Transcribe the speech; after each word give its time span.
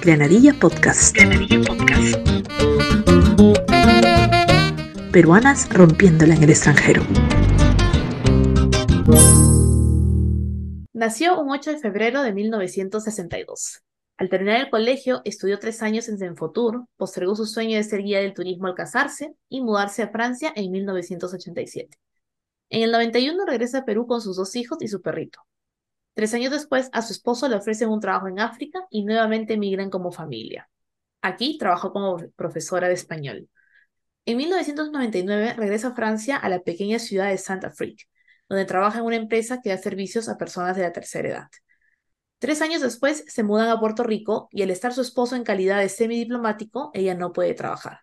Granadilla 0.00 0.54
Podcast. 0.58 1.14
Granadilla 1.14 1.60
Podcast. 1.62 2.16
Peruanas 5.12 5.68
rompiéndola 5.70 6.34
en 6.34 6.42
el 6.44 6.50
extranjero. 6.50 7.02
Nació 10.92 11.40
un 11.40 11.50
8 11.50 11.72
de 11.72 11.78
febrero 11.78 12.22
de 12.22 12.32
1962. 12.32 13.82
Al 14.16 14.28
terminar 14.28 14.60
el 14.60 14.70
colegio, 14.70 15.22
estudió 15.24 15.58
tres 15.58 15.82
años 15.82 16.08
en 16.08 16.18
Zenfotur, 16.18 16.86
postergó 16.96 17.36
su 17.36 17.46
sueño 17.46 17.76
de 17.76 17.84
ser 17.84 18.02
guía 18.02 18.20
del 18.20 18.34
turismo 18.34 18.66
al 18.66 18.74
casarse 18.74 19.34
y 19.48 19.60
mudarse 19.60 20.02
a 20.02 20.08
Francia 20.08 20.52
en 20.56 20.70
1987. 20.72 21.98
En 22.70 22.82
el 22.82 22.92
91 22.92 23.46
regresa 23.46 23.78
a 23.78 23.84
Perú 23.84 24.06
con 24.06 24.20
sus 24.20 24.36
dos 24.36 24.56
hijos 24.56 24.78
y 24.80 24.88
su 24.88 25.00
perrito. 25.00 25.40
Tres 26.18 26.34
años 26.34 26.50
después, 26.50 26.90
a 26.92 27.00
su 27.00 27.12
esposo 27.12 27.46
le 27.46 27.54
ofrecen 27.54 27.90
un 27.90 28.00
trabajo 28.00 28.26
en 28.26 28.40
África 28.40 28.80
y 28.90 29.04
nuevamente 29.04 29.54
emigran 29.54 29.88
como 29.88 30.10
familia. 30.10 30.68
Aquí 31.22 31.58
trabajó 31.58 31.92
como 31.92 32.16
profesora 32.34 32.88
de 32.88 32.94
español. 32.94 33.48
En 34.24 34.38
1999 34.38 35.52
regresa 35.52 35.86
a 35.86 35.94
Francia 35.94 36.36
a 36.36 36.48
la 36.48 36.58
pequeña 36.64 36.98
ciudad 36.98 37.28
de 37.28 37.38
Santa 37.38 37.68
Afrique, 37.68 38.06
donde 38.48 38.64
trabaja 38.64 38.98
en 38.98 39.04
una 39.04 39.14
empresa 39.14 39.60
que 39.62 39.68
da 39.68 39.78
servicios 39.78 40.28
a 40.28 40.36
personas 40.36 40.74
de 40.74 40.82
la 40.82 40.92
tercera 40.92 41.28
edad. 41.28 41.48
Tres 42.40 42.62
años 42.62 42.82
después 42.82 43.22
se 43.28 43.44
mudan 43.44 43.68
a 43.68 43.78
Puerto 43.78 44.02
Rico 44.02 44.48
y 44.50 44.62
al 44.62 44.72
estar 44.72 44.92
su 44.92 45.02
esposo 45.02 45.36
en 45.36 45.44
calidad 45.44 45.78
de 45.78 45.88
semidiplomático, 45.88 46.90
ella 46.94 47.14
no 47.14 47.32
puede 47.32 47.54
trabajar. 47.54 48.00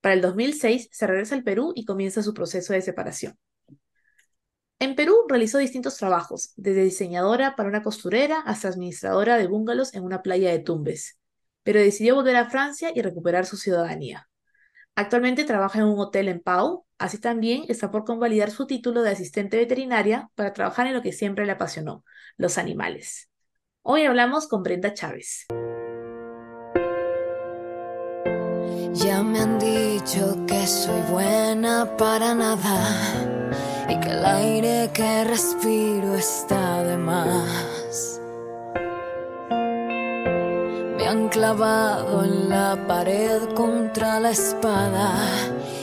Para 0.00 0.14
el 0.14 0.20
2006 0.20 0.88
se 0.92 1.06
regresa 1.08 1.34
al 1.34 1.42
Perú 1.42 1.72
y 1.74 1.84
comienza 1.84 2.22
su 2.22 2.32
proceso 2.32 2.74
de 2.74 2.80
separación. 2.80 3.36
En 4.84 4.96
Perú 4.96 5.24
realizó 5.30 5.56
distintos 5.56 5.96
trabajos, 5.96 6.52
desde 6.56 6.84
diseñadora 6.84 7.56
para 7.56 7.70
una 7.70 7.82
costurera 7.82 8.40
hasta 8.40 8.68
administradora 8.68 9.38
de 9.38 9.46
bungalows 9.46 9.94
en 9.94 10.04
una 10.04 10.20
playa 10.20 10.50
de 10.50 10.58
Tumbes, 10.58 11.18
pero 11.62 11.80
decidió 11.80 12.16
volver 12.16 12.36
a 12.36 12.50
Francia 12.50 12.92
y 12.94 13.00
recuperar 13.00 13.46
su 13.46 13.56
ciudadanía. 13.56 14.28
Actualmente 14.94 15.44
trabaja 15.44 15.78
en 15.78 15.86
un 15.86 15.98
hotel 15.98 16.28
en 16.28 16.42
Pau, 16.42 16.84
así 16.98 17.16
también 17.16 17.64
está 17.68 17.90
por 17.90 18.04
convalidar 18.04 18.50
su 18.50 18.66
título 18.66 19.00
de 19.00 19.12
asistente 19.12 19.56
veterinaria 19.56 20.28
para 20.34 20.52
trabajar 20.52 20.86
en 20.86 20.92
lo 20.92 21.00
que 21.00 21.12
siempre 21.12 21.46
le 21.46 21.52
apasionó, 21.52 22.04
los 22.36 22.58
animales. 22.58 23.30
Hoy 23.80 24.04
hablamos 24.04 24.48
con 24.48 24.62
Brenda 24.62 24.92
Chávez. 24.92 25.46
Ya 28.94 29.22
me 29.24 29.40
han 29.40 29.58
dicho 29.58 30.36
que 30.46 30.66
soy 30.66 31.00
buena 31.10 31.96
para 31.98 32.32
nada 32.32 32.78
y 33.88 33.98
que 33.98 34.08
el 34.08 34.24
aire 34.24 34.90
que 34.94 35.24
respiro 35.24 36.14
está 36.14 36.84
de 36.84 36.96
más. 36.96 38.20
Me 40.96 41.08
han 41.08 41.28
clavado 41.28 42.24
en 42.24 42.48
la 42.48 42.78
pared 42.86 43.42
contra 43.54 44.20
la 44.20 44.30
espada. 44.30 45.12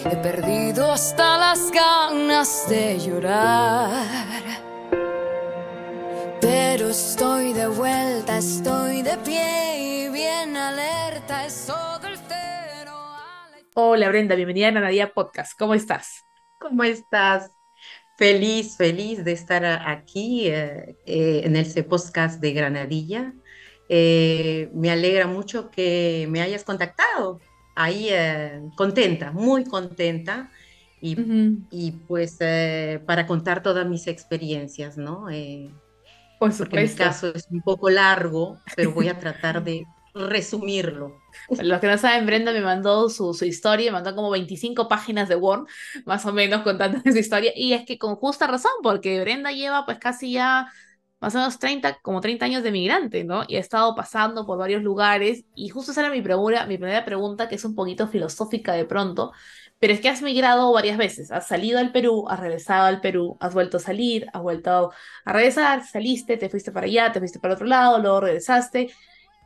He 0.06 0.16
perdido 0.16 0.92
hasta 0.94 1.38
las 1.38 1.70
ganas 1.70 2.66
de 2.70 2.98
llorar. 2.98 3.92
Pero 6.40 6.90
estoy 6.90 7.52
de 7.52 7.68
vuelta, 7.68 8.38
estoy 8.38 9.02
de 9.02 9.18
pie 9.18 10.06
y 10.06 10.10
bien 10.10 10.56
alerta, 10.56 11.01
Hola 13.74 14.10
Brenda, 14.10 14.36
bienvenida 14.36 14.68
a 14.68 14.72
Nanadía 14.72 15.14
Podcast, 15.14 15.58
¿cómo 15.58 15.74
estás? 15.74 16.26
¿Cómo 16.60 16.84
estás? 16.84 17.52
Feliz, 18.18 18.76
feliz 18.76 19.24
de 19.24 19.32
estar 19.32 19.64
aquí 19.64 20.50
eh, 20.50 20.98
eh, 21.06 21.44
en 21.46 21.56
el 21.56 21.86
podcast 21.86 22.42
de 22.42 22.52
Granadilla. 22.52 23.34
Eh, 23.88 24.70
me 24.74 24.92
alegra 24.92 25.26
mucho 25.28 25.72
que 25.72 26.28
me 26.30 26.42
hayas 26.42 26.66
contactado. 26.66 27.40
Ahí 27.74 28.10
contenta, 28.76 29.32
muy 29.32 29.64
contenta. 29.64 30.52
Y, 31.00 31.16
y 31.72 31.92
pues 32.10 32.40
para 33.06 33.26
contar 33.26 33.64
todas 33.64 33.88
mis 33.88 34.06
experiencias, 34.08 34.98
¿no? 34.98 35.28
Por 36.40 36.52
supuesto. 36.52 37.04
mi 37.04 37.10
caso 37.10 37.34
es 37.34 37.48
un 37.50 37.62
poco 37.62 37.90
largo, 37.90 38.60
pero 38.76 38.92
voy 38.92 39.08
a 39.08 39.18
tratar 39.18 39.64
de 39.64 39.86
resumirlo. 40.14 41.22
Los 41.50 41.80
que 41.80 41.88
no 41.88 41.98
saben, 41.98 42.26
Brenda 42.26 42.52
me 42.52 42.62
mandó 42.62 43.10
su, 43.10 43.34
su, 43.34 43.46
historia, 43.46 43.92
me 43.92 43.96
mandó 43.96 44.16
como 44.16 44.30
25 44.30 44.88
páginas 44.88 45.30
de 45.30 45.36
Word, 45.36 45.68
más 46.06 46.26
o 46.26 46.34
menos, 46.34 46.62
contando 46.64 47.00
esa 47.06 47.20
historia. 47.20 47.52
Y 47.56 47.74
es 47.74 47.86
que 47.86 47.98
con 47.98 48.16
justa 48.16 48.48
razón, 48.48 48.72
porque 48.84 49.22
Brenda 49.22 49.52
lleva 49.52 49.86
pues 49.86 50.00
casi 50.00 50.34
ya 50.34 50.72
más 51.22 51.36
o 51.36 51.38
menos 51.38 51.60
30, 51.60 52.00
como 52.02 52.20
30 52.20 52.46
años 52.46 52.64
de 52.64 52.72
migrante, 52.72 53.24
¿no? 53.24 53.44
Y 53.48 53.56
ha 53.56 53.60
estado 53.60 53.96
pasando 53.96 54.46
por 54.46 54.58
varios 54.58 54.82
lugares. 54.82 55.46
Y 55.56 55.70
justo 55.70 55.92
esa 55.92 56.02
era 56.02 56.10
mi, 56.10 56.22
pregunta, 56.22 56.66
mi 56.66 56.78
primera 56.78 57.06
pregunta, 57.06 57.48
que 57.48 57.56
es 57.56 57.64
un 57.66 57.76
poquito 57.76 58.08
filosófica 58.08 58.74
de 58.74 58.86
pronto. 58.86 59.32
Pero 59.80 59.94
es 59.94 60.02
que 60.02 60.10
has 60.10 60.22
migrado 60.22 60.72
varias 60.74 60.98
veces, 60.98 61.32
has 61.32 61.48
salido 61.48 61.80
al 61.80 61.92
Perú, 61.92 62.28
has 62.30 62.40
regresado 62.40 62.86
al 62.86 63.02
Perú, 63.02 63.38
has 63.40 63.54
vuelto 63.54 63.78
a 63.78 63.80
salir, 63.80 64.28
has 64.34 64.42
vuelto 64.42 64.92
a 65.26 65.34
regresar, 65.34 65.84
saliste, 65.86 66.38
te 66.38 66.50
fuiste 66.50 66.72
para 66.72 66.86
allá, 66.86 67.12
te 67.12 67.20
fuiste 67.20 67.40
para 67.40 67.56
otro 67.56 67.66
lado, 67.68 68.00
luego 68.00 68.22
regresaste. 68.22 68.92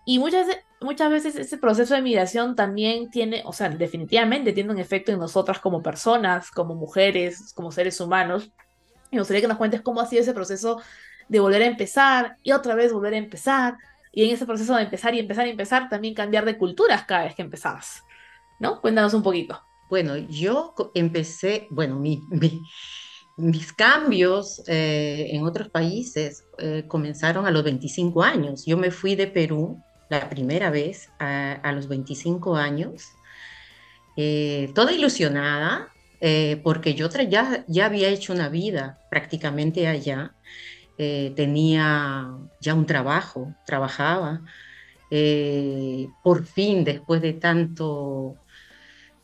Y 0.05 0.19
muchas, 0.19 0.47
muchas 0.81 1.11
veces 1.11 1.35
ese 1.35 1.57
proceso 1.57 1.95
de 1.95 2.01
migración 2.01 2.55
también 2.55 3.09
tiene, 3.09 3.41
o 3.45 3.51
sea, 3.51 3.69
definitivamente 3.69 4.53
tiene 4.53 4.71
un 4.71 4.79
efecto 4.79 5.11
en 5.11 5.19
nosotras 5.19 5.59
como 5.59 5.81
personas, 5.81 6.51
como 6.51 6.75
mujeres, 6.75 7.51
como 7.55 7.71
seres 7.71 7.99
humanos. 7.99 8.51
Y 9.09 9.15
me 9.15 9.21
gustaría 9.21 9.41
que 9.41 9.47
nos 9.47 9.57
cuentes 9.57 9.81
cómo 9.81 9.99
ha 9.99 10.05
sido 10.05 10.21
ese 10.21 10.33
proceso 10.33 10.79
de 11.27 11.39
volver 11.39 11.63
a 11.63 11.65
empezar 11.65 12.37
y 12.43 12.51
otra 12.51 12.75
vez 12.75 12.93
volver 12.93 13.15
a 13.15 13.17
empezar. 13.17 13.77
Y 14.11 14.23
en 14.23 14.31
ese 14.31 14.45
proceso 14.45 14.75
de 14.75 14.83
empezar 14.83 15.15
y 15.15 15.19
empezar 15.19 15.47
y 15.47 15.49
empezar, 15.49 15.89
también 15.89 16.13
cambiar 16.13 16.45
de 16.45 16.57
culturas 16.57 17.03
cada 17.05 17.23
vez 17.23 17.35
que 17.35 17.41
empezabas. 17.41 18.03
¿No? 18.59 18.79
Cuéntanos 18.79 19.13
un 19.15 19.23
poquito. 19.23 19.59
Bueno, 19.89 20.15
yo 20.17 20.73
empecé, 20.93 21.67
bueno, 21.71 21.99
mis 23.37 23.73
cambios 23.73 24.63
eh, 24.67 25.29
en 25.31 25.43
otros 25.43 25.69
países 25.69 26.45
eh, 26.59 26.85
comenzaron 26.87 27.47
a 27.47 27.51
los 27.51 27.63
25 27.63 28.21
años. 28.21 28.65
Yo 28.65 28.77
me 28.77 28.91
fui 28.91 29.15
de 29.15 29.27
Perú 29.27 29.81
la 30.09 30.29
primera 30.29 30.69
vez 30.69 31.09
a, 31.19 31.71
los 31.73 31.87
25 31.87 32.55
años, 32.55 33.09
eh, 34.17 34.71
toda 34.75 34.91
ilusionada, 34.91 35.89
porque 36.63 36.95
yo 36.95 37.07
ya, 37.09 37.63
ya 37.67 37.85
había 37.85 38.09
hecho 38.09 38.33
una 38.33 38.49
vida 38.49 38.99
prácticamente 39.11 39.87
allá. 39.87 40.33
tenía 40.97 42.27
ya 42.61 42.73
un 42.73 42.85
trabajo, 42.85 43.53
trabajaba. 43.65 44.41
por 46.23 46.45
fin, 46.45 46.83
después 46.83 47.21
de 47.21 47.33
tanto 47.33 48.37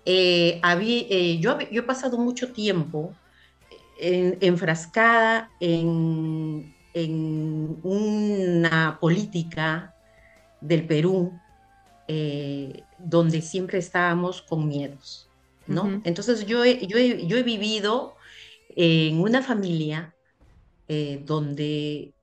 Eh, 0.06 0.59
yo, 1.39 1.59
yo, 1.59 1.81
he 1.81 1.83
pasado 1.83 2.18
mucho 2.18 2.51
tiempo 2.51 3.13
enfrascada 4.00 5.51
en, 5.59 6.74
en, 6.94 7.77
una 7.83 8.98
política 9.00 9.94
del 10.59 10.88
Perú 10.88 11.31
donde 12.98 13.42
siempre 13.42 13.77
estábamos 13.77 14.42
con 14.42 14.68
miedos, 14.68 15.30
¿no? 15.68 16.01
Entonces 16.04 16.45
yo 16.47 16.65
yo, 16.65 16.97
yo 16.97 17.38
he 17.38 17.44
vivido 17.44 18.15
en 18.75 19.19
una 19.19 19.42
familia 19.42 20.13
eh, 20.88 21.21
donde 21.25 22.13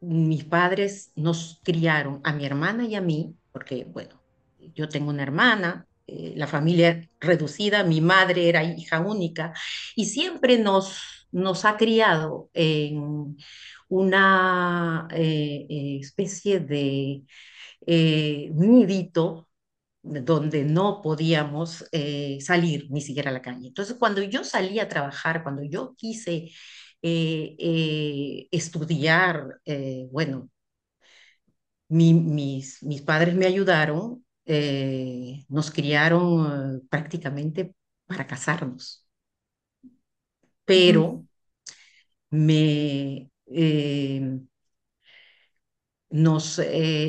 mis 0.00 0.44
padres 0.44 1.12
nos 1.14 1.60
criaron, 1.62 2.20
a 2.24 2.32
mi 2.32 2.44
hermana 2.44 2.84
y 2.84 2.94
a 2.94 3.00
mí, 3.00 3.36
porque, 3.52 3.84
bueno, 3.84 4.20
yo 4.74 4.88
tengo 4.88 5.10
una 5.10 5.22
hermana, 5.22 5.86
eh, 6.10 6.34
la 6.36 6.46
familia 6.46 7.08
reducida, 7.20 7.84
mi 7.84 8.00
madre 8.00 8.48
era 8.48 8.64
hija 8.64 9.00
única, 9.00 9.52
y 9.96 10.06
siempre 10.06 10.58
nos, 10.58 10.98
nos 11.32 11.64
ha 11.64 11.76
criado 11.76 12.50
en 12.54 13.36
una 13.88 15.08
eh, 15.12 15.98
especie 16.00 16.60
de 16.60 17.22
nidito 17.86 19.48
donde 20.02 20.64
no 20.64 21.02
podíamos 21.02 21.84
eh, 21.92 22.38
salir 22.40 22.86
ni 22.90 23.00
siquiera 23.00 23.30
a 23.30 23.34
la 23.34 23.42
calle. 23.42 23.68
Entonces, 23.68 23.96
cuando 23.98 24.22
yo 24.22 24.44
salí 24.44 24.78
a 24.80 24.88
trabajar, 24.88 25.42
cuando 25.42 25.62
yo 25.64 25.94
quise 25.96 26.50
eh, 27.02 27.56
eh, 27.58 28.48
estudiar, 28.50 29.60
bueno, 30.10 30.50
mis, 31.88 32.82
mis 32.82 33.02
padres 33.02 33.34
me 33.34 33.46
ayudaron, 33.46 34.24
nos 34.46 35.70
criaron 35.70 36.86
prácticamente 36.88 37.74
para 38.06 38.26
casarnos, 38.26 39.06
pero 40.64 41.26
me... 42.30 43.30
Nos, 46.10 46.60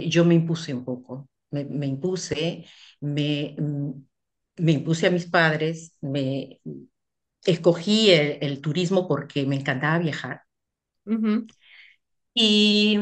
yo 0.07 0.25
me 0.25 0.35
impuse 0.35 0.73
un 0.73 0.85
poco, 0.85 1.27
me, 1.51 1.87
impuse, 1.87 2.65
me, 2.99 3.55
mm, 3.57 3.91
me, 4.57 4.71
impuse 4.73 5.07
a 5.07 5.11
mis 5.11 5.25
padres, 5.25 5.97
me 6.01 6.59
escogí 7.45 8.11
el, 8.11 8.61
turismo 8.61 9.07
porque 9.07 9.45
me 9.45 9.55
encantaba 9.55 9.99
viajar. 9.99 10.43
Y 12.33 12.97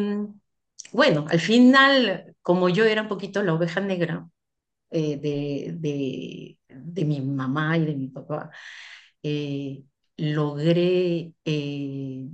bueno, 0.93 1.25
al 1.29 1.39
final, 1.39 2.35
como 2.41 2.69
yo 2.69 2.85
era 2.85 3.01
un 3.03 3.07
poquito 3.07 3.43
la 3.43 3.53
oveja 3.53 3.81
negra 3.81 4.27
eh, 4.91 5.17
de, 5.19 6.57
de, 6.67 7.05
mi 7.05 7.21
mamá 7.21 7.77
y 7.77 7.85
de 7.85 7.95
mi 7.95 8.07
papá, 8.09 8.51
eh, 9.23 9.83
logré 10.17 11.33
eh, 11.45 12.27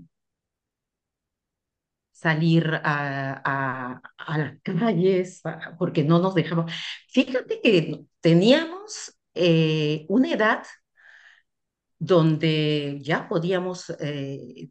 salir 2.12 2.66
a, 2.84 4.02
a, 4.18 4.38
las 4.38 4.60
calles, 4.63 5.42
porque 5.78 6.04
no 6.04 6.19
nos 6.19 6.36
dejaban. 6.36 6.68
Fíjate 7.10 7.62
que 7.62 8.06
teníamos 8.22 9.18
una 10.07 10.31
edad 10.31 10.63
donde 12.00 13.00
ya 13.02 13.28
podíamos 13.28 13.88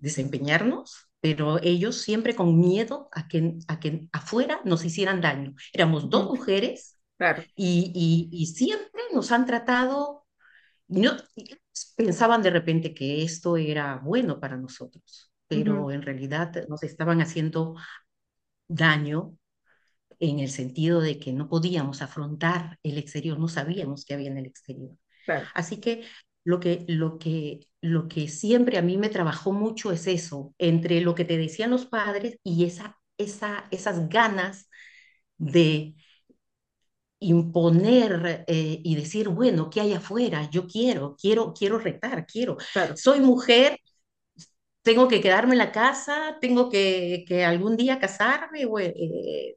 desempeñarnos, 0.01 1.09
pero 1.25 1.59
ellos 1.63 2.03
siempre 2.03 2.35
con 2.35 2.59
miedo 2.59 3.09
a 3.11 3.29
que, 3.29 3.55
a 3.67 3.81
que 3.81 4.09
afuera 4.13 4.61
nos 4.67 4.85
hicieran 4.85 5.23
daño. 5.23 5.55
Éramos 5.73 6.11
dos 6.11 6.27
mujeres 6.27 6.99
y, 7.57 8.29
y, 8.31 8.47
siempre 8.47 9.01
nos 9.15 9.33
han 9.33 9.47
tratado, 9.47 10.27
no, 10.87 11.13
pensaban 11.97 12.43
de 12.43 12.51
repente 12.51 12.93
que 12.93 13.23
esto 13.23 13.57
era 13.57 13.97
bueno 14.05 14.39
para 14.39 14.59
nosotros 14.59 15.33
pero 15.47 15.91
en 15.93 16.03
realidad 16.03 16.53
nos 16.69 16.83
estaban 16.83 17.21
haciendo 17.21 17.77
daño 18.69 19.37
en 20.19 20.41
el 20.41 20.51
sentido 20.51 21.01
de 21.01 21.19
que 21.19 21.33
no 21.33 21.49
podíamos 21.49 22.03
afrontar 22.03 22.79
el 22.83 22.99
exterior, 22.99 23.39
no 23.39 23.49
sabíamos 23.49 24.05
qué 24.05 24.15
había 24.15 24.31
en 24.31 24.39
el 24.39 24.47
exterior. 24.47 24.97
Así 25.55 25.81
que 25.81 26.05
lo 26.45 26.61
que, 26.61 26.85
lo, 26.89 27.19
que, 27.19 27.61
lo 27.81 28.09
que 28.09 28.29
siempre 28.29 28.79
a 28.79 28.83
mí 28.83 28.97
me 28.99 29.09
trabajó 29.09 29.53
mucho 29.53 29.93
es 29.93 30.07
eso, 30.07 30.55
entre 30.59 31.01
lo 31.01 31.15
que 31.15 31.25
te 31.25 31.39
decían 31.39 31.71
los 31.71 31.87
padres 31.87 32.39
y 32.45 32.65
esa, 32.65 32.99
esa, 33.19 33.65
esas 33.71 34.09
ganas 34.09 34.69
de 35.39 35.97
imponer 37.21 38.45
eh, 38.47 38.81
y 38.85 38.97
decir, 38.97 39.29
bueno, 39.29 39.71
¿qué 39.71 39.81
hay 39.81 39.95
afuera? 39.95 40.49
Yo 40.51 40.67
quiero, 40.67 41.17
quiero, 41.21 41.55
quiero 41.55 41.79
retar, 41.79 42.27
quiero. 42.27 42.57
Soy 42.97 43.21
mujer, 43.21 43.79
tengo 44.83 45.09
que 45.09 45.21
quedarme 45.21 45.53
en 45.55 45.59
la 45.59 45.73
casa, 45.73 46.39
tengo 46.41 46.69
que, 46.71 47.25
que 47.29 47.45
algún 47.45 47.77
día 47.77 47.99
casarme. 47.99 48.63
Eh, 48.81 49.57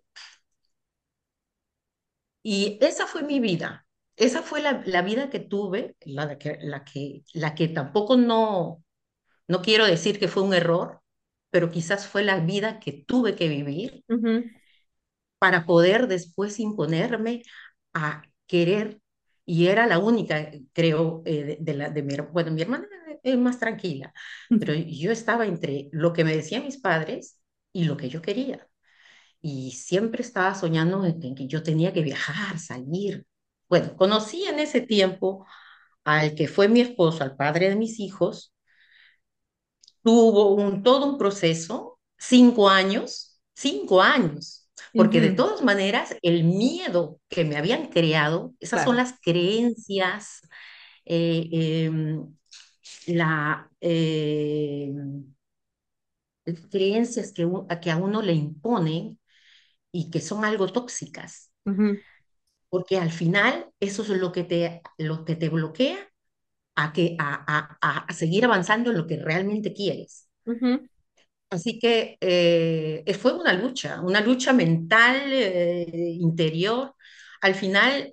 y 2.44 2.78
esa 2.81 3.06
fue 3.07 3.22
mi 3.24 3.39
vida. 3.39 3.87
Esa 4.17 4.41
fue 4.43 4.61
la, 4.61 4.83
la 4.85 5.01
vida 5.03 5.29
que 5.29 5.39
tuve, 5.39 5.95
la 6.01 6.37
que, 6.37 6.57
la, 6.61 6.83
que, 6.85 7.23
la 7.33 7.55
que 7.55 7.67
tampoco 7.69 8.17
no, 8.17 8.83
no 9.47 9.61
quiero 9.63 9.85
decir 9.87 10.19
que 10.19 10.27
fue 10.29 10.43
un 10.43 10.53
error, 10.55 11.01
pero 11.51 11.71
quizás 11.71 12.07
fue 12.07 12.23
la 12.23 12.39
vida 12.41 12.79
que 12.79 12.93
tuve 13.07 13.35
que 13.35 13.49
vivir 13.49 14.03
para 15.39 15.65
poder 15.65 16.07
después 16.07 16.59
imponerme 16.59 17.43
a 17.93 18.23
querer, 18.47 19.01
y 19.45 19.67
era 19.67 19.87
la 19.87 19.99
única, 19.99 20.51
creo, 20.73 21.21
eh, 21.25 21.57
de, 21.61 21.73
la, 21.73 21.89
de 21.89 22.03
mi, 22.03 22.15
bueno, 22.31 22.51
mi 22.51 22.61
hermana 22.61 22.87
más 23.37 23.59
tranquila. 23.59 24.13
Pero 24.57 24.73
yo 24.73 25.11
estaba 25.11 25.45
entre 25.45 25.89
lo 25.91 26.13
que 26.13 26.23
me 26.23 26.35
decían 26.35 26.63
mis 26.65 26.77
padres 26.79 27.39
y 27.73 27.83
lo 27.85 27.97
que 27.97 28.09
yo 28.09 28.21
quería. 28.21 28.67
Y 29.41 29.71
siempre 29.73 30.21
estaba 30.23 30.55
soñando 30.55 31.05
en 31.05 31.35
que 31.35 31.47
yo 31.47 31.63
tenía 31.63 31.93
que 31.93 32.01
viajar, 32.03 32.59
salir. 32.59 33.25
Bueno, 33.69 33.95
conocí 33.97 34.43
en 34.45 34.59
ese 34.59 34.81
tiempo 34.81 35.45
al 36.05 36.35
que 36.35 36.47
fue 36.47 36.69
mi 36.69 36.81
esposo, 36.81 37.23
al 37.23 37.35
padre 37.37 37.69
de 37.69 37.75
mis 37.77 37.99
hijos. 37.99 38.53
Tuvo 40.03 40.53
un, 40.55 40.83
todo 40.83 41.05
un 41.05 41.17
proceso, 41.17 41.99
cinco 42.17 42.69
años, 42.69 43.39
cinco 43.55 44.01
años, 44.01 44.69
porque 44.95 45.19
de 45.21 45.31
todas 45.31 45.61
maneras 45.63 46.15
el 46.21 46.43
miedo 46.45 47.19
que 47.29 47.43
me 47.43 47.57
habían 47.57 47.87
creado, 47.89 48.53
esas 48.59 48.81
son 48.81 48.95
las 48.95 49.15
creencias 49.21 50.41
eh, 51.05 51.49
em, 51.51 52.35
la, 53.07 53.69
eh, 53.81 54.93
creencias 56.71 57.31
que, 57.33 57.43
a 57.69 57.79
que 57.79 57.91
a 57.91 57.97
uno 57.97 58.21
le 58.21 58.33
imponen 58.33 59.19
y 59.91 60.11
que 60.11 60.21
son 60.21 60.45
algo 60.45 60.67
tóxicas. 60.71 61.51
Porque 62.69 62.97
al 62.97 63.11
final 63.11 63.67
eso 63.79 64.03
es 64.03 64.09
lo 64.09 64.31
que 64.31 64.43
te, 64.43 64.81
lo 64.97 65.25
que 65.25 65.35
te 65.35 65.49
bloquea 65.49 65.97
a, 66.75 66.93
que, 66.93 67.15
a, 67.19 67.77
a, 67.81 68.13
seguir 68.13 68.45
avanzando 68.45 68.91
en 68.91 68.97
lo 68.97 69.07
que 69.07 69.17
realmente 69.17 69.73
quieres. 69.73 70.29
Así 71.49 71.79
que 71.79 72.17
eh, 72.19 73.13
fue 73.19 73.33
una 73.33 73.53
lucha, 73.53 74.01
una 74.01 74.21
lucha 74.21 74.53
mental, 74.53 75.21
eh, 75.31 75.87
interior. 76.19 76.93
Al 77.41 77.55
final, 77.55 78.11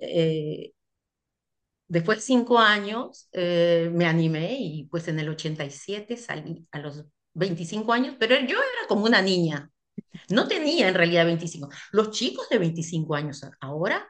Después 1.87 2.17
de 2.19 2.23
cinco 2.23 2.57
años 2.59 3.29
eh, 3.31 3.89
me 3.93 4.05
animé 4.07 4.57
y 4.59 4.85
pues 4.85 5.07
en 5.07 5.19
el 5.19 5.29
87 5.29 6.17
salí 6.17 6.67
a 6.71 6.79
los 6.79 7.05
25 7.33 7.93
años, 7.93 8.15
pero 8.19 8.35
yo 8.39 8.57
era 8.57 8.87
como 8.87 9.05
una 9.05 9.21
niña. 9.21 9.71
No 10.29 10.47
tenía 10.47 10.87
en 10.89 10.95
realidad 10.95 11.25
25. 11.25 11.69
Los 11.91 12.11
chicos 12.11 12.49
de 12.49 12.57
25 12.59 13.15
años 13.15 13.45
ahora 13.61 14.07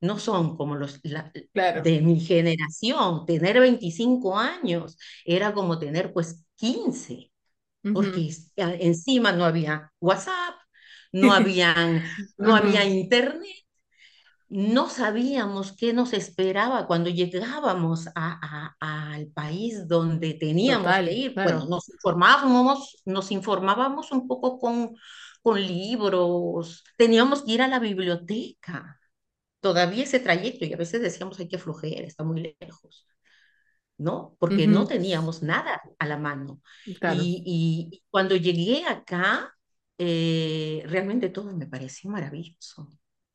no 0.00 0.18
son 0.18 0.56
como 0.56 0.76
los 0.76 1.00
de 1.02 2.00
mi 2.00 2.20
generación. 2.20 3.26
Tener 3.26 3.60
25 3.60 4.38
años 4.38 4.98
era 5.24 5.52
como 5.54 5.78
tener 5.78 6.12
pues 6.12 6.44
15, 6.56 7.32
porque 7.92 8.30
encima 8.56 9.32
no 9.32 9.44
había 9.44 9.92
WhatsApp, 10.00 10.54
no, 11.12 11.32
habían, 11.32 12.04
no 12.38 12.54
había 12.56 12.84
internet 12.84 13.56
no 14.48 14.88
sabíamos 14.88 15.72
qué 15.72 15.92
nos 15.92 16.12
esperaba 16.12 16.86
cuando 16.86 17.10
llegábamos 17.10 18.08
a, 18.14 18.74
al 18.80 19.26
país 19.28 19.86
donde 19.88 20.34
teníamos 20.34 21.00
que 21.00 21.12
ir. 21.12 21.40
Bueno, 21.42 21.66
nos 21.66 21.88
informábamos, 21.88 23.02
nos 23.04 23.30
informábamos 23.30 24.10
un 24.12 24.26
poco 24.26 24.58
con, 24.58 24.96
con 25.42 25.60
libros, 25.60 26.82
teníamos 26.96 27.42
que 27.42 27.52
ir 27.52 27.62
a 27.62 27.68
la 27.68 27.78
biblioteca. 27.78 28.97
Todavía 29.60 30.04
ese 30.04 30.20
trayecto, 30.20 30.64
y 30.64 30.72
a 30.72 30.76
veces 30.76 31.02
decíamos, 31.02 31.38
hay 31.40 31.48
que 31.48 31.58
flojera, 31.58 32.06
está 32.06 32.24
muy 32.24 32.56
lejos. 32.60 33.08
¿no? 33.98 34.36
Porque 34.38 34.68
no 34.68 34.86
teníamos 34.86 35.42
nada 35.42 35.82
a 35.98 36.06
la 36.06 36.16
mano. 36.16 36.62
Y, 37.16 38.02
cuando 38.10 38.36
llegué 38.36 38.84
acá, 38.86 39.52
eh, 39.98 40.84
realmente 40.86 41.28
todo 41.28 41.52
me 41.56 41.66
pareció 41.66 42.08
maravilloso. 42.08 42.88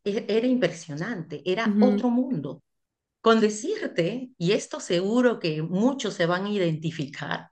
E-, 0.03 0.25
era 0.27 0.47
impresionante, 0.47 1.41
era 1.45 1.67
otro 1.81 2.09
mundo. 2.09 2.63
Con 3.19 3.39
decirte, 3.41 4.31
y 4.37 4.51
esto 4.53 4.79
seguro 4.79 5.39
que 5.39 5.61
muchos 5.61 6.13
se 6.13 6.25
van 6.25 6.45
a 6.45 6.49
identificar, 6.49 7.49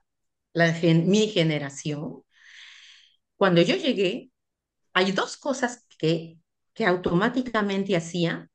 la 0.54 0.70
mi 0.82 1.28
generación, 1.28 2.22
cuando 3.36 3.62
yo 3.62 3.76
llegué, 3.76 4.30
hay 4.92 5.12
dos 5.12 5.36
cosas 5.38 5.86
que, 5.98 6.38
que 6.74 6.84
automáticamente 6.84 7.96
hacía, 7.96 8.50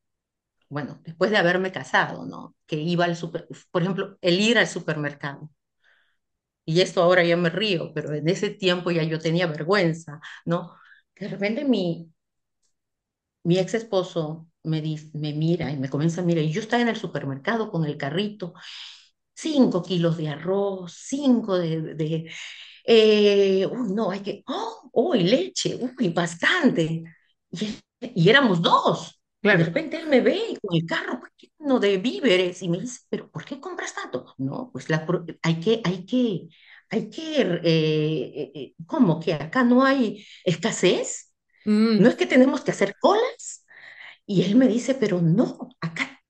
bueno, 0.69 0.99
después 1.03 1.31
de 1.31 1.37
haberme 1.37 1.71
casado, 1.71 2.25
¿no? 2.25 2.55
Que 2.65 2.77
iba 2.77 3.05
al 3.05 3.15
super, 3.15 3.47
por 3.71 3.81
ejemplo, 3.81 4.17
el 4.21 4.39
ir 4.41 4.57
al 4.57 4.67
supermercado. 4.67 5.49
Y 6.65 6.81
esto 6.81 7.01
ahora 7.01 7.23
ya 7.23 7.37
me 7.37 7.49
río, 7.49 7.93
pero 7.93 8.13
en 8.13 8.27
ese 8.29 8.49
tiempo 8.49 8.91
ya 8.91 9.03
yo 9.03 9.19
tenía 9.19 9.47
vergüenza, 9.47 10.19
¿no? 10.45 10.73
De 11.15 11.27
repente 11.29 11.63
mi, 11.65 12.11
mi 13.43 13.57
ex 13.59 13.73
esposo 13.73 14.47
me, 14.63 14.81
me 15.13 15.33
mira 15.33 15.71
y 15.71 15.77
me 15.77 15.89
comienza 15.89 16.21
a 16.21 16.23
mirar, 16.25 16.43
y 16.43 16.51
yo 16.51 16.61
estaba 16.61 16.81
en 16.81 16.89
el 16.89 16.95
supermercado 16.97 17.71
con 17.71 17.85
el 17.85 17.97
carrito, 17.97 18.53
cinco 19.35 19.83
kilos 19.83 20.17
de 20.17 20.29
arroz, 20.29 20.93
cinco 21.07 21.57
de, 21.57 21.95
de 21.95 22.31
eh, 22.85 23.67
uy, 23.67 23.93
no, 23.93 24.11
hay 24.11 24.21
que, 24.21 24.43
oh, 24.47 24.89
uy, 24.93 25.23
leche, 25.23 25.77
uy, 25.99 26.09
bastante. 26.09 27.03
Y, 27.51 27.79
y, 28.01 28.29
éramos 28.29 28.61
dos. 28.61 29.16
De 29.41 29.55
repente 29.55 29.97
él 29.97 30.07
me 30.07 30.21
ve 30.21 30.57
con 30.61 30.75
el 30.75 30.85
carro 30.85 31.21
lleno 31.37 31.79
de 31.79 31.97
víveres 31.97 32.61
y 32.61 32.69
me 32.69 32.79
dice, 32.79 33.01
pero 33.09 33.29
¿por 33.29 33.45
qué 33.45 33.59
compras 33.59 33.93
tanto? 33.93 34.33
No, 34.37 34.69
pues 34.71 34.89
la, 34.89 35.05
hay 35.43 35.59
que, 35.59 35.81
hay 35.85 36.05
que, 36.05 36.47
hay 36.89 37.09
que, 37.09 37.41
eh, 37.41 37.61
eh, 37.63 38.51
eh, 38.55 38.73
¿cómo 38.85 39.19
que 39.19 39.33
acá 39.33 39.63
no 39.63 39.83
hay 39.85 40.25
escasez? 40.43 41.33
Mm. 41.65 42.01
No 42.01 42.09
es 42.09 42.15
que 42.15 42.25
tenemos 42.25 42.61
que 42.61 42.71
hacer 42.71 42.95
colas. 42.99 43.65
Y 44.25 44.43
él 44.43 44.55
me 44.55 44.67
dice, 44.67 44.95
pero 44.95 45.21
no, 45.21 45.69
acá 45.81 46.21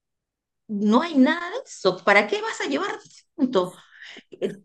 no 0.68 1.02
hay 1.02 1.16
nada 1.18 1.50
de 1.52 1.58
eso. 1.66 2.04
¿Para 2.04 2.28
qué 2.28 2.42
vas 2.42 2.62
a 2.62 2.66
llevar 2.68 3.00
tanto? 3.36 3.74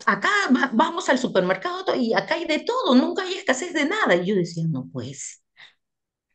Acá 0.06 0.30
vamos 0.72 1.08
al 1.08 1.18
supermercado 1.18 1.94
y 1.96 2.14
acá 2.14 2.34
hay 2.34 2.46
de 2.46 2.60
todo, 2.60 2.94
nunca 2.94 3.22
hay 3.22 3.34
escasez 3.34 3.72
de 3.74 3.86
nada. 3.86 4.16
Y 4.16 4.26
yo 4.26 4.34
decía, 4.34 4.64
no, 4.68 4.88
pues, 4.92 5.42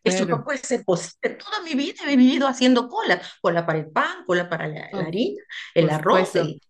eso 0.07 0.25
no 0.25 0.43
puede 0.43 0.59
ser 0.59 0.83
posible. 0.85 1.35
Toda 1.35 1.61
mi 1.63 1.73
vida 1.75 2.03
he 2.07 2.15
vivido 2.15 2.47
haciendo 2.47 2.87
cola. 2.89 3.21
Cola 3.41 3.65
para 3.65 3.79
el 3.79 3.89
pan, 3.91 4.25
cola 4.25 4.49
para 4.49 4.67
la, 4.67 4.87
Oh, 4.91 4.99
harina, 4.99 5.41
el 5.73 5.89
arroz. 5.89 6.35
el- 6.35 6.61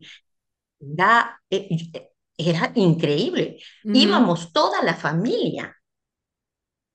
era, 0.80 1.42
eh, 1.50 1.68
eh, 1.94 2.12
era 2.38 2.72
increíble. 2.76 3.58
Ujú. 3.84 3.96
Íbamos 4.00 4.52
toda 4.54 4.84
la 4.84 4.96
familia 4.96 5.76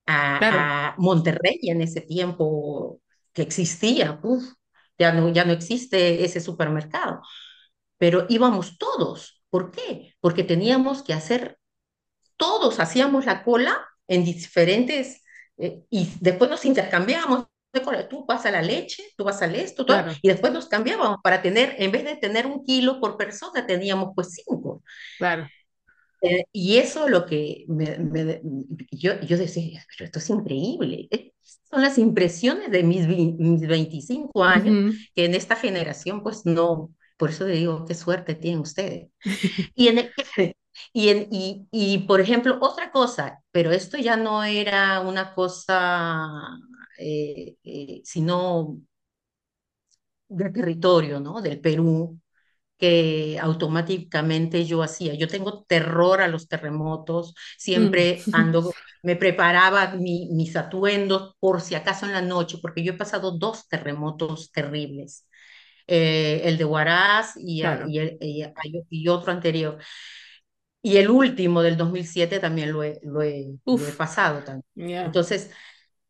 a, 0.05 0.39
Claro. 0.39 0.59
a 0.91 0.95
Monterrey 0.97 1.59
en 1.63 1.81
ese 1.81 2.01
tiempo 2.01 3.01
que 3.33 3.41
existía. 3.43 4.19
Uf, 4.23 4.43
ya 4.97 5.11
no, 5.13 5.29
ya 5.29 5.45
no 5.45 5.53
existe 5.53 6.23
ese 6.25 6.39
supermercado. 6.41 7.21
Pero 7.99 8.27
íbamos 8.29 8.77
todos. 8.79 9.43
¿Por 9.49 9.71
qué? 9.71 10.15
Porque 10.21 10.43
teníamos 10.45 11.03
que 11.03 11.13
hacer, 11.13 11.59
todos 12.37 12.81
hacíamos 12.81 13.25
la 13.27 13.43
cola 13.45 13.85
en 14.07 14.25
diferentes 14.25 15.22
eh, 15.57 15.83
y 15.89 16.09
después 16.19 16.49
nos 16.49 16.65
intercambiábamos. 16.65 17.47
Tú 18.09 18.23
vas 18.27 18.45
a 18.45 18.51
la 18.51 18.61
leche, 18.61 19.03
tú 19.17 19.23
vas 19.23 19.41
al 19.41 19.55
esto, 19.55 19.83
Claro. 19.85 20.11
y 20.21 20.27
después 20.27 20.53
nos 20.53 20.67
cambiábamos 20.67 21.17
para 21.23 21.41
tener, 21.41 21.75
en 21.79 21.91
vez 21.91 22.03
de 22.05 22.15
tener 22.17 22.45
un 22.45 22.63
kilo 22.63 22.99
por 23.01 23.17
persona, 23.17 23.65
teníamos 23.65 24.11
pues 24.15 24.29
cinco. 24.45 24.83
Claro. 25.17 25.49
Eh, 26.21 26.45
y 26.53 26.77
eso 26.77 27.09
lo 27.09 27.25
que 27.25 27.65
me, 27.67 27.97
me- 27.97 28.41
yo, 28.91 29.19
yo 29.21 29.37
decía, 29.37 29.83
pero 29.97 30.05
esto 30.05 30.19
es 30.19 30.29
increíble. 30.29 31.07
Eh, 31.11 31.33
Son 31.69 31.81
las 31.81 31.97
impresiones 31.97 32.71
de 32.71 32.83
mis, 32.83 33.07
mis 33.07 33.67
25 33.67 34.43
años, 34.43 34.93
Ujú. 34.93 34.97
que 35.15 35.25
en 35.25 35.35
esta 35.35 35.55
generación 35.57 36.23
pues 36.23 36.45
no, 36.45 36.93
por 37.17 37.31
eso 37.31 37.45
le 37.45 37.55
digo, 37.55 37.85
qué 37.85 37.95
suerte 37.95 38.35
tienen 38.35 38.59
ustedes. 38.61 39.09
Y, 39.75 39.87
en 39.89 39.97
el- 39.99 40.13
y, 40.93 41.09
en- 41.09 41.27
y, 41.31 41.67
y, 41.71 41.99
por 41.99 42.21
ejemplo, 42.21 42.57
otra 42.61 42.91
cosa, 42.91 43.41
pero 43.51 43.71
esto 43.71 43.97
ya 43.97 44.17
no 44.17 44.43
era 44.43 45.01
una 45.01 45.33
cosa, 45.33 46.29
eh, 46.99 47.55
eh, 47.63 48.01
sino 48.05 48.79
del 50.29 50.51
territorio, 50.53 51.19
¿no? 51.19 51.41
Del 51.41 51.59
Perú, 51.59 52.19
que 52.77 53.39
automáticamente 53.41 54.65
yo 54.65 54.83
hacía. 54.83 55.15
Yo 55.15 55.27
tengo 55.27 55.63
terror 55.65 56.21
a 56.21 56.27
los 56.27 56.47
terremotos, 56.49 57.35
siempre 57.57 58.23
Mm. 58.27 58.33
ando, 58.33 58.73
me 59.03 59.15
preparaba 59.15 59.95
mi- 59.95 60.29
mis 60.31 60.55
atuendos 60.55 61.35
por 61.39 61.61
si 61.61 61.75
acaso 61.75 62.05
en 62.07 62.13
la 62.13 62.21
noche, 62.23 62.59
porque 62.61 62.83
yo 62.83 62.93
he 62.93 62.97
pasado 62.97 63.31
dos 63.37 63.67
terremotos 63.69 64.51
terribles. 64.51 65.27
Eh, 65.87 66.41
el 66.45 66.57
de 66.57 66.65
Huaraz 66.65 67.33
y, 67.37 67.61
Claro. 67.61 67.87
y, 67.87 68.01
y, 68.21 68.45
y 68.89 69.07
otro 69.09 69.31
anterior. 69.33 69.79
Y 70.83 70.97
el 70.99 71.11
último 71.11 71.63
del 71.63 71.77
2007 71.77 72.39
también 72.41 72.73
lo 72.73 72.83
he, 72.83 72.99
lo 73.03 73.23
he, 73.23 73.57
lo 73.73 73.87
he 73.87 73.93
Uf. 73.93 73.93
pasado 73.93 74.43
también. 74.43 74.65
Ya. 74.75 75.05
Entonces, 75.05 75.51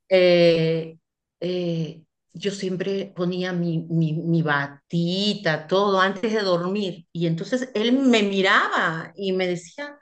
eh, 0.10 0.98
eh, 1.40 2.04
yo 2.34 2.52
siempre 2.52 3.14
ponía 3.16 3.54
mi, 3.54 3.80
mi, 3.90 4.14
mi 4.14 4.42
batita, 4.44 5.68
todo 5.68 6.02
antes 6.02 6.34
de 6.34 6.42
dormir. 6.42 7.08
Y 7.14 7.28
entonces 7.28 7.70
él 7.76 7.94
me 7.94 8.24
miraba 8.24 9.14
y 9.16 9.34
me 9.34 9.48
decía, 9.48 10.00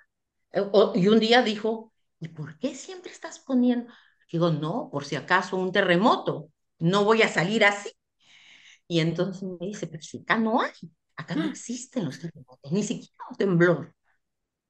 y 0.96 1.08
un 1.08 1.20
día 1.20 1.42
dijo, 1.44 1.94
¿y 2.20 2.30
por 2.30 2.58
qué 2.60 2.76
siempre 2.76 3.12
estás 3.12 3.40
poniendo? 3.40 3.92
Digo, 4.32 4.52
no, 4.52 4.90
por 4.92 5.06
si 5.06 5.16
acaso 5.16 5.58
un 5.58 5.72
terremoto, 5.72 6.50
no 6.80 7.04
voy 7.06 7.22
a 7.22 7.28
salir 7.30 7.66
así. 7.66 7.92
Y 8.88 9.00
entonces 9.00 9.44
me 9.44 9.68
dice, 9.68 9.88
pero 9.88 10.02
si 10.04 10.20
acá 10.20 10.38
no 10.38 10.62
hay, 10.62 10.72
acá 11.16 11.36
no 11.36 11.46
existen 11.46 12.06
los 12.06 12.20
terremotos, 12.20 12.72
ni 12.72 12.84
siquiera 12.84 13.14
un 13.30 13.38
temblor. 13.38 13.96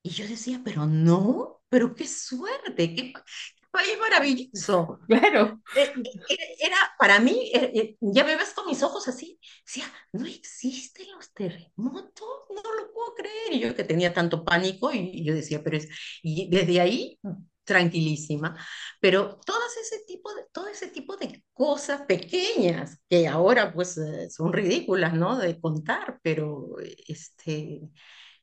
Y 0.04 0.10
yo 0.12 0.28
decía, 0.28 0.62
pero 0.64 0.86
no, 0.88 1.62
pero 1.70 1.94
qué 1.96 2.08
suerte, 2.08 2.96
qué, 2.96 3.12
pa- 3.14 3.24
qué 3.56 3.68
país 3.72 3.98
maravilloso. 4.00 5.00
Claro. 5.08 5.62
Eh, 5.76 5.94
Era, 6.28 6.44
era 6.60 6.78
para 6.98 7.20
mí, 7.20 7.52
eh, 7.54 7.72
eh, 7.76 7.98
ya 8.02 8.24
me 8.24 8.36
ves 8.36 8.52
con 8.54 8.66
mis 8.68 8.82
ojos 8.84 9.08
así, 9.08 9.40
decía, 9.66 9.86
no 10.14 10.26
existen 10.26 11.06
los 11.12 11.32
terremotos, 11.34 12.28
no 12.50 12.62
lo 12.76 12.92
puedo 12.94 13.14
creer. 13.16 13.54
Y 13.54 13.60
yo 13.60 13.76
que 13.76 13.84
tenía 13.84 14.14
tanto 14.14 14.44
pánico, 14.44 14.92
y, 14.92 15.24
yo 15.24 15.36
decía, 15.36 15.64
pero 15.64 15.78
es, 15.78 15.88
y 16.24 16.50
desde 16.50 16.82
ahí, 16.82 17.20
tranquilísima. 17.64 18.58
Pero 19.00 19.40
todas 19.46 19.78
ese 19.78 20.04
tipo 20.08 20.34
de, 20.34 20.44
todo 20.52 20.68
ese 20.68 20.88
tipo 20.88 21.16
de 21.18 21.44
cosas 21.54 22.02
pequeñas, 22.04 23.00
que 23.10 23.28
ahora 23.28 23.72
pues 23.74 23.98
eh, 23.98 24.30
son 24.32 24.52
ridículas, 24.52 25.14
¿no? 25.14 25.38
De 25.38 25.60
contar, 25.62 26.20
pero 26.24 26.76
este, 27.08 27.82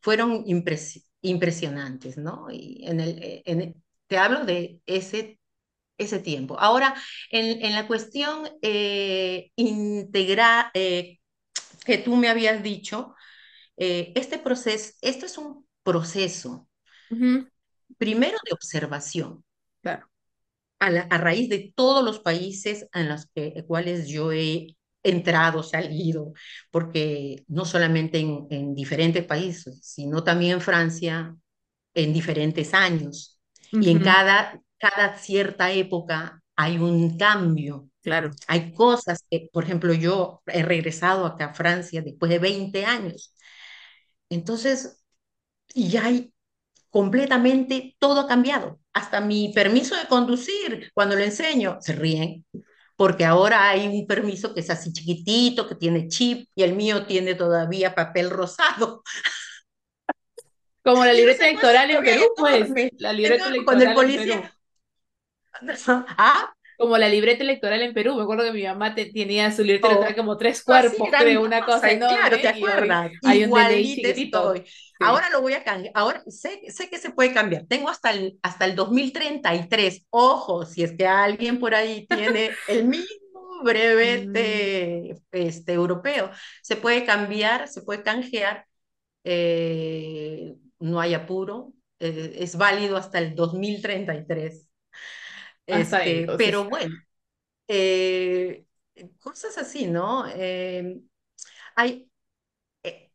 fueron 0.01 0.45
impresi- 0.45 1.05
impresionantes, 1.23 2.17
¿no? 2.19 2.49
Y 2.51 2.81
en 2.87 3.01
el, 3.01 3.23
eh, 3.23 3.43
en 3.47 3.83
te 4.07 4.19
hablo 4.19 4.45
de 4.45 4.81
ese, 4.87 5.39
ese 5.99 6.21
tiempo. 6.21 6.59
Ahora, 6.61 6.95
en, 7.31 7.65
en 7.65 7.75
la 7.75 7.87
cuestión 7.89 8.49
eh, 8.63 9.51
integral 9.57 10.67
eh, 10.75 11.19
que 11.87 11.99
tú 11.99 12.17
me 12.17 12.29
habías 12.31 12.63
dicho, 12.63 13.15
eh, 13.79 14.13
este 14.17 14.39
proceso, 14.39 14.95
esto 15.03 15.27
es 15.27 15.39
un 15.39 15.67
proceso, 15.85 16.69
primero 17.99 18.39
de 18.45 18.53
observación, 18.55 19.45
Claro. 19.83 20.09
a, 20.79 20.91
la- 20.91 21.03
a 21.11 21.19
raíz 21.19 21.49
de 21.49 21.73
todos 21.75 22.05
los 22.05 22.21
países 22.21 22.89
en 22.93 23.09
los 23.09 23.27
que, 23.35 23.65
cuales 23.67 24.09
yo 24.09 24.33
he 24.33 24.77
entrado, 25.09 25.63
salido, 25.63 26.33
porque 26.71 27.45
no 27.49 27.65
solamente 27.65 28.19
en, 28.19 28.47
en 28.51 28.75
diferentes 28.75 29.25
países, 29.25 29.81
sino 29.83 30.25
también 30.25 30.53
en 30.53 30.61
Francia, 30.61 31.37
en 31.95 32.13
diferentes 32.13 32.75
años. 32.75 33.41
Y 33.73 33.91
en 33.91 34.01
cada, 34.01 34.61
cada 34.79 35.17
cierta 35.19 35.73
época 35.73 36.43
hay 36.57 36.79
un 36.79 37.17
cambio. 37.19 37.91
Claro. 38.03 38.31
Hay 38.47 38.73
cosas 38.73 39.25
que, 39.31 39.49
por 39.53 39.65
ejemplo, 39.65 39.93
yo 39.93 40.43
he 40.47 40.63
regresado 40.63 41.27
acá 41.27 41.47
a 41.47 41.55
Francia 41.55 42.03
después 42.03 42.31
de 42.31 42.39
20 42.39 42.85
años. 42.85 43.35
Entonces, 44.31 45.03
ya 45.75 46.07
hay 46.07 46.33
completamente 46.91 47.97
todo 47.99 48.21
ha 48.21 48.29
cambiado. 48.29 48.81
Hasta 48.93 49.21
mi 49.21 49.53
permiso 49.53 49.95
de 49.97 50.07
conducir, 50.09 50.91
cuando 50.95 51.17
lo 51.17 51.23
enseño, 51.23 51.79
se 51.81 51.93
ríen, 51.93 52.47
porque 52.99 53.25
ahora 53.25 53.69
hay 53.69 53.87
un 53.87 54.09
permiso 54.09 54.53
que 54.53 54.59
es 54.59 54.71
así 54.71 54.93
chiquitito, 54.93 55.69
que 55.69 55.77
tiene 55.77 56.09
chip, 56.09 56.49
y 56.57 56.65
el 56.65 56.75
mío 56.75 57.07
tiene 57.07 57.37
todavía 57.37 57.95
papel 57.95 58.29
rosado. 58.29 59.05
Como 60.83 61.05
la 61.05 61.13
libreta 61.13 61.47
electoral 61.47 61.89
en 61.93 62.03
Perú, 62.03 62.25
pues. 62.37 62.69
La 62.99 63.13
libreta 63.13 63.47
Entonces, 63.47 63.65
cuando 63.65 63.85
el 63.85 63.91
electoral 63.91 64.11
en 64.11 64.27
Perú. 64.27 64.33
policía... 64.35 64.55
Ah, 66.19 66.53
Como 66.79 66.97
la 66.99 67.09
libreta 67.09 67.43
electoral 67.45 67.83
en 67.83 67.95
Perú. 67.95 68.17
Me 68.17 68.23
acuerdo 68.23 68.45
que 68.45 68.53
mi 68.53 68.65
mamá 68.65 68.95
te- 68.95 69.07
tenía 69.13 69.51
su 69.53 69.65
libreta 69.65 69.89
Oh, 69.89 69.89
electoral 69.89 70.17
como 70.17 70.37
tres 70.39 70.63
cuerpos, 70.65 71.15
creo, 71.17 71.43
una 71.43 71.65
cosa 71.67 71.93
y 71.93 72.07
claro, 72.07 72.41
enorme. 72.41 72.41
¿te 72.41 72.49
acuerdas? 72.49 73.13
hay 73.25 73.45
un 73.45 73.53
Igualita 73.53 73.91
chiquitito. 73.95 74.09
estoy. 74.11 74.65
Sí. 74.99 75.07
Ahora 75.07 75.31
lo 75.31 75.41
voy 75.43 75.55
a 75.55 75.65
cambiar. 75.65 75.93
Ahora 75.97 76.23
sé, 76.29 76.61
sé 76.71 76.89
que 76.91 76.99
se 76.99 77.11
puede 77.11 77.33
cambiar. 77.35 77.67
Tengo 77.67 77.89
hasta 77.91 78.11
el, 78.13 78.39
hasta 78.43 78.65
el 78.65 78.77
2033. 78.77 80.07
Ojo, 80.11 80.65
si 80.67 80.83
es 80.85 80.93
que 80.97 81.07
alguien 81.07 81.59
por 81.61 81.75
ahí 81.75 82.07
tiene 82.09 82.61
el 82.67 82.85
mismo 82.87 83.63
brevete 83.65 85.17
este, 85.33 85.73
europeo, 85.73 86.31
se 86.63 86.77
puede 86.77 87.05
cambiar, 87.05 87.69
se 87.69 87.83
puede 87.83 88.03
canjear. 88.03 88.67
eh, 89.25 90.57
no 90.81 91.01
hay 91.01 91.15
apuro. 91.15 91.73
eh, 92.01 92.37
es 92.41 92.57
válido 92.57 92.97
hasta 92.97 93.19
el 93.19 93.35
2033. 93.35 94.68
Este, 95.69 96.21
entonces. 96.21 96.47
pero 96.47 96.69
bueno, 96.69 96.95
eh, 97.69 98.67
cosas 99.21 99.59
así, 99.59 99.87
¿no? 99.87 100.27
Eh, 100.29 101.01
hay, 101.77 102.11
eh, 102.83 103.13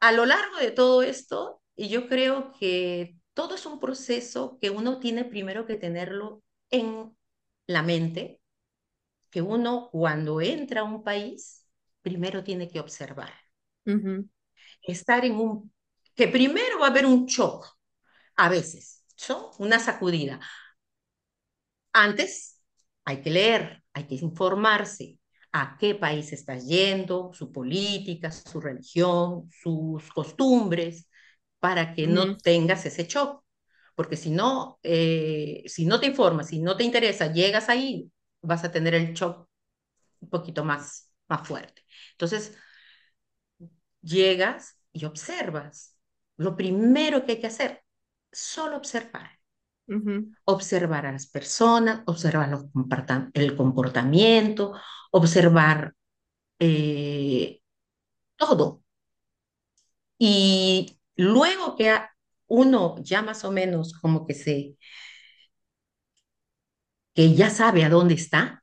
a 0.00 0.12
lo 0.12 0.26
largo 0.26 0.58
de 0.58 0.70
todo 0.70 1.02
esto, 1.02 1.62
y 1.76 1.88
yo 1.88 2.08
creo 2.08 2.52
que 2.58 3.16
todo 3.34 3.54
es 3.56 3.66
un 3.66 3.80
proceso 3.80 4.58
que 4.60 4.70
uno 4.70 5.00
tiene 5.00 5.24
primero 5.24 5.66
que 5.66 5.76
tenerlo 5.76 6.42
en 6.70 7.16
la 7.66 7.82
mente, 7.82 8.40
que 9.30 9.42
uno 9.42 9.90
cuando 9.92 10.40
entra 10.40 10.82
a 10.82 10.84
un 10.84 11.04
país, 11.04 11.66
primero 12.02 12.44
tiene 12.44 12.68
que 12.68 12.80
observar, 12.80 13.32
estar 14.82 15.24
en 15.24 15.36
un, 15.36 15.72
que 16.14 16.28
primero 16.28 16.78
va 16.80 16.86
a 16.88 16.90
haber 16.90 17.06
un 17.06 17.26
shock, 17.26 17.66
a 18.36 18.48
veces, 18.48 19.04
¿no? 19.28 19.52
Una 19.58 19.78
sacudida. 19.78 20.40
Antes 21.98 22.60
hay 23.06 23.22
que 23.22 23.30
leer, 23.30 23.82
hay 23.94 24.06
que 24.06 24.16
informarse 24.16 25.18
a 25.52 25.78
qué 25.78 25.94
país 25.94 26.30
estás 26.34 26.66
yendo, 26.66 27.32
su 27.32 27.50
política, 27.50 28.30
su 28.30 28.60
religión, 28.60 29.48
sus 29.50 30.06
costumbres, 30.12 31.08
para 31.58 31.94
que 31.94 32.06
no 32.06 32.36
tengas 32.36 32.84
ese 32.84 33.04
shock. 33.06 33.42
Porque 33.94 34.16
si 34.16 34.28
no, 34.30 34.78
eh, 34.82 35.62
si 35.66 35.86
no 35.86 35.98
te 35.98 36.06
informas, 36.08 36.48
si 36.48 36.60
no 36.60 36.76
te 36.76 36.84
interesa, 36.84 37.32
llegas 37.32 37.70
ahí, 37.70 38.10
vas 38.42 38.62
a 38.64 38.70
tener 38.70 38.94
el 38.94 39.14
shock 39.14 39.48
un 40.20 40.30
poquito 40.30 40.64
más, 40.64 41.10
más 41.28 41.48
fuerte. 41.48 41.82
Entonces, 42.12 42.54
llegas 44.02 44.78
y 44.92 45.04
observas. 45.04 45.96
Lo 46.36 46.56
primero 46.56 47.24
que 47.24 47.32
hay 47.32 47.40
que 47.40 47.46
hacer, 47.48 47.82
solo 48.32 48.76
observar. 48.76 49.35
Observar 50.44 51.06
a 51.06 51.12
las 51.12 51.26
personas, 51.26 52.02
observar 52.06 52.58
el 53.34 53.56
comportamiento, 53.56 54.74
observar 55.10 55.94
eh, 56.60 57.60
todo. 58.36 58.82
Y 60.18 60.98
luego 61.16 61.76
que 61.76 61.98
uno 62.48 62.96
ya 63.02 63.22
más 63.22 63.44
o 63.44 63.52
menos 63.52 63.94
como 63.94 64.26
que 64.26 64.34
se, 64.34 64.76
que 67.14 67.34
ya 67.34 67.50
sabe 67.50 67.84
a 67.84 67.88
dónde 67.88 68.14
está, 68.14 68.62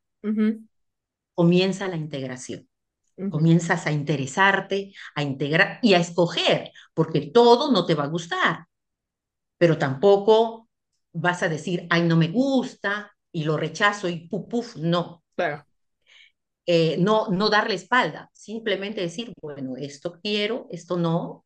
comienza 1.33 1.87
la 1.87 1.95
integración. 1.95 2.67
Comienzas 3.29 3.87
a 3.87 3.91
interesarte, 3.91 4.93
a 5.15 5.23
integrar 5.23 5.79
y 5.81 5.93
a 5.95 5.99
escoger, 5.99 6.71
porque 6.93 7.21
todo 7.21 7.71
no 7.71 7.85
te 7.85 7.95
va 7.95 8.05
a 8.05 8.07
gustar, 8.07 8.67
pero 9.57 9.77
tampoco 9.77 10.62
vas 11.13 11.43
a 11.43 11.49
decir, 11.49 11.87
ay, 11.89 12.03
no 12.03 12.17
me 12.17 12.29
gusta 12.29 13.11
y 13.31 13.43
lo 13.43 13.57
rechazo 13.57 14.09
y 14.09 14.27
puf, 14.27 14.47
puf, 14.49 14.75
no. 14.77 15.23
Claro. 15.35 15.65
Eh, 16.65 16.95
no, 16.97 17.27
no 17.29 17.49
darle 17.49 17.75
espalda, 17.75 18.29
simplemente 18.33 19.01
decir, 19.01 19.33
bueno, 19.41 19.75
esto 19.75 20.19
quiero, 20.21 20.67
esto 20.71 20.97
no, 20.97 21.45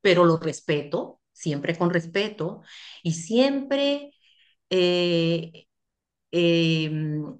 pero 0.00 0.24
lo 0.24 0.36
respeto, 0.36 1.20
siempre 1.32 1.76
con 1.76 1.90
respeto 1.90 2.62
y 3.02 3.12
siempre 3.12 4.12
eh, 4.70 5.66
em, 6.30 7.38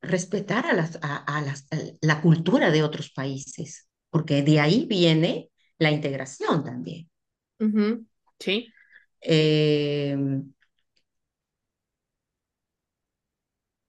respetar 0.00 0.66
a, 0.66 0.72
las, 0.72 0.98
a, 1.02 1.42
las, 1.42 1.66
la 2.00 2.22
cultura 2.22 2.70
de 2.70 2.82
otros 2.82 3.10
países, 3.10 3.88
porque 4.10 4.42
de 4.42 4.60
ahí 4.60 4.86
viene 4.86 5.50
la 5.78 5.90
integración 5.90 6.64
también. 6.64 7.10
Sí. 8.38 8.68
Em, 9.20 10.53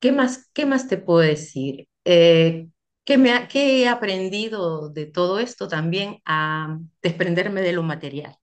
¿qué, 0.06 0.12
más, 0.12 0.50
¿Qué 0.54 0.66
más 0.66 0.88
te 0.88 0.98
puedo 0.98 1.20
decir? 1.20 1.88
Eh, 2.06 2.68
¿qué, 3.06 3.18
me 3.18 3.48
¿Qué 3.48 3.84
he 3.84 3.88
aprendido 3.90 4.90
de 4.90 5.06
todo 5.08 5.40
esto 5.40 5.68
también 5.68 6.22
a 6.26 6.78
desprenderme 7.02 7.62
de 7.62 7.74
lo 7.74 7.84
material? 7.84 8.36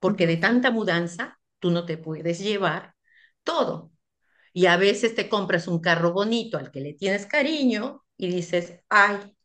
Porque 0.00 0.26
de 0.26 0.36
tanta 0.38 0.70
mudanza 0.70 1.40
tú 1.60 1.70
no 1.70 1.86
te 1.86 1.98
puedes 1.98 2.40
llevar 2.40 2.94
todo. 3.44 3.92
Y 4.54 4.66
a 4.66 4.76
veces 4.78 5.14
te 5.16 5.28
compras 5.28 5.68
un 5.68 5.80
carro 5.80 6.12
bonito 6.12 6.58
al 6.58 6.70
que 6.72 6.80
le 6.80 6.94
tienes 6.94 7.26
cariño 7.26 8.04
y 8.18 8.28
dices, 8.30 8.80
ay, 8.90 9.36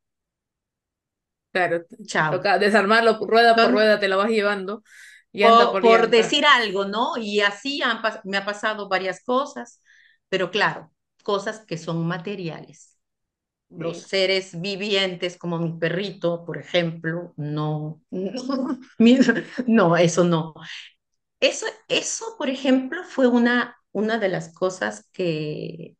Claro, 1.52 1.86
chao. 2.06 2.34
Toca 2.34 2.58
desarmarlo 2.60 3.18
rueda 3.26 3.56
por 3.56 3.72
rueda, 3.72 4.00
te 4.00 4.08
lo 4.10 4.18
vas 4.18 4.30
llevando. 4.30 4.84
por, 5.40 5.80
por 5.82 6.10
decir 6.10 6.46
algo, 6.46 6.86
¿no? 6.86 7.18
Y 7.18 7.42
así 7.42 7.82
me 8.26 8.38
ha 8.38 8.46
pasado 8.46 8.90
varias 8.90 9.24
cosas, 9.24 9.82
pero 10.30 10.52
claro, 10.52 10.92
cosas 11.26 11.62
que 11.68 11.80
son 11.80 12.08
materiales. 12.08 12.98
Los 13.70 14.00
seres 14.04 14.62
vivientes 14.62 15.38
como 15.38 15.60
mi 15.60 15.74
perrito, 15.80 16.46
por 16.46 16.58
ejemplo, 16.58 17.34
no, 17.38 18.02
no, 18.12 18.80
no, 19.68 19.98
eso 19.98 20.24
no. 20.26 20.54
Eso, 21.40 21.66
eso, 21.88 22.26
por 22.38 22.50
ejemplo, 22.50 23.04
fue 23.04 23.28
una, 23.28 23.78
una 23.92 24.18
de 24.20 24.30
las 24.30 24.54
cosas 24.54 25.10
que, 25.14 25.98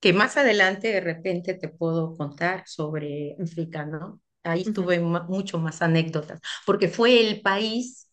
que 0.00 0.12
más 0.14 0.36
adelante 0.38 0.88
de 0.88 1.00
repente 1.00 1.54
te 1.54 1.68
puedo 1.68 2.16
contar 2.16 2.64
sobre 2.66 3.36
África, 3.42 3.86
¿no? 3.86 4.20
Ahí 4.44 4.64
tuve 4.72 5.00
mucho 5.00 5.58
más 5.58 5.82
anécdotas, 5.82 6.40
porque 6.66 6.88
fue 6.88 7.20
el 7.28 7.42
país 7.42 8.08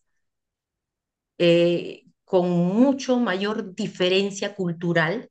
eh, 1.38 2.04
con 2.24 2.48
mucho 2.50 3.18
mayor 3.18 3.74
diferencia 3.74 4.54
cultural 4.54 5.30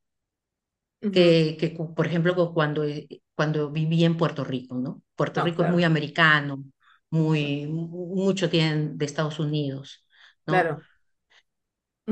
que, 1.11 1.57
que, 1.59 1.69
por 1.69 2.07
ejemplo, 2.07 2.53
cuando, 2.53 2.83
eh, 2.83 3.07
cuando 3.35 3.71
viví 3.71 4.03
en 4.05 4.17
Puerto 4.17 4.43
Rico, 4.43 4.75
¿no? 4.75 5.01
Puerto 5.15 5.41
Rico 5.41 5.63
es 5.63 5.69
muy 5.69 5.83
americano, 5.83 6.63
muy, 7.09 7.67
mucho 7.67 8.49
tienen 8.49 8.97
de 8.97 9.05
Estados 9.05 9.39
Unidos, 9.39 10.05
¿no? 10.45 10.53
Claro. 10.53 10.81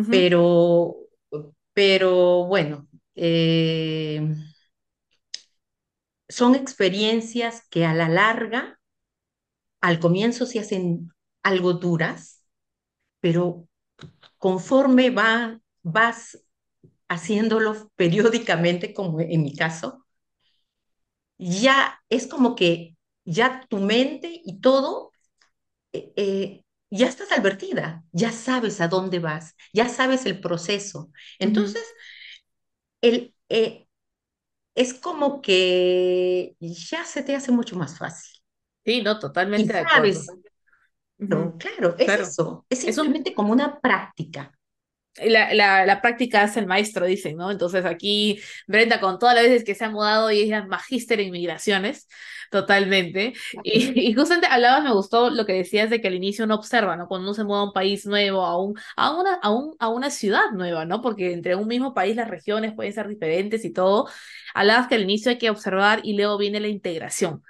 Pero, 0.10 0.96
pero 1.74 2.46
bueno, 2.46 2.88
eh, 3.16 4.22
son 6.30 6.54
experiencias 6.56 7.68
que 7.70 7.84
a 7.86 7.94
la 7.96 8.08
larga, 8.10 8.80
al 9.82 10.00
comienzo 10.00 10.46
se 10.46 10.60
hacen 10.60 11.12
algo 11.44 11.74
duras, 11.74 12.44
pero 13.22 13.68
conforme 14.40 15.10
va, 15.12 15.60
vas 15.84 16.40
haciéndolo 17.10 17.92
periódicamente, 17.96 18.94
como 18.94 19.22
en 19.22 19.44
mi 19.44 19.56
caso, 19.56 20.06
ya 21.38 22.00
es 22.10 22.28
como 22.28 22.56
que 22.56 22.96
ya 23.26 23.66
tu 23.70 23.78
mente 23.80 24.42
y 24.44 24.60
todo, 24.62 25.12
eh, 25.94 26.14
eh, 26.18 26.66
ya 26.92 27.08
estás 27.08 27.32
advertida, 27.34 28.04
ya 28.14 28.32
sabes 28.32 28.82
a 28.82 28.88
dónde 28.90 29.20
vas, 29.20 29.56
ya 29.74 29.90
sabes 29.90 30.26
el 30.26 30.42
proceso. 30.42 31.12
Entonces, 31.40 31.84
el, 33.02 33.34
eh, 33.50 33.88
es 34.76 34.94
como 34.96 35.42
que 35.42 36.56
ya 36.62 37.06
se 37.06 37.24
te 37.24 37.36
hace 37.36 37.54
mucho 37.54 37.78
más 37.78 37.98
fácil. 38.00 38.42
Sí, 38.86 39.02
no, 39.02 39.20
totalmente 39.20 39.74
de 39.74 39.80
acuerdo. 39.80 40.26
claro, 41.58 41.96
es 42.00 42.20
eso, 42.20 42.66
es 42.70 42.80
simplemente 42.80 43.34
como 43.34 43.54
una 43.54 43.80
práctica 43.80 44.55
la, 45.24 45.54
la, 45.54 45.86
la, 45.86 46.02
práctica 46.02 46.44
hace 46.44 46.60
el 46.60 46.68
maestro, 46.68 47.06
dicen, 47.06 47.38
¿no? 47.38 47.52
Entonces 47.52 47.86
aquí 47.86 48.40
Brenda, 48.68 49.00
con 49.00 49.20
todas 49.20 49.36
las 49.36 49.46
veces 49.46 49.64
que 49.64 49.76
se 49.76 49.86
ha 49.86 49.90
mudado 49.90 50.32
y 50.32 50.52
es 50.52 50.68
magíster 50.68 51.20
en 51.22 51.32
migraciones, 51.32 52.08
totalmente. 52.52 53.34
Y, 53.64 54.10
y, 54.10 54.14
justamente 54.14 54.48
hablabas, 54.48 54.84
me 54.84 54.94
gustó 54.94 55.30
lo 55.30 55.46
que 55.46 55.54
decías 55.54 55.90
de 55.90 56.02
que 56.02 56.08
al 56.08 56.16
inicio 56.16 56.46
uno 56.46 56.56
observa, 56.56 56.96
¿no? 56.98 57.08
Cuando 57.08 57.28
uno 57.28 57.34
se 57.34 57.44
muda 57.44 57.60
a 57.60 57.64
un 57.66 57.74
país 57.74 58.06
nuevo, 58.06 58.46
a, 58.46 58.62
un, 58.62 58.76
a, 58.96 59.12
una, 59.18 59.36
a, 59.36 59.52
un, 59.52 59.76
a 59.80 59.90
una 59.90 60.10
ciudad 60.10 60.52
nueva, 60.54 60.86
¿no? 60.86 61.02
Porque 61.02 61.34
entre 61.34 61.56
un 61.56 61.68
mismo 61.68 61.94
país 61.94 62.16
las 62.16 62.30
regiones 62.30 62.74
pueden 62.74 62.94
ser 62.94 63.08
diferentes 63.08 63.64
y 63.66 63.72
todo. 63.72 64.08
Hablabas 64.54 64.88
que 64.88 64.96
al 64.96 65.04
inicio 65.04 65.32
hay 65.32 65.38
que 65.38 65.50
observar 65.50 66.02
y 66.04 66.16
luego 66.16 66.38
viene 66.38 66.60
la 66.60 66.68
integración. 66.68 67.44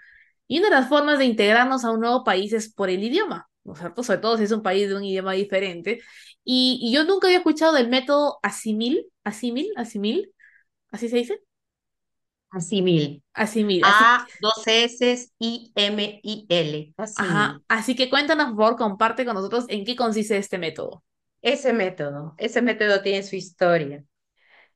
Y 0.48 0.60
una 0.60 0.70
de 0.70 0.76
las 0.76 0.90
formas 0.90 1.20
de 1.20 1.26
integrarnos 1.26 1.84
a 1.86 1.92
un 1.92 2.02
nuevo 2.02 2.24
país 2.24 2.54
es 2.54 2.72
por 2.72 2.90
el 2.90 3.04
idioma. 3.04 3.50
¿no 3.64 3.74
es 3.74 3.80
cierto? 3.80 4.04
Sobre 4.04 4.20
todo 4.20 4.38
si 4.38 4.44
es 4.44 4.52
un 4.52 4.62
país 4.62 4.88
de 4.88 4.96
un 4.96 5.04
idioma 5.04 5.34
diferente. 5.34 6.02
Y, 6.46 6.92
yo 6.94 7.04
nunca 7.04 7.28
había 7.28 7.40
escuchado 7.40 7.74
del 7.74 7.90
método 7.90 8.40
asimil, 8.44 9.08
asimil, 9.24 9.74
asimil, 9.76 10.32
¿así 10.92 11.10
se 11.10 11.18
dice? 11.18 11.42
Asimil. 12.52 13.24
Asimil. 13.34 13.82
A, 13.84 14.26
dos 14.40 14.62
S, 14.66 15.32
I, 15.40 15.72
M, 15.76 16.22
I, 16.24 16.46
L. 16.48 16.94
Ajá. 16.98 17.60
Así 17.68 17.96
que 17.96 18.10
cuéntanos, 18.10 18.50
por 18.50 18.58
favor, 18.58 18.76
comparte 18.78 19.26
con 19.26 19.34
nosotros 19.34 19.66
en 19.68 19.84
qué 19.84 19.96
consiste 19.96 20.38
este 20.38 20.58
método. 20.58 21.04
Ese 21.42 21.74
método, 21.74 22.36
ese 22.38 22.62
método 22.62 23.02
tiene 23.02 23.24
su 23.24 23.36
historia. 23.36 24.04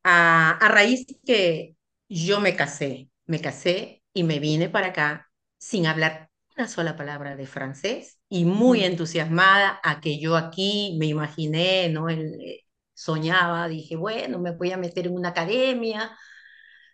A, 0.03 0.51
a 0.51 0.67
raíz 0.69 1.05
que 1.25 1.75
yo 2.09 2.41
me 2.41 2.55
casé, 2.55 3.09
me 3.27 3.39
casé 3.39 4.03
y 4.13 4.23
me 4.23 4.39
vine 4.39 4.69
para 4.69 4.87
acá 4.87 5.31
sin 5.57 5.85
hablar 5.85 6.28
una 6.59 6.67
sola 6.67 6.97
palabra 6.97 7.37
de 7.37 7.47
francés 7.47 8.19
y 8.27 8.43
muy 8.43 8.83
entusiasmada 8.83 9.79
a 9.81 10.01
que 10.01 10.19
yo 10.19 10.35
aquí 10.35 10.97
me 10.99 11.05
imaginé, 11.05 11.87
¿no? 11.87 12.09
El, 12.09 12.33
eh, 12.41 12.65
soñaba, 12.93 13.69
dije, 13.69 13.95
bueno, 13.95 14.39
me 14.39 14.51
voy 14.51 14.71
a 14.73 14.77
meter 14.77 15.07
en 15.07 15.13
una 15.15 15.29
academia 15.29 16.17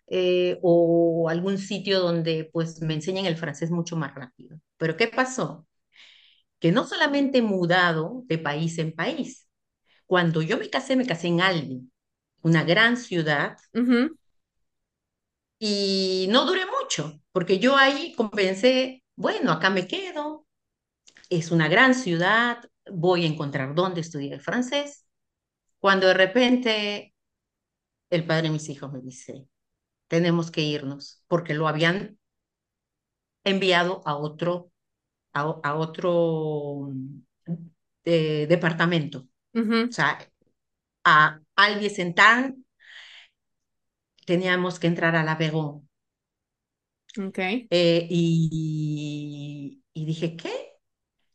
eh, 0.07 0.59
o 0.61 1.29
algún 1.29 1.57
sitio 1.57 1.99
donde 1.99 2.47
pues 2.53 2.79
me 2.81 2.93
enseñen 2.93 3.25
el 3.25 3.37
francés 3.37 3.71
mucho 3.71 3.95
más 3.97 4.13
rápido. 4.13 4.59
Pero 4.77 4.97
¿qué 4.97 5.07
pasó? 5.07 5.67
Que 6.59 6.71
no 6.71 6.85
solamente 6.85 7.39
he 7.39 7.41
mudado 7.41 8.23
de 8.27 8.37
país 8.37 8.77
en 8.77 8.93
país. 8.93 9.49
Cuando 10.05 10.43
yo 10.43 10.57
me 10.59 10.69
casé, 10.69 10.95
me 10.95 11.07
casé 11.07 11.27
en 11.27 11.41
Albi, 11.41 11.89
una 12.43 12.63
gran 12.63 12.97
ciudad, 12.97 13.57
y 15.59 16.27
no 16.29 16.45
duré 16.45 16.61
mucho, 16.65 17.19
porque 17.31 17.59
yo 17.59 17.75
ahí 17.77 18.13
comencé 18.15 19.04
bueno, 19.15 19.51
acá 19.51 19.69
me 19.69 19.87
quedo, 19.87 20.45
es 21.29 21.51
una 21.51 21.67
gran 21.67 21.95
ciudad, 21.95 22.63
voy 22.91 23.23
a 23.25 23.27
encontrar 23.27 23.75
dónde 23.75 24.01
estudiar 24.01 24.39
francés, 24.41 25.05
cuando 25.79 26.07
de 26.07 26.13
repente 26.13 27.13
el 28.09 28.25
padre 28.25 28.43
de 28.43 28.51
mis 28.51 28.69
hijos 28.69 28.91
me 28.91 29.01
dice, 29.01 29.47
tenemos 30.07 30.51
que 30.51 30.61
irnos, 30.61 31.23
porque 31.27 31.53
lo 31.53 31.67
habían 31.67 32.17
enviado 33.43 34.01
a 34.05 34.15
otro, 34.15 34.71
a, 35.33 35.75
otro 35.75 36.91
eh, 38.03 38.45
departamento. 38.47 39.27
O 39.53 39.91
sea, 39.91 40.19
a 41.05 41.39
Albies-Centán 41.55 42.65
teníamos 44.25 44.79
que 44.79 44.87
entrar 44.87 45.15
a 45.15 45.23
la 45.23 45.35
Begón. 45.35 45.87
Okay. 47.17 47.67
Eh, 47.69 48.07
y, 48.09 49.81
y, 49.93 50.05
dije, 50.05 50.35
¿qué? 50.35 50.51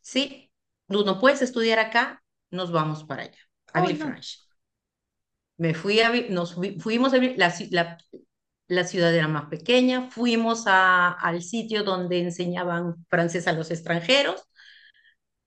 Sí, 0.01 0.51
tú 0.89 1.05
no 1.05 1.19
puedes 1.19 1.43
estudiar 1.43 1.79
acá, 1.79 2.23
nos 2.51 2.73
vamos 2.73 3.05
para 3.05 3.23
allá, 3.23 3.39
a 3.73 3.83
Villefranche. 3.83 4.39
Me 5.57 5.75
fui 5.75 6.01
a, 6.01 6.11
nos 6.31 6.55
fuimos 6.79 7.13
a 7.13 7.19
la, 7.19 7.55
la, 7.71 7.99
la 8.69 8.85
ciudad 8.85 9.15
era 9.15 9.29
más 9.29 9.47
pequeña, 9.47 10.11
fuimos 10.11 10.65
a, 10.67 11.11
al 11.11 11.43
sitio 11.43 11.85
donde 11.85 12.21
enseñaban 12.21 13.05
francés 13.09 13.47
a 13.47 13.53
los 13.53 13.71
extranjeros 13.71 14.43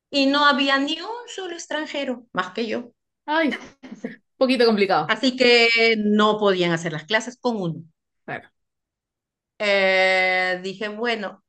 y 0.10 0.28
no 0.28 0.46
había 0.46 0.78
ni 0.78 1.00
un 1.02 1.28
solo 1.28 1.54
extranjero 1.56 2.28
más 2.34 2.52
que 2.54 2.68
yo. 2.68 2.92
Ay, 3.26 3.50
un 4.04 4.22
poquito 4.38 4.66
complicado. 4.66 5.08
Así 5.10 5.36
que 5.36 5.96
no 5.98 6.38
podían 6.38 6.72
hacer 6.72 6.94
las 6.94 7.06
clases 7.06 7.38
con 7.40 7.58
uno. 7.60 7.84
Eh, 9.66 10.60
dije, 10.62 10.90
bueno, 10.90 11.42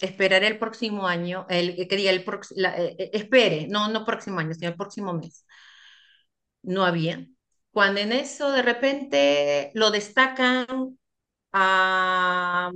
esperaré 0.00 0.46
el 0.46 0.58
próximo 0.58 1.06
año, 1.08 1.46
el, 1.48 1.88
quería 1.88 2.12
el 2.12 2.20
eh, 2.20 2.96
eh, 2.98 3.10
espere, 3.12 3.66
no, 3.68 3.88
no 3.88 4.04
próximo 4.04 4.38
año, 4.38 4.54
sino 4.54 4.68
el 4.70 4.76
próximo 4.76 5.12
mes. 5.12 5.44
No 6.62 6.84
había. 6.84 7.26
Cuando 7.72 8.00
en 8.00 8.12
eso 8.12 8.50
de 8.52 8.62
repente 8.62 9.70
lo 9.74 9.90
destacan 9.90 10.98
a... 11.52 12.70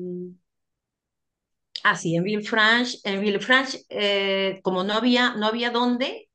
Así, 1.85 2.14
en 2.16 2.22
Villefranche, 2.24 2.98
en 3.05 3.20
Villefranche, 3.20 3.85
como 4.62 4.85
no 4.85 4.94
había, 4.94 5.35
no 5.35 5.46
había 5.46 5.70
dónde, 5.70 6.28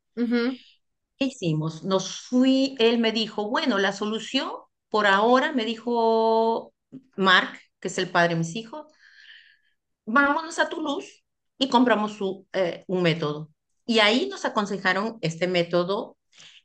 ¿qué 1.17 1.25
hicimos? 1.25 1.83
Nos 1.83 2.21
fui, 2.21 2.75
él 2.79 2.99
me 2.99 3.11
dijo, 3.11 3.49
bueno, 3.49 3.77
la 3.77 3.93
solución 3.93 4.51
por 4.89 5.07
ahora, 5.07 5.51
me 5.53 5.65
dijo 5.65 6.73
Mark, 7.15 7.59
que 7.87 7.91
es 7.91 7.97
el 7.97 8.09
padre 8.09 8.33
de 8.33 8.39
mis 8.39 8.55
hijos, 8.57 8.85
vámonos 10.05 10.59
a 10.59 10.67
Toulouse 10.67 11.23
y 11.57 11.69
compramos 11.69 12.13
su, 12.17 12.45
eh, 12.51 12.83
un 12.87 13.01
método. 13.01 13.49
Y 13.85 13.99
ahí 13.99 14.27
nos 14.29 14.43
aconsejaron 14.43 15.17
este 15.21 15.47
método, 15.47 16.17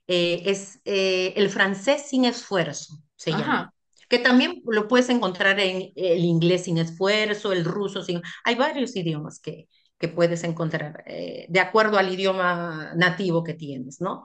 eh, 0.09 0.43
es 0.47 0.81
eh, 0.85 1.33
el 1.37 1.49
francés 1.49 2.09
sin 2.09 2.25
esfuerzo, 2.25 2.97
se 3.15 3.31
llama. 3.31 3.73
Que 4.09 4.19
también 4.19 4.63
lo 4.67 4.89
puedes 4.89 5.09
encontrar 5.11 5.61
en 5.61 5.93
el 5.95 6.25
inglés 6.25 6.65
sin 6.65 6.79
esfuerzo, 6.79 7.53
el 7.53 7.65
ruso 7.65 8.03
sin... 8.03 8.21
Hay 8.45 8.57
varios 8.57 8.97
idiomas 8.97 9.39
que, 9.41 9.69
que 9.99 10.09
puedes 10.09 10.43
encontrar 10.43 11.05
de 11.07 11.61
acuerdo 11.61 11.99
al 11.99 12.13
idioma 12.13 12.93
nativo 12.97 13.43
que 13.45 13.55
tienes, 13.55 14.01
¿no? 14.01 14.25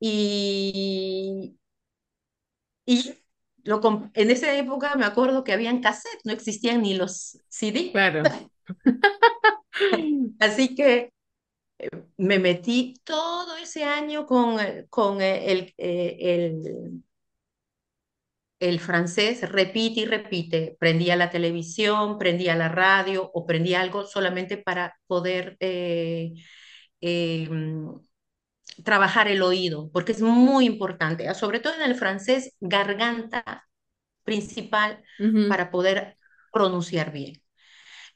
Y, 0.00 1.56
y 2.86 3.19
en 4.14 4.30
esa 4.30 4.54
época 4.56 4.94
me 4.96 5.04
acuerdo 5.04 5.44
que 5.44 5.52
habían 5.52 5.80
cassettes, 5.80 6.20
no 6.24 6.32
existían 6.32 6.82
ni 6.82 6.94
los 6.94 7.38
CD. 7.48 7.90
Claro. 7.92 8.22
Así 10.38 10.74
que 10.74 11.12
eh, 11.78 11.90
me 12.18 12.38
metí 12.38 12.94
todo 13.04 13.56
ese 13.58 13.84
año 13.84 14.26
con, 14.26 14.60
eh, 14.60 14.86
con 14.90 15.20
eh, 15.22 15.52
el, 15.52 15.74
el, 15.78 17.02
el 18.60 18.78
francés, 18.80 19.48
repite 19.50 20.00
y 20.00 20.04
repite. 20.06 20.76
Prendía 20.78 21.16
la 21.16 21.30
televisión, 21.30 22.18
prendía 22.18 22.54
la 22.56 22.68
radio 22.68 23.30
o 23.34 23.46
prendía 23.46 23.80
algo 23.80 24.04
solamente 24.04 24.56
para 24.58 24.96
poder 25.06 25.56
trabajar 28.84 29.28
el 29.28 29.42
oído, 29.42 29.90
porque 29.92 30.12
es 30.12 30.22
muy 30.22 30.66
importante, 30.66 31.28
ah, 31.28 31.34
sobre 31.34 31.60
todo 31.60 31.74
en 31.74 31.82
el 31.82 31.94
francés, 31.94 32.56
garganta 32.60 33.68
principal 34.24 35.02
para 35.48 35.70
poder 35.70 36.16
pronunciar 36.52 37.12
bien. 37.12 37.42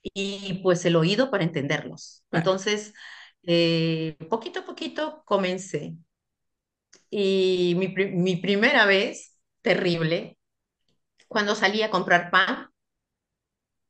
Y 0.02 0.60
pues 0.62 0.84
el 0.84 0.96
oído 0.96 1.30
para 1.30 1.44
entenderlos. 1.44 2.24
Entonces, 2.30 2.92
eh, 3.42 4.16
poquito 4.30 4.60
a 4.60 4.64
poquito 4.64 5.22
comencé. 5.24 5.96
Y 7.10 7.74
mi, 7.76 7.88
mi 7.88 8.36
primera 8.36 8.86
vez, 8.86 9.38
terrible, 9.62 10.38
cuando 11.28 11.54
salí 11.54 11.82
a 11.82 11.90
comprar 11.90 12.30
pan, 12.30 12.70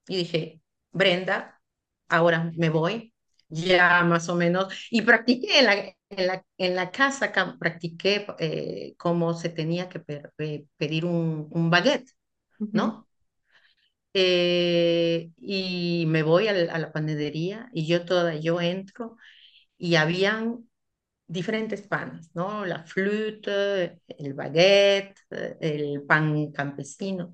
y 0.09 0.17
dije, 0.17 0.61
Brenda, 0.93 1.61
ahora 2.09 2.53
me 2.57 2.71
voy, 2.71 3.15
ya 3.49 4.03
más 4.05 4.29
o 4.29 4.35
menos, 4.35 4.73
y 4.91 5.03
practiqué 5.03 5.61
en 5.61 5.67
la, 5.67 5.95
en 6.17 6.27
la, 6.27 6.45
en 6.59 6.77
la 6.77 6.91
casa, 6.91 7.33
practiqué 7.59 8.27
eh, 8.39 8.95
cómo 8.99 9.35
se 9.35 9.49
tenía 9.51 9.89
que 9.89 10.01
pedir 10.77 11.05
un, 11.05 11.49
un 11.51 11.71
baguette, 11.71 12.11
¿no? 12.59 13.09
Eh, 14.17 15.33
y 15.39 16.05
me 16.07 16.23
voy 16.23 16.47
a 16.49 16.53
la, 16.53 16.93
panadería 16.93 17.69
y 17.73 17.87
yo 17.87 18.05
toda, 18.05 18.37
yo 18.37 18.61
entro 18.61 19.17
y 19.79 19.97
habían 19.97 20.69
diferentes 21.27 21.83
panes, 21.83 22.31
¿no? 22.35 22.67
La 22.67 22.85
flute, 22.85 24.01
el 24.09 24.35
baguette, 24.35 25.19
el 25.61 26.03
pan 26.05 26.53
campesino. 26.53 27.33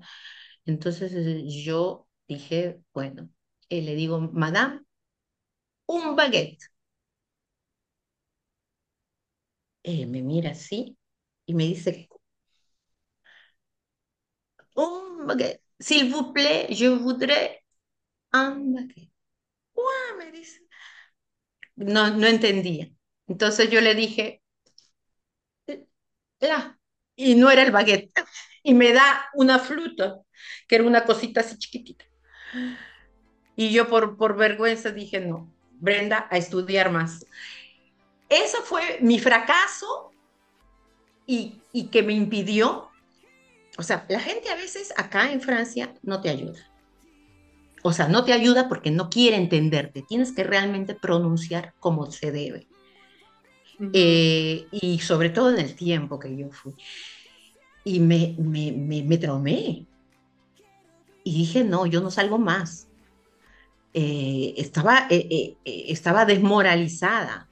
Entonces 0.65 1.13
yo 1.65 2.07
dije, 2.27 2.81
bueno, 2.93 3.29
eh, 3.69 3.81
le 3.81 3.95
digo, 3.95 4.19
madame, 4.21 4.81
un 5.87 6.15
baguette. 6.15 6.63
Eh, 9.83 10.05
me 10.07 10.21
mira 10.23 10.51
así 10.51 10.97
y 11.45 11.53
me 11.53 11.65
dice, 11.65 12.09
un 14.75 15.25
baguette. 15.27 15.61
S'il 15.79 16.11
vous 16.11 16.31
plaît, 16.33 16.67
je 16.73 16.87
voudrais 16.87 17.63
un 18.33 18.55
baguette. 18.73 19.09
me 20.17 20.31
dice. 20.31 20.59
No, 21.75 22.09
no 22.11 22.27
entendía. 22.27 22.89
Entonces 23.27 23.69
yo 23.69 23.81
le 23.81 23.93
dije, 23.95 24.41
la, 26.39 26.77
y 27.15 27.35
no 27.35 27.49
era 27.51 27.63
el 27.63 27.71
baguette. 27.71 28.11
Y 28.63 28.75
me 28.75 28.93
da 28.93 29.25
una 29.33 29.57
fruta, 29.57 30.19
que 30.67 30.75
era 30.75 30.83
una 30.83 31.03
cosita 31.03 31.41
así 31.41 31.57
chiquitita. 31.57 32.05
Y 33.55 33.71
yo 33.71 33.87
por, 33.89 34.17
por 34.17 34.35
vergüenza 34.37 34.91
dije, 34.91 35.19
no, 35.21 35.53
Brenda, 35.79 36.27
a 36.29 36.37
estudiar 36.37 36.91
más. 36.91 37.25
Eso 38.31 38.61
fue 38.63 38.97
mi 39.01 39.19
fracaso 39.19 40.09
y, 41.27 41.61
y 41.73 41.87
que 41.87 42.01
me 42.01 42.13
impidió, 42.13 42.89
o 43.77 43.83
sea, 43.83 44.05
la 44.07 44.21
gente 44.21 44.49
a 44.49 44.55
veces 44.55 44.93
acá 44.95 45.33
en 45.33 45.41
Francia 45.41 45.93
no 46.01 46.21
te 46.21 46.29
ayuda. 46.29 46.59
O 47.83 47.91
sea, 47.91 48.07
no 48.07 48.23
te 48.23 48.31
ayuda 48.31 48.69
porque 48.69 48.89
no 48.89 49.09
quiere 49.09 49.35
entenderte. 49.35 50.01
Tienes 50.01 50.31
que 50.31 50.45
realmente 50.45 50.95
pronunciar 50.95 51.73
como 51.81 52.09
se 52.09 52.31
debe. 52.31 52.67
Eh, 53.91 54.65
y 54.71 54.99
sobre 54.99 55.29
todo 55.29 55.49
en 55.51 55.59
el 55.59 55.75
tiempo 55.75 56.17
que 56.17 56.37
yo 56.37 56.51
fui. 56.51 56.73
Y 57.83 57.99
me, 57.99 58.35
me, 58.39 58.71
me, 58.71 59.03
me 59.03 59.17
traumé. 59.17 59.87
Y 61.25 61.33
dije, 61.33 61.65
no, 61.65 61.85
yo 61.85 61.99
no 61.99 62.11
salgo 62.11 62.37
más. 62.37 62.87
Eh, 63.93 64.53
estaba, 64.55 65.07
eh, 65.09 65.57
estaba 65.65 66.23
desmoralizada 66.23 67.50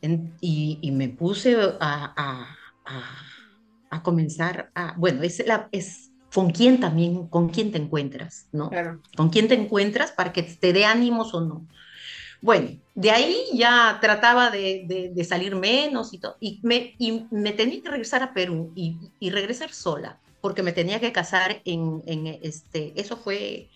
y, 0.00 0.90
me 0.92 1.08
puse 1.08 1.56
a, 1.80 2.56
a, 3.90 4.02
comenzar 4.02 4.70
a, 4.74 4.94
bueno, 4.96 5.22
es, 5.22 5.44
la, 5.46 5.68
es 5.72 6.10
con 6.32 6.50
quién 6.50 6.80
también, 6.80 7.26
con 7.26 7.48
quién 7.48 7.72
te 7.72 7.78
encuentras, 7.78 8.48
¿no? 8.52 8.70
Con 9.16 9.30
quién 9.30 9.48
te 9.48 9.54
encuentras 9.54 10.12
para 10.12 10.32
que 10.32 10.42
te 10.42 10.72
dé 10.72 10.84
ánimos 10.84 11.34
o 11.34 11.40
no. 11.40 11.66
Bueno, 12.40 12.70
de 12.94 13.10
ahí 13.10 13.36
ya 13.52 13.98
trataba 14.00 14.50
de, 14.50 15.10
de, 15.12 15.24
salir 15.24 15.56
menos 15.56 16.14
y 16.14 16.18
todo, 16.18 16.36
y 16.38 16.60
me, 16.62 16.94
y 16.98 17.26
me 17.30 17.52
tenía 17.52 17.82
que 17.82 17.90
regresar 17.90 18.22
a 18.22 18.32
Perú 18.32 18.72
y, 18.76 18.96
y 19.18 19.30
regresar 19.30 19.72
sola, 19.72 20.20
porque 20.40 20.62
me 20.62 20.72
tenía 20.72 21.00
que 21.00 21.10
casar 21.10 21.60
en, 21.64 22.02
en 22.06 22.26
este, 22.42 22.92
eso 22.94 23.16
fue 23.16 23.68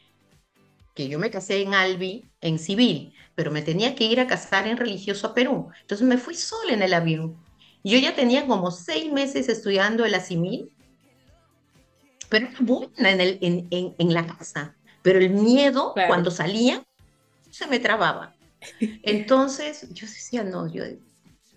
que 0.94 1.08
yo 1.08 1.18
me 1.18 1.30
casé 1.30 1.62
en 1.62 1.74
Albi, 1.74 2.24
en 2.40 2.58
civil, 2.58 3.14
pero 3.34 3.50
me 3.50 3.62
tenía 3.62 3.94
que 3.94 4.04
ir 4.04 4.20
a 4.20 4.26
casar 4.26 4.66
en 4.66 4.76
religioso 4.76 5.28
a 5.28 5.34
Perú. 5.34 5.68
Entonces 5.80 6.06
me 6.06 6.18
fui 6.18 6.34
sola 6.34 6.72
en 6.72 6.82
el 6.82 6.92
avión. 6.92 7.36
Yo 7.84 7.98
ya 7.98 8.14
tenía 8.14 8.46
como 8.46 8.70
seis 8.70 9.10
meses 9.10 9.48
estudiando 9.48 10.04
el 10.04 10.14
asimil, 10.14 10.70
pero 12.28 12.46
era 12.46 12.56
buena 12.60 13.10
en, 13.10 13.20
el, 13.20 13.38
en, 13.40 13.94
en, 13.98 14.14
la 14.14 14.26
casa. 14.26 14.74
Pero 15.02 15.18
el 15.18 15.30
miedo, 15.30 15.94
cuando 16.06 16.30
salía, 16.30 16.82
se 17.50 17.66
me 17.66 17.80
trababa. 17.80 18.34
Entonces 19.02 19.88
yo 19.92 20.06
decía, 20.06 20.44
no, 20.44 20.72
yo 20.72 20.84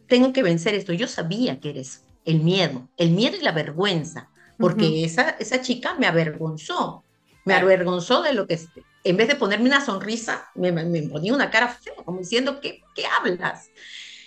tengo 0.07 0.33
que 0.33 0.43
vencer 0.43 0.73
esto. 0.73 0.93
Yo 0.93 1.07
sabía 1.07 1.59
que 1.59 1.69
eres 1.69 2.03
el 2.25 2.41
miedo, 2.41 2.87
el 2.97 3.11
miedo 3.11 3.37
y 3.37 3.43
la 3.43 3.51
vergüenza, 3.51 4.29
porque 4.57 5.03
esa, 5.03 5.31
esa 5.31 5.61
chica 5.61 5.95
me 5.95 6.07
avergonzó, 6.07 7.03
me 7.45 7.53
avergonzó 7.53 8.23
de 8.23 8.33
lo 8.33 8.47
que, 8.47 8.59
en 9.05 9.17
vez 9.17 9.27
de 9.27 9.35
ponerme 9.35 9.67
una 9.67 9.85
sonrisa, 9.85 10.49
me, 10.55 10.71
me 10.71 11.03
ponía 11.03 11.33
una 11.33 11.51
cara 11.51 11.69
fea, 11.69 11.93
como 12.03 12.19
diciendo, 12.19 12.59
¿qué, 12.59 12.81
¿qué 12.95 13.05
hablas? 13.05 13.69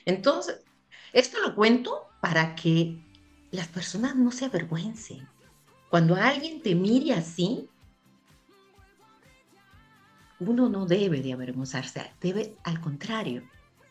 Entonces, 0.04 0.60
esto 1.12 1.38
lo 1.40 1.54
cuento 1.54 2.06
para 2.20 2.54
que 2.54 2.96
las 3.50 3.66
personas 3.66 4.14
no 4.14 4.30
se 4.30 4.44
avergüencen. 4.44 5.28
Cuando 5.90 6.14
alguien 6.14 6.62
te 6.62 6.76
mire 6.76 7.14
así, 7.14 7.68
uno 10.38 10.68
no 10.68 10.86
debe 10.86 11.22
de 11.22 11.32
avergonzarse, 11.32 12.12
debe 12.20 12.54
al 12.62 12.80
contrario, 12.80 13.42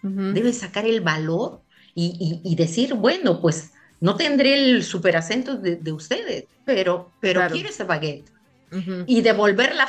debe 0.02 0.54
sacar 0.54 0.86
el 0.86 1.02
valor 1.02 1.62
y, 1.96 2.56
decir, 2.56 2.94
bueno, 2.94 3.42
pues 3.42 3.74
no 4.00 4.16
tendré 4.16 4.54
el 4.54 4.84
super 4.84 5.18
acento 5.18 5.58
de, 5.58 5.92
ustedes, 5.92 6.46
pero, 6.64 7.12
pero 7.20 7.46
quiero 7.52 7.70
ese 7.70 7.84
baguette. 7.84 8.32
Y 9.06 9.22
devolver 9.22 9.76
la 9.76 9.88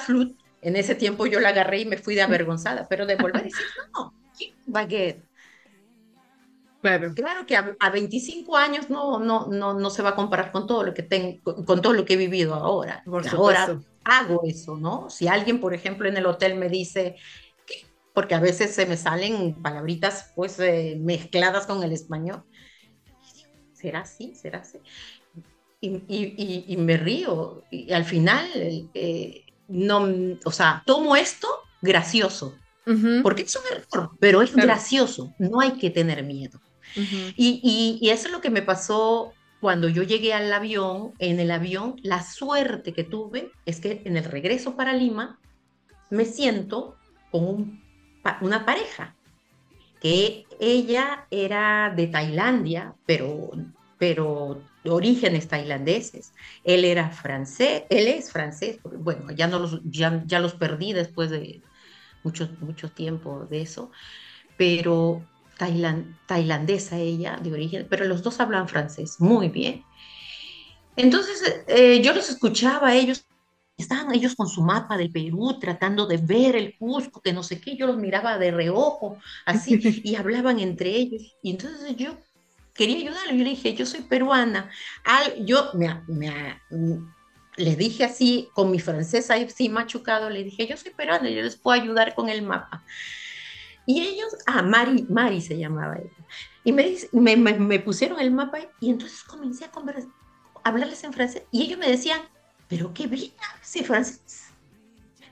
en 0.62 0.77
ese 0.77 0.94
tiempo 0.94 1.27
yo 1.27 1.40
la 1.40 1.51
agarré 1.51 1.81
y 1.81 1.87
me 1.87 1.99
fui 1.99 2.14
de 2.14 2.23
avergonzada, 2.23 2.87
pero 2.88 3.07
devolver 3.07 3.42
y 3.42 3.51
decir, 3.51 3.66
no, 3.94 4.14
baguette. 4.66 5.25
Claro. 6.81 7.12
claro 7.12 7.44
que 7.44 7.57
a, 7.57 7.90
25 7.90 8.57
años 8.57 8.88
no, 8.88 9.18
no, 9.18 9.49
no, 9.49 9.75
no 9.75 9.90
se 9.90 10.01
va 10.01 10.11
a 10.11 10.14
comparar 10.14 10.53
con 10.53 10.68
todo 10.68 10.85
lo 10.85 10.94
que 10.94 11.03
tengo, 11.03 11.42
con 11.64 11.83
todo 11.83 11.92
lo 11.92 12.05
que 12.05 12.14
he 12.14 12.16
vivido 12.16 12.55
ahora. 12.55 13.03
ahora 13.33 13.81
hago 14.05 14.42
eso, 14.44 14.77
¿no? 14.77 15.11
Si 15.11 15.27
alguien, 15.27 15.61
por 15.61 15.75
ejemplo, 15.75 16.09
en 16.09 16.16
el 16.16 16.27
hotel 16.27 16.55
me 16.55 16.68
dice, 16.68 17.16
porque 18.14 18.35
a 18.35 18.40
veces 18.40 18.75
se 18.75 18.87
me 18.87 18.97
salen 18.97 19.61
palabritas 19.62 20.33
pues 20.35 20.59
eh, 20.61 20.97
mezcladas 21.01 21.66
con 21.66 21.83
el 21.83 21.92
español, 21.92 22.44
¿será 23.73 24.01
así? 24.01 24.35
¿Será 24.35 24.61
así? 24.61 24.79
Y, 25.81 26.03
y, 26.09 26.64
y, 26.66 26.77
me 26.79 26.97
río, 26.97 27.62
y 27.71 27.92
al 27.92 28.05
final, 28.05 28.49
eh, 28.94 29.44
no, 29.69 30.09
o 30.45 30.51
sea, 30.51 30.83
tomo 30.87 31.17
esto 31.17 31.49
gracioso, 31.81 32.57
porque 33.23 33.43
es 33.43 33.55
un 33.55 33.63
error, 33.71 34.11
pero 34.19 34.41
es 34.41 34.55
gracioso, 34.55 35.35
no 35.39 35.61
hay 35.61 35.73
que 35.73 35.91
tener 35.91 36.25
miedo. 36.25 36.61
y, 36.97 37.99
y, 38.01 38.09
eso 38.09 38.29
es 38.29 38.33
lo 38.33 38.41
que 38.41 38.49
me 38.49 38.63
pasó 38.63 39.35
cuando 39.61 39.89
yo 39.89 40.03
llegué 40.03 40.33
al 40.33 40.51
avión, 40.53 41.13
en 41.19 41.39
el 41.39 41.51
avión, 41.51 41.97
la 42.03 42.23
suerte 42.23 42.95
que 42.95 43.05
tuve 43.05 43.51
es 43.67 43.81
que 43.81 44.03
en 44.05 44.17
el 44.17 44.25
regreso 44.25 44.75
para 44.75 44.95
Lima 44.95 45.39
me 46.11 46.25
siento 46.25 46.97
con 47.31 47.83
una 48.41 48.65
pareja, 48.65 49.15
que 50.01 50.47
ella 50.61 51.27
era 51.31 51.93
de 51.95 52.07
Tailandia, 52.07 52.95
pero, 53.05 53.51
pero 53.99 54.63
de 54.85 54.91
orígenes 54.91 55.49
tailandeses. 55.49 56.33
Él 56.65 56.85
era 56.85 57.11
francés, 57.11 57.83
él 57.91 58.07
es 58.07 58.33
francés, 58.33 58.79
bueno, 58.83 59.31
ya, 59.33 59.49
no 59.49 59.59
los, 59.59 59.81
ya, 59.85 60.23
ya 60.27 60.41
los 60.41 60.55
perdí 60.55 60.93
después 60.93 61.31
de 61.31 61.63
mucho, 62.23 62.49
mucho 62.61 62.91
tiempo 62.91 63.47
de 63.51 63.63
eso, 63.63 63.91
pero 64.57 65.27
tailandesa 66.27 66.99
ella 66.99 67.39
de 67.43 67.53
origen, 67.53 67.87
pero 67.91 68.05
los 68.05 68.23
dos 68.23 68.39
hablan 68.41 68.69
francés 68.69 69.17
muy 69.19 69.49
bien. 69.49 69.85
Entonces 70.97 71.65
eh, 71.67 72.01
yo 72.03 72.13
los 72.13 72.31
escuchaba, 72.31 72.95
ellos 72.95 73.25
estaban 73.77 74.13
ellos 74.13 74.35
con 74.35 74.49
su 74.49 74.63
mapa 74.63 74.97
del 74.97 75.13
Perú 75.13 75.59
tratando 75.61 76.07
de 76.07 76.17
ver 76.17 76.57
el 76.57 76.77
Cusco, 76.77 77.21
que 77.21 77.33
no 77.33 77.43
sé 77.43 77.61
qué, 77.61 77.77
yo 77.77 77.87
los 77.87 77.97
miraba 77.97 78.37
de 78.39 78.51
reojo, 78.51 79.19
así, 79.47 79.81
y 80.05 80.17
hablaban 80.17 80.59
entre 80.59 80.91
ellos. 80.91 81.37
Y 81.43 81.51
entonces 81.51 81.97
yo 81.97 82.17
quería 82.79 82.97
ayudarlos, 82.99 83.37
yo 83.37 83.45
le 83.45 83.51
dije, 83.51 83.75
yo 83.75 83.85
soy 83.85 84.01
peruana. 84.03 84.71
Al, 85.05 85.45
yo 85.45 85.71
me, 85.75 86.01
me, 86.07 86.61
le 87.57 87.75
dije 87.75 88.05
así, 88.05 88.49
con 88.55 88.71
mi 88.71 88.79
francés 88.79 89.31
ahí 89.31 89.51
sí 89.51 89.69
machucado, 89.69 90.31
le 90.31 90.45
dije, 90.45 90.69
yo 90.69 90.77
soy 90.77 90.93
peruana, 90.93 91.29
yo 91.29 91.43
les 91.43 91.57
puedo 91.57 91.79
ayudar 91.79 92.14
con 92.14 92.29
el 92.29 92.43
mapa. 92.43 92.85
Y 93.85 94.03
ellos, 94.03 94.29
ah, 94.47 94.62
Mari, 94.62 95.07
Mari 95.09 95.41
se 95.41 95.59
llamaba 95.59 95.97
ella. 95.97 96.27
Y 96.62 96.73
me, 96.73 97.37
me, 97.37 97.81
pusieron 97.81 98.21
el 98.21 98.31
mapa 98.31 98.59
y 98.81 98.91
entonces 98.91 99.25
comencé 99.25 99.64
a, 99.64 99.73
conversar, 99.73 100.11
a 100.62 100.69
hablarles 100.69 101.03
en 101.03 101.12
francés. 101.12 101.43
Y 101.51 101.62
ellos 101.62 101.79
me 101.81 101.88
decían, 101.88 102.21
pero 102.69 102.95
qué 102.95 103.09
bien 103.09 103.33
sí 103.61 103.83
francés. 103.83 104.48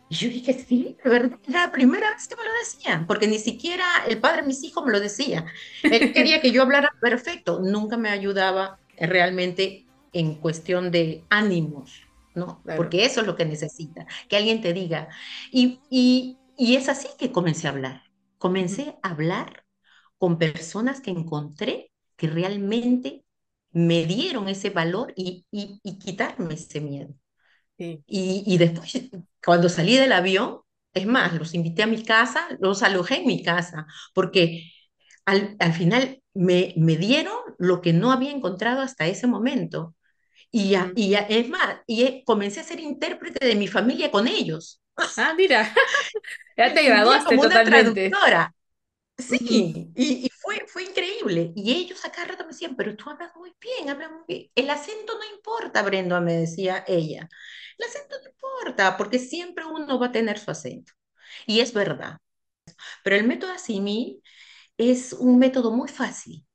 Y 0.09 0.15
yo 0.15 0.29
dije, 0.29 0.55
sí, 0.55 0.97
de 1.03 1.11
verdad, 1.11 1.39
era 1.49 1.67
la 1.67 1.73
primera 1.73 2.11
vez 2.13 2.29
que 2.29 2.37
me 2.37 2.45
lo 2.45 2.51
decían, 2.61 3.07
porque 3.07 3.27
ni 3.27 3.39
siquiera 3.39 3.85
el 4.09 4.21
padre 4.21 4.43
de 4.43 4.49
mis 4.49 4.63
hijos 4.63 4.85
me 4.85 4.93
lo 4.93 5.01
decía. 5.01 5.47
Él 5.83 6.13
quería 6.15 6.41
que 6.41 6.53
yo 6.53 6.63
hablara 6.63 6.93
perfecto, 7.01 7.61
nunca 7.61 7.97
me 7.97 8.11
ayudaba 8.11 8.79
realmente 8.99 9.87
en 10.13 10.37
cuestión 10.37 10.91
de 10.91 11.25
ánimos, 11.29 12.03
¿no? 12.35 12.63
Porque 12.77 13.05
eso 13.05 13.21
es 13.21 13.27
lo 13.27 13.37
que 13.37 13.45
necesita, 13.45 14.07
que 14.29 14.37
alguien 14.37 14.61
te 14.61 14.73
diga. 14.73 15.09
Y, 15.51 15.81
y, 15.91 16.39
y 16.57 16.77
es 16.77 16.89
así 16.89 17.09
que 17.19 17.33
comencé 17.33 17.67
a 17.67 17.71
hablar 17.71 18.07
comencé 18.39 18.97
a 19.03 19.11
hablar 19.11 19.65
con 20.19 20.39
personas 20.39 21.01
que 21.01 21.11
encontré 21.11 21.91
que 22.17 22.29
realmente 22.29 23.25
me 23.73 24.07
dieron 24.07 24.49
ese 24.49 24.71
valor 24.71 25.13
y, 25.17 25.45
y, 25.51 25.99
quitarme 25.99 26.55
ese 26.55 26.81
miedo. 26.81 27.15
Y, 27.77 28.03
y, 28.07 28.57
después, 28.57 29.11
cuando 29.47 29.69
salí 29.69 29.97
del 29.97 30.13
avión, 30.13 30.59
es 30.93 31.07
más, 31.07 31.33
los 31.35 31.55
invité 31.55 31.85
a 31.85 31.87
mi 31.87 32.03
casa, 32.03 32.49
los 32.59 32.83
alojé 32.83 33.19
en 33.19 33.27
mi 33.27 33.45
casa, 33.45 33.87
porque 34.13 34.73
al, 35.25 35.55
al 35.61 35.73
final 35.73 36.21
me, 36.35 36.75
me, 36.77 36.97
dieron 36.97 37.37
lo 37.59 37.81
que 37.81 37.93
no 37.93 38.11
había 38.11 38.33
encontrado 38.33 38.81
hasta 38.81 39.07
ese 39.07 39.29
momento. 39.29 39.95
Y, 40.51 40.71
ya, 40.71 40.93
y 40.97 41.11
ya, 41.11 41.21
es 41.21 41.49
más, 41.49 41.77
y 41.87 42.25
comencé 42.25 42.59
a 42.59 42.65
ser 42.65 42.81
intérprete 42.81 43.47
de 43.47 43.55
mi 43.55 43.69
familia 43.69 44.11
con 44.11 44.27
ellos. 44.27 44.83
Ah, 45.17 45.33
mira, 45.37 45.73
ya 46.57 46.75
te 46.75 46.83
graduaste 46.89 47.37
como 47.37 47.43
totalmente. 47.45 48.09
Una 48.09 48.19
traductora. 48.19 48.55
Sí, 49.19 49.91
y, 49.97 50.27
y, 50.27 50.31
fue, 50.31 50.63
fue 50.69 50.85
increíble. 50.85 51.53
Y 51.57 51.73
ellos 51.75 52.05
acá 52.05 52.25
rato 52.27 52.45
me 52.45 52.51
decían, 52.53 52.77
pero 52.77 52.95
tú 52.97 53.09
hablas 53.11 53.35
muy 53.35 53.53
bien, 53.61 53.89
hablas 53.89 54.11
muy 54.11 54.23
bien. 54.29 54.51
El 54.55 54.69
acento 54.71 55.15
no 55.19 55.35
importa, 55.37 55.83
Brenda, 55.83 56.21
me 56.21 56.35
decía 56.35 56.85
ella. 56.87 57.29
El 57.79 57.87
acento 57.87 58.17
no 58.23 58.29
importa, 58.29 58.97
porque 58.97 59.19
siempre 59.19 59.65
uno 59.65 59.99
va 59.99 60.07
a 60.07 60.13
tener 60.13 60.39
su 60.39 60.51
acento. 60.51 60.93
Y 61.47 61.61
es 61.61 61.73
verdad. 61.73 62.19
Pero 63.05 63.17
el 63.17 63.27
método 63.27 63.53
Asimil 63.53 64.23
es 64.79 65.13
un 65.15 65.39
método 65.39 65.73
muy 65.73 65.89
fácil. 65.89 66.47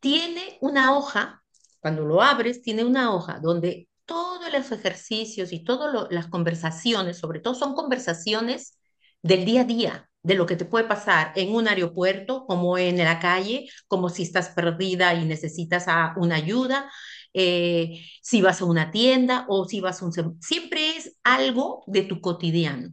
Tiene 0.00 0.58
una 0.60 0.96
hoja, 0.96 1.44
cuando 1.80 2.04
lo 2.04 2.22
abres, 2.22 2.62
tiene 2.62 2.84
una 2.84 3.14
hoja 3.14 3.38
donde 3.40 3.88
todos 4.06 4.52
los 4.52 4.72
ejercicios 4.72 5.52
y 5.52 5.64
todas 5.64 6.08
las 6.10 6.28
conversaciones, 6.28 7.18
sobre 7.18 7.40
todo 7.40 7.54
son 7.54 7.74
conversaciones 7.74 8.78
del 9.22 9.44
día 9.44 9.62
a 9.62 9.64
día, 9.64 10.10
de 10.22 10.34
lo 10.34 10.46
que 10.46 10.56
te 10.56 10.64
puede 10.64 10.86
pasar 10.86 11.32
en 11.36 11.54
un 11.54 11.68
aeropuerto, 11.68 12.46
como 12.46 12.78
en 12.78 12.98
la 12.98 13.18
calle, 13.18 13.68
como 13.88 14.08
si 14.08 14.22
estás 14.22 14.50
perdida 14.50 15.14
y 15.14 15.24
necesitas 15.24 15.86
una 16.16 16.36
ayuda, 16.36 16.90
eh, 17.34 18.04
si 18.22 18.42
vas 18.42 18.60
a 18.60 18.64
una 18.66 18.90
tienda 18.90 19.46
o 19.48 19.66
si 19.66 19.80
vas 19.80 20.02
a 20.02 20.06
un... 20.06 20.12
Siempre 20.40 20.96
es 20.96 21.16
algo 21.24 21.82
de 21.86 22.02
tu 22.02 22.20
cotidiano. 22.20 22.90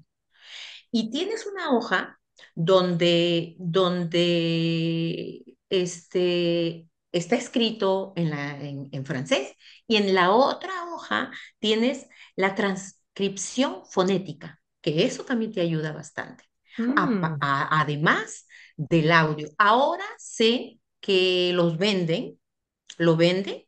Y 0.92 1.12
tienes 1.12 1.46
una 1.46 1.72
hoja 1.78 2.20
donde, 2.56 3.56
donde 3.60 5.44
este, 5.70 6.88
está 7.12 7.36
escrito 7.36 8.14
en, 8.16 8.30
la, 8.32 8.60
en, 8.60 9.06
francés 9.06 9.54
y 9.88 9.98
en 9.98 10.14
la 10.14 10.32
otra 10.32 10.72
hoja 10.94 11.32
tienes 11.60 12.08
la 12.36 12.56
transcripción 12.56 13.86
fonética, 13.86 14.62
que 14.82 15.06
eso 15.06 15.24
también 15.26 15.52
te 15.54 15.62
ayuda 15.62 15.92
bastante. 15.92 16.49
Mm. 16.80 17.38
además 17.42 18.48
del 18.78 19.12
audio. 19.12 19.50
Ahora 19.58 20.06
sé 20.18 20.80
que 21.02 21.52
los 21.54 21.78
venden, 21.78 22.40
lo 22.98 23.16
venden, 23.18 23.64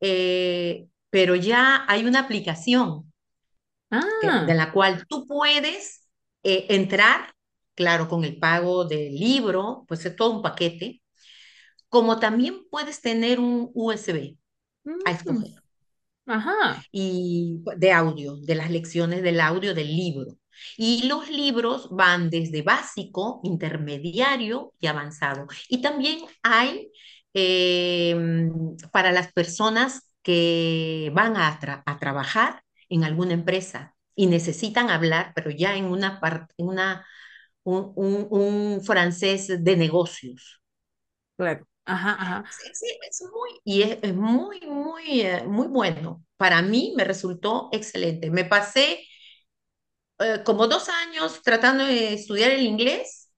eh, 0.00 0.86
pero 1.10 1.34
ya 1.34 1.84
hay 1.88 2.04
una 2.04 2.20
aplicación 2.20 3.12
ah. 3.90 4.44
de 4.46 4.54
la 4.54 4.72
cual 4.72 5.06
tú 5.08 5.26
puedes 5.26 6.08
eh, 6.42 6.66
entrar, 6.70 7.32
claro, 7.74 8.08
con 8.08 8.24
el 8.24 8.38
pago 8.38 8.84
del 8.84 9.14
libro, 9.14 9.84
pues 9.88 10.04
es 10.04 10.14
todo 10.14 10.30
un 10.30 10.42
paquete, 10.42 11.02
como 11.88 12.18
también 12.18 12.66
puedes 12.70 13.00
tener 13.00 13.40
un 13.40 13.70
USB 13.74 14.36
a 14.84 15.12
mm. 15.12 15.14
escoger. 15.14 15.62
Ajá. 16.26 16.82
Y 16.92 17.62
de 17.78 17.92
audio, 17.92 18.36
de 18.36 18.54
las 18.54 18.70
lecciones 18.70 19.22
del 19.22 19.40
audio 19.40 19.74
del 19.74 19.88
libro. 19.88 20.36
Y 20.76 21.06
los 21.08 21.28
libros 21.30 21.88
van 21.90 22.30
desde 22.30 22.62
básico, 22.62 23.40
intermediario 23.44 24.72
y 24.80 24.86
avanzado. 24.86 25.46
Y 25.68 25.80
también 25.82 26.20
hay 26.42 26.90
em, 27.34 28.76
para 28.92 29.12
las 29.12 29.32
personas 29.32 30.12
que 30.22 31.10
van 31.14 31.36
a, 31.36 31.58
a, 31.86 31.98
trabajar 31.98 32.62
en 32.88 33.04
alguna 33.04 33.34
empresa 33.34 33.94
y 34.14 34.26
necesitan 34.26 34.90
hablar, 34.90 35.32
pero 35.34 35.50
ya 35.50 35.76
en 35.76 35.84
una 35.86 36.20
parte, 36.20 36.54
una, 36.58 37.06
un, 37.64 37.92
un, 38.30 38.80
francés 38.84 39.62
de 39.62 39.76
negocios. 39.76 40.60
Claro. 41.36 41.66
Ajá, 41.84 42.16
ajá. 42.20 42.44
Sí, 42.50 42.70
sí, 42.74 42.98
es 43.08 43.22
muy, 43.22 43.50
y 43.64 43.82
es, 43.82 44.14
muy, 44.14 44.60
muy, 44.60 45.22
eh, 45.22 45.44
muy 45.46 45.68
bueno. 45.68 46.22
para 46.36 46.60
mí 46.62 46.92
me 46.96 47.04
resultó 47.04 47.70
excelente. 47.72 48.30
Me 48.30 48.44
pasé 48.44 49.00
eh, 50.20 50.42
como 50.44 50.66
dos 50.68 50.88
años 50.88 51.42
tratando 51.42 51.84
de 51.84 52.14
estudiar 52.14 52.50
el 52.50 52.62
inglés 52.62 53.30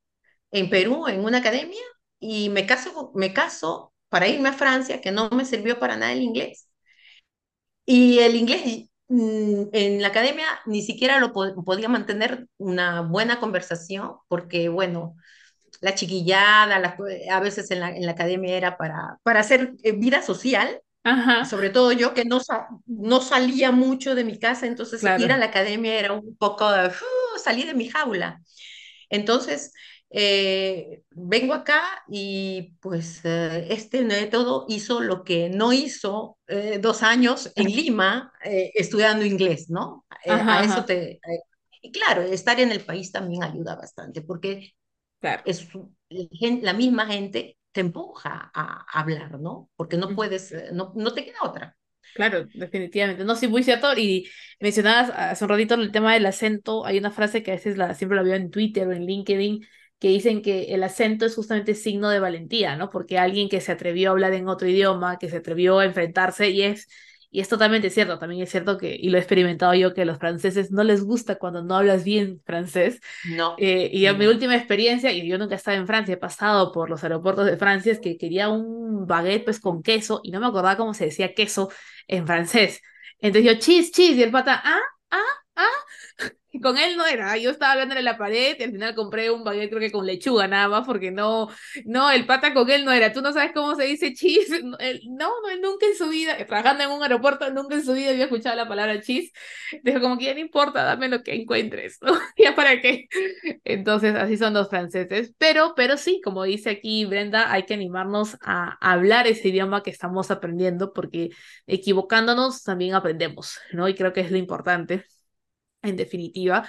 en 0.53 0.71
Perú, 0.71 1.09
en 1.09 1.25
una 1.25 1.38
academia, 1.38 1.81
y 2.21 2.49
me 2.51 2.66
caso, 2.66 3.12
me 3.14 3.33
caso 3.33 3.93
para 4.09 4.29
irme 4.29 4.51
a 4.51 4.53
Francia, 4.55 5.01
que 5.01 5.12
no 5.12 5.31
me 5.31 5.45
sirvió 5.45 5.79
para 5.79 5.97
nada 5.97 6.12
el 6.12 6.23
inglés. 6.23 6.69
Y 7.87 8.19
el 8.21 8.37
inglés 8.37 8.88
mm, 9.09 9.69
en 9.73 10.03
la 10.03 10.09
academia 10.09 10.47
ni 10.66 10.83
siquiera 10.83 11.19
lo 11.19 11.33
podía 11.33 11.88
mantener 11.88 12.47
una 12.59 13.03
buena 13.03 13.40
conversación, 13.40 14.16
porque 14.29 14.69
bueno, 14.69 15.16
la 15.81 15.95
chiquillada, 15.95 16.97
a 17.31 17.40
veces 17.40 17.71
en 17.71 17.81
la, 17.81 17.90
en 17.97 18.07
la, 18.07 18.12
academia 18.12 18.57
era 18.57 18.77
para, 18.77 19.19
para 19.23 19.40
hacer 19.40 19.75
eh, 19.83 19.93
vida 19.93 20.23
social, 20.23 20.81
sobre 21.48 21.70
todo 21.70 21.92
yo 21.92 22.14
que 22.14 22.24
no, 22.24 22.40
no 22.86 23.20
salía 23.20 23.72
mucho 23.72 24.14
de 24.14 24.24
mi 24.24 24.38
casa, 24.38 24.66
entonces 24.66 25.02
ir 25.02 25.32
a 25.32 25.38
la 25.38 25.46
academia 25.46 25.98
era 25.98 26.12
un 26.12 26.36
poco 26.36 26.70
de, 26.70 26.88
uh, 26.88 27.38
salir 27.42 27.66
de 27.66 27.74
mi 27.74 27.88
jaula. 27.88 28.40
Entonces, 29.08 29.72
eh, 30.10 31.02
vengo 31.10 31.54
acá 31.54 32.02
y 32.08 32.74
pues 32.80 33.20
eh, 33.24 33.68
este 33.70 34.02
método 34.02 34.66
hizo 34.68 35.00
lo 35.00 35.22
que 35.22 35.48
no 35.48 35.72
hizo 35.72 36.36
eh, 36.48 36.78
dos 36.80 37.02
años 37.02 37.52
en 37.54 37.66
Lima 37.66 38.32
estudiando 38.42 39.24
inglés, 39.24 39.70
¿no? 39.70 40.04
a 40.26 40.64
eso 40.64 40.84
te... 40.84 41.20
y 41.80 41.92
claro, 41.92 42.22
estar 42.22 42.58
en 42.58 42.72
el 42.72 42.80
país 42.80 43.12
también 43.12 43.44
ayuda 43.44 43.76
bastante 43.76 44.22
porque 44.22 44.74
es 45.44 45.68
la 46.62 46.72
misma 46.72 47.06
gente 47.06 47.56
te 47.72 47.80
empuja 47.80 48.50
a 48.54 48.85
hablar, 49.00 49.40
¿no? 49.40 49.70
Porque 49.76 49.96
no 49.96 50.14
puedes, 50.14 50.52
eh, 50.52 50.70
no, 50.72 50.92
no 50.96 51.12
te 51.14 51.24
queda 51.24 51.38
otra. 51.42 51.76
Claro, 52.14 52.46
definitivamente. 52.54 53.24
No, 53.24 53.37
sí, 53.37 53.46
muy 53.48 53.62
cierto. 53.62 53.96
Y 53.96 54.28
mencionabas 54.61 55.11
hace 55.11 55.44
un 55.44 55.50
ratito 55.50 55.74
el 55.74 55.92
tema 55.92 56.14
del 56.14 56.26
acento. 56.26 56.85
Hay 56.85 56.98
una 56.98 57.11
frase 57.11 57.42
que 57.42 57.52
a 57.52 57.54
veces 57.54 57.76
la, 57.76 57.94
siempre 57.94 58.16
la 58.16 58.22
veo 58.22 58.35
en 58.35 58.50
Twitter 58.50 58.87
o 58.88 58.92
en 58.92 59.06
LinkedIn 59.06 59.61
que 59.98 60.09
dicen 60.09 60.42
que 60.42 60.74
el 60.74 60.83
acento 60.83 61.26
es 61.26 61.35
justamente 61.35 61.74
signo 61.74 62.09
de 62.09 62.20
valentía, 62.20 62.74
¿no? 62.76 62.88
Porque 62.90 63.18
alguien 63.18 63.48
que 63.48 63.61
se 63.61 63.70
atrevió 63.72 64.09
a 64.09 64.12
hablar 64.12 64.33
en 64.33 64.48
otro 64.48 64.66
idioma, 64.66 65.18
que 65.18 65.28
se 65.28 65.37
atrevió 65.37 65.78
a 65.78 65.85
enfrentarse 65.85 66.48
y 66.50 66.62
es 66.62 66.88
y 67.31 67.40
es 67.40 67.49
totalmente 67.49 67.90
cierto, 67.90 68.19
también 68.19 68.43
es 68.43 68.51
cierto 68.51 68.77
que, 68.77 68.97
y 68.99 69.09
lo 69.09 69.16
he 69.16 69.21
experimentado 69.21 69.73
yo, 69.75 69.95
que 69.95 70.03
a 70.03 70.05
los 70.05 70.19
franceses 70.19 70.73
no 70.73 70.83
les 70.83 71.05
gusta 71.05 71.37
cuando 71.37 71.62
no 71.62 71.77
hablas 71.77 72.03
bien 72.03 72.43
francés. 72.45 73.01
No. 73.25 73.55
Eh, 73.57 73.88
y 73.93 74.07
a 74.07 74.14
mi 74.14 74.27
última 74.27 74.57
experiencia, 74.57 75.12
y 75.12 75.29
yo 75.29 75.38
nunca 75.38 75.55
he 75.55 75.57
estado 75.57 75.77
en 75.77 75.87
Francia, 75.87 76.14
he 76.14 76.16
pasado 76.16 76.73
por 76.73 76.90
los 76.90 77.05
aeropuertos 77.05 77.47
de 77.47 77.57
Francia, 77.57 77.93
es 77.93 78.01
que 78.01 78.19
quería 78.19 78.49
un 78.49 79.07
baguette 79.07 79.45
pues 79.45 79.61
con 79.61 79.83
queso 79.83 80.21
y 80.25 80.33
no 80.33 80.40
me 80.40 80.47
acordaba 80.47 80.77
cómo 80.77 80.93
se 80.93 81.05
decía 81.05 81.33
queso 81.33 81.71
en 82.09 82.27
francés. 82.27 82.83
Entonces 83.21 83.53
yo, 83.53 83.59
chis, 83.61 83.93
chis, 83.93 84.16
y 84.16 84.23
el 84.23 84.33
pata, 84.33 84.61
ah, 84.64 84.81
ah, 85.11 85.39
con 86.62 86.79
él 86.79 86.96
no 86.96 87.07
era, 87.07 87.37
yo 87.37 87.51
estaba 87.51 87.73
hablando 87.73 87.94
en 87.96 88.05
la 88.05 88.18
pared 88.18 88.57
y 88.59 88.62
al 88.62 88.73
final 88.73 88.94
compré 88.94 89.31
un 89.31 89.44
baguette 89.44 89.70
creo 89.70 89.81
que 89.81 89.92
con 89.92 90.07
lechuga 90.07 90.46
nada 90.49 90.68
más, 90.68 90.87
porque 90.87 91.11
no, 91.11 91.49
no, 91.85 92.11
el 92.11 92.27
pata 92.27 92.53
con 92.55 92.70
él 92.70 92.85
no 92.85 92.92
era, 92.92 93.12
tú 93.12 93.23
no 93.23 93.33
sabes 93.33 93.53
cómo 93.53 93.75
se 93.75 93.85
dice 93.85 94.14
cheese, 94.14 94.62
no, 94.62 94.77
no, 94.79 95.57
nunca 95.61 95.87
en 95.87 95.96
su 95.96 96.09
vida, 96.09 96.37
trabajando 96.46 96.85
en 96.85 96.90
un 96.90 97.03
aeropuerto, 97.03 97.51
nunca 97.51 97.75
en 97.75 97.85
su 97.85 97.92
vida 97.92 98.11
había 98.11 98.25
escuchado 98.25 98.57
la 98.57 98.68
palabra 98.68 99.01
cheese, 99.01 99.33
dijo 99.83 100.01
como 100.01 100.18
que 100.18 100.27
ya 100.27 100.35
no 100.35 100.40
importa, 100.40 100.85
dame 100.85 101.09
lo 101.09 101.23
que 101.23 101.35
encuentres, 101.35 101.99
¿no? 102.03 102.12
¿Ya 102.37 102.55
para 102.55 102.81
qué? 102.81 103.07
Entonces, 103.64 104.14
así 104.14 104.37
son 104.37 104.55
los 104.55 104.68
franceses, 104.68 105.35
pero, 105.38 105.75
pero 105.77 105.96
sí, 105.96 106.20
como 106.23 106.44
dice 106.44 106.70
aquí 106.70 107.05
Brenda, 107.05 107.53
hay 107.53 107.64
que 107.64 107.75
animarnos 107.75 108.37
a 108.42 108.77
hablar 108.81 109.27
ese 109.27 109.49
idioma 109.49 109.83
que 109.83 109.90
estamos 109.90 110.31
aprendiendo, 110.31 110.92
porque 110.92 111.31
equivocándonos 111.66 112.62
también 112.62 112.94
aprendemos, 112.94 113.59
¿no? 113.73 113.88
Y 113.88 113.94
creo 113.94 114.12
que 114.12 114.20
es 114.20 114.31
lo 114.31 114.37
importante 114.37 115.07
en 115.83 115.97
definitiva. 115.97 116.69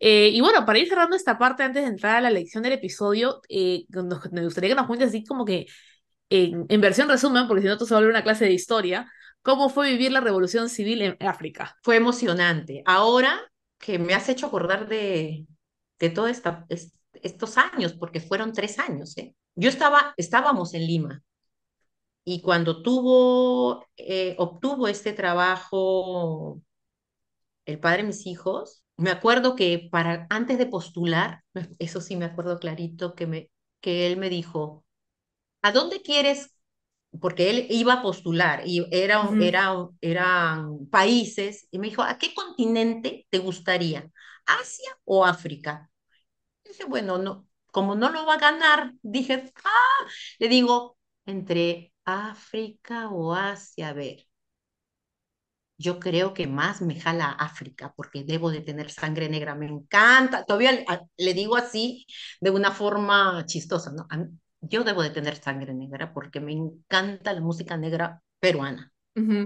Eh, 0.00 0.28
y 0.28 0.40
bueno, 0.40 0.64
para 0.64 0.78
ir 0.78 0.88
cerrando 0.88 1.16
esta 1.16 1.38
parte 1.38 1.62
antes 1.62 1.82
de 1.82 1.88
entrar 1.88 2.16
a 2.16 2.20
la 2.20 2.30
lección 2.30 2.62
del 2.62 2.74
episodio, 2.74 3.40
eh, 3.48 3.84
me 4.32 4.44
gustaría 4.44 4.70
que 4.70 4.76
nos 4.76 4.86
cuentes 4.86 5.08
así 5.08 5.24
como 5.24 5.44
que 5.44 5.66
en, 6.30 6.66
en 6.68 6.80
versión 6.80 7.08
resumen, 7.08 7.46
porque 7.46 7.62
si 7.62 7.66
no, 7.68 7.74
esto 7.74 7.86
se 7.86 7.94
volver 7.94 8.10
una 8.10 8.22
clase 8.22 8.44
de 8.44 8.52
historia, 8.52 9.10
¿cómo 9.42 9.68
fue 9.68 9.90
vivir 9.90 10.12
la 10.12 10.20
revolución 10.20 10.68
civil 10.68 11.02
en 11.02 11.16
África? 11.20 11.76
Fue 11.82 11.96
emocionante. 11.96 12.82
Ahora 12.84 13.40
que 13.78 13.98
me 13.98 14.14
has 14.14 14.28
hecho 14.28 14.46
acordar 14.46 14.88
de, 14.88 15.46
de 15.98 16.10
todos 16.10 16.30
esta, 16.30 16.66
estos 17.14 17.58
años, 17.58 17.94
porque 17.94 18.20
fueron 18.20 18.52
tres 18.52 18.78
años, 18.78 19.16
¿eh? 19.16 19.34
Yo 19.54 19.68
estaba, 19.68 20.14
estábamos 20.16 20.74
en 20.74 20.86
Lima, 20.86 21.22
y 22.24 22.42
cuando 22.42 22.82
tuvo, 22.82 23.86
eh, 23.96 24.34
obtuvo 24.38 24.86
este 24.86 25.14
trabajo 25.14 26.60
el 27.68 27.78
padre 27.78 27.98
de 27.98 28.08
mis 28.08 28.26
hijos, 28.26 28.82
me 28.96 29.10
acuerdo 29.10 29.54
que 29.54 29.88
para 29.92 30.26
antes 30.30 30.58
de 30.58 30.66
postular, 30.66 31.44
eso 31.78 32.00
sí 32.00 32.16
me 32.16 32.24
acuerdo 32.24 32.58
clarito, 32.58 33.14
que, 33.14 33.26
me, 33.26 33.50
que 33.80 34.06
él 34.06 34.16
me 34.16 34.30
dijo, 34.30 34.84
¿a 35.62 35.72
dónde 35.72 36.02
quieres? 36.02 36.54
Porque 37.20 37.50
él 37.50 37.66
iba 37.70 37.94
a 37.94 38.02
postular 38.02 38.62
y 38.66 38.86
era, 38.90 39.30
era, 39.40 39.74
eran 40.00 40.86
países, 40.88 41.68
y 41.70 41.78
me 41.78 41.88
dijo, 41.88 42.02
¿a 42.02 42.18
qué 42.18 42.34
continente 42.34 43.26
te 43.30 43.38
gustaría? 43.38 44.10
¿Asia 44.46 44.96
o 45.04 45.24
África? 45.26 45.90
dije, 46.64 46.84
bueno, 46.84 47.18
no, 47.18 47.46
como 47.70 47.94
no 47.96 48.10
lo 48.10 48.26
va 48.26 48.34
a 48.34 48.38
ganar, 48.38 48.92
dije, 49.02 49.52
ah, 49.64 50.06
le 50.38 50.48
digo, 50.48 50.98
entre 51.26 51.92
África 52.04 53.10
o 53.10 53.34
Asia, 53.34 53.90
a 53.90 53.92
ver, 53.94 54.27
yo 55.78 56.00
creo 56.00 56.34
que 56.34 56.48
más 56.48 56.82
me 56.82 57.00
jala 57.00 57.30
África, 57.30 57.94
porque 57.96 58.24
debo 58.24 58.50
de 58.50 58.60
tener 58.60 58.90
sangre 58.90 59.28
negra, 59.28 59.54
me 59.54 59.66
encanta, 59.66 60.44
todavía 60.44 60.72
le, 61.16 61.34
digo 61.34 61.56
así 61.56 62.04
de 62.40 62.50
una 62.50 62.72
forma 62.72 63.44
chistosa, 63.46 63.92
¿no? 63.92 64.06
Yo 64.60 64.82
debo 64.82 65.02
de 65.04 65.10
tener 65.10 65.36
sangre 65.36 65.72
negra 65.72 66.12
porque 66.12 66.40
me 66.40 66.52
encanta 66.52 67.32
la 67.32 67.40
música 67.40 67.76
negra 67.76 68.20
peruana. 68.40 68.92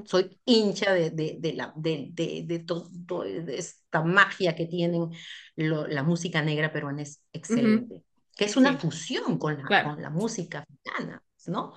Soy 0.05 0.39
hincha 0.45 0.93
de, 0.93 1.11
de, 1.11 1.37
de 1.39 1.53
la, 1.55 1.73
de, 1.77 2.11
de, 2.13 2.59
todo, 2.59 2.91
de 3.23 3.57
esta 3.57 4.03
magia 4.03 4.55
que 4.55 4.67
tienen 4.67 5.11
la 5.57 6.03
música 6.03 6.43
negra 6.43 6.73
peruana, 6.73 7.03
es 7.03 7.23
excelente. 7.33 8.03
Que 8.37 8.47
es 8.47 8.57
una 8.57 8.79
fusión 8.79 9.39
con 9.39 9.63
la, 9.63 9.85
con 9.85 10.01
la 10.01 10.11
música 10.11 10.61
africana, 10.61 11.23
¿no? 11.47 11.75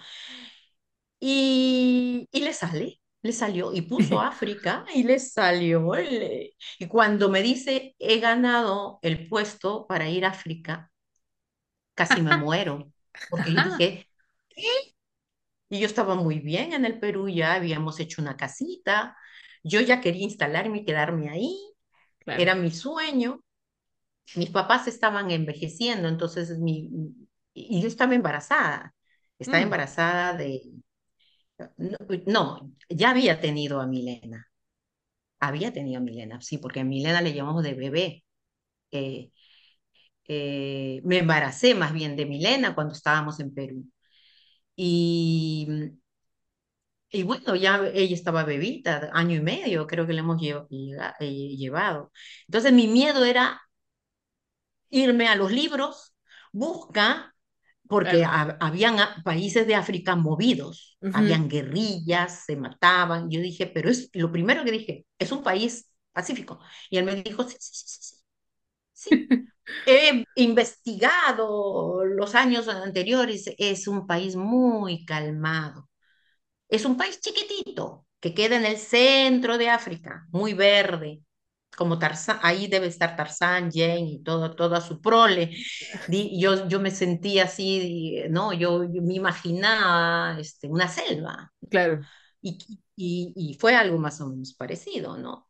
Y, 1.19 2.27
y 2.31 2.39
le 2.41 2.53
sale, 2.53 2.99
le 3.25 3.31
salió 3.31 3.73
y 3.73 3.81
puso 3.81 4.19
África 4.21 4.85
y 4.93 5.03
le 5.03 5.17
salió. 5.19 5.91
Y 5.97 6.87
cuando 6.87 7.27
me 7.29 7.41
dice, 7.41 7.95
he 7.97 8.19
ganado 8.19 8.99
el 9.01 9.27
puesto 9.27 9.87
para 9.87 10.07
ir 10.07 10.25
a 10.25 10.29
África, 10.29 10.91
casi 11.95 12.21
me 12.21 12.37
muero, 12.37 12.91
porque 13.31 13.53
yo 13.53 13.63
dije, 13.63 14.07
¿qué? 14.49 14.95
Y 15.69 15.79
yo 15.79 15.87
estaba 15.87 16.13
muy 16.13 16.39
bien 16.39 16.73
en 16.73 16.85
el 16.85 16.99
Perú, 16.99 17.27
ya 17.27 17.55
habíamos 17.55 17.99
hecho 17.99 18.21
una 18.21 18.37
casita, 18.37 19.17
yo 19.63 19.81
ya 19.81 20.01
quería 20.01 20.21
instalarme 20.21 20.79
y 20.79 20.85
quedarme 20.85 21.29
ahí, 21.29 21.57
era 22.27 22.53
mi 22.53 22.69
sueño. 22.69 23.41
Mis 24.35 24.51
papás 24.51 24.87
estaban 24.87 25.31
envejeciendo, 25.31 26.07
entonces 26.07 26.59
mi, 26.59 26.89
y 27.53 27.81
yo 27.81 27.87
estaba 27.87 28.13
embarazada, 28.13 28.93
estaba 29.39 29.59
mm. 29.59 29.63
embarazada 29.63 30.33
de, 30.33 30.61
no, 32.27 32.71
ya 32.89 33.11
había 33.11 33.39
tenido 33.41 33.79
a 33.81 33.87
Milena. 33.87 34.47
Había 35.39 35.73
tenido 35.73 35.99
a 35.99 36.03
Milena, 36.03 36.41
sí, 36.41 36.57
porque 36.57 36.81
a 36.81 36.83
Milena 36.85 37.21
le 37.21 37.33
llamamos 37.33 37.63
de 37.63 37.73
bebé. 37.73 38.25
Eh, 38.91 39.31
eh, 40.27 41.01
me 41.05 41.19
embaracé 41.19 41.75
más 41.75 41.93
bien 41.93 42.15
de 42.15 42.25
Milena 42.25 42.75
cuando 42.75 42.93
estábamos 42.93 43.39
en 43.39 43.53
Perú. 43.53 43.85
Y, 44.75 45.67
y 47.09 47.23
bueno, 47.23 47.55
ya 47.55 47.77
ella 47.93 48.13
estaba 48.15 48.43
bebita, 48.43 49.09
año 49.13 49.37
y 49.37 49.41
medio, 49.41 49.87
creo 49.87 50.05
que 50.07 50.13
le 50.13 50.19
hemos 50.19 50.41
eh, 50.41 51.55
llevado. 51.57 52.11
Entonces 52.47 52.73
mi 52.73 52.87
miedo 52.87 53.23
era 53.25 53.61
irme 54.89 55.27
a 55.27 55.35
los 55.35 55.51
libros, 55.51 56.15
busca 56.51 57.34
porque 57.87 58.23
habían 58.25 58.97
países 59.23 59.67
de 59.67 59.75
África 59.75 60.15
movidos, 60.15 60.97
habían 61.11 61.47
guerrillas, 61.49 62.43
se 62.45 62.55
mataban. 62.57 63.29
Yo 63.29 63.39
dije, 63.41 63.67
pero 63.67 63.89
es 63.89 64.09
lo 64.13 64.31
primero 64.31 64.63
que 64.63 64.71
dije, 64.71 65.05
es 65.19 65.31
un 65.31 65.43
país 65.43 65.89
pacífico. 66.13 66.59
Y 66.89 66.97
él 66.97 67.05
me 67.05 67.15
dijo, 67.15 67.43
sí, 67.47 67.55
sí, 67.59 67.71
sí, 67.73 67.85
sí. 68.01 68.15
sí. 68.93 69.27
He 69.85 70.25
investigado 70.35 72.05
los 72.05 72.35
años 72.35 72.67
anteriores, 72.69 73.45
es 73.57 73.87
un 73.87 74.07
país 74.07 74.35
muy 74.35 75.05
calmado. 75.05 75.89
Es 76.69 76.85
un 76.85 76.97
país 76.97 77.19
chiquitito 77.21 78.07
que 78.21 78.33
queda 78.35 78.57
en 78.57 78.65
el 78.65 78.77
centro 78.77 79.57
de 79.57 79.69
África, 79.69 80.27
muy 80.31 80.53
verde, 80.53 81.21
como 81.75 81.99
Tarzán, 81.99 82.39
ahí 82.41 82.67
debe 82.67 82.87
estar 82.87 83.15
Tarzán, 83.15 83.71
Jane 83.71 84.09
y 84.11 84.23
todo, 84.23 84.55
toda 84.55 84.81
su 84.81 85.01
prole. 85.01 85.55
Yo, 86.09 86.67
yo 86.67 86.79
me 86.79 86.91
sentía 86.91 87.45
así, 87.45 88.23
¿no? 88.29 88.53
Yo, 88.53 88.79
me 88.89 89.15
imaginaba 89.15 90.37
este, 90.39 90.67
una 90.67 90.87
selva. 90.87 91.51
Claro. 91.69 92.01
Y, 92.41 92.57
y, 92.95 93.33
y 93.35 93.53
fue 93.55 93.75
algo 93.75 93.97
más 93.97 94.21
o 94.21 94.27
menos 94.27 94.53
parecido, 94.53 95.17
¿no? 95.17 95.47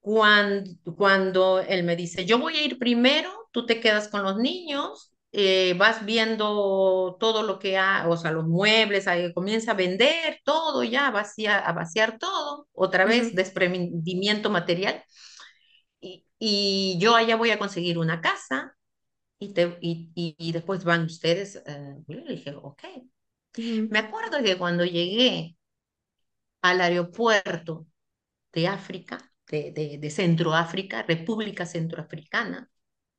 Cuando, 0.00 0.70
cuando 0.96 1.60
él 1.60 1.84
me 1.84 1.94
dice, 1.96 2.24
yo 2.24 2.38
voy 2.38 2.56
a 2.56 2.62
ir 2.64 2.78
primero, 2.78 3.30
tú 3.52 3.66
te 3.66 3.80
quedas 3.80 4.08
con 4.08 4.22
los 4.22 4.36
niños, 4.38 5.12
eh, 5.40 5.74
vas 5.78 6.04
viendo 6.04 7.16
todo 7.20 7.42
lo 7.44 7.58
que 7.60 7.76
ha, 7.78 8.08
o 8.08 8.16
sea, 8.16 8.32
los 8.32 8.46
muebles, 8.48 9.06
ahí 9.08 9.32
comienza 9.34 9.72
a 9.72 9.74
vender 9.74 10.40
todo 10.44 10.82
ya, 10.84 11.10
vacía, 11.10 11.58
a 11.60 11.72
vaciar 11.72 12.18
todo, 12.18 12.68
otra 12.72 13.04
vez 13.06 13.34
desprendimiento 13.36 14.50
material. 14.50 15.02
Y, 16.00 16.26
y 16.38 16.98
yo 17.00 17.16
allá 17.16 17.36
voy 17.36 17.50
a 17.50 17.58
conseguir 17.58 17.98
una 17.98 18.20
casa 18.20 18.76
y, 19.38 19.54
te, 19.54 19.78
y, 19.82 20.10
y, 20.14 20.36
y 20.38 20.52
después 20.52 20.84
van 20.84 21.04
ustedes. 21.04 21.56
eh, 21.66 21.96
yo 22.08 22.16
le 22.20 22.32
dije, 22.34 22.54
ok. 22.56 22.82
Me 23.90 23.98
acuerdo 23.98 24.42
que 24.42 24.56
cuando 24.58 24.84
llegué 24.86 25.56
al 26.62 26.80
aeropuerto 26.80 27.86
de 28.52 28.68
África, 28.68 29.32
de, 29.48 29.72
de, 29.72 29.98
de 29.98 30.10
Centroáfrica, 30.10 31.02
República 31.04 31.66
Centroafricana, 31.66 32.70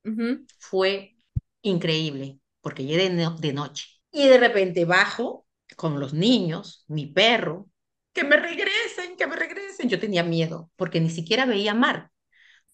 ujú. 0.05 0.45
fue 0.59 1.15
increíble, 1.61 2.39
porque 2.61 2.85
llegué 2.85 3.09
de, 3.09 3.23
no- 3.23 3.35
de 3.37 3.53
noche. 3.53 3.85
Y 4.11 4.27
de 4.27 4.37
repente 4.37 4.85
bajo 4.85 5.47
con 5.75 5.99
los 5.99 6.13
niños, 6.13 6.85
mi 6.87 7.07
perro, 7.07 7.69
que 8.13 8.23
me 8.23 8.37
regresen, 8.37 9.15
que 9.17 9.27
me 9.27 9.35
regresen. 9.35 9.87
Yo 9.89 9.99
tenía 9.99 10.23
miedo, 10.23 10.71
porque 10.75 10.99
ni 10.99 11.09
siquiera 11.09 11.45
veía 11.45 11.73
mar, 11.73 12.11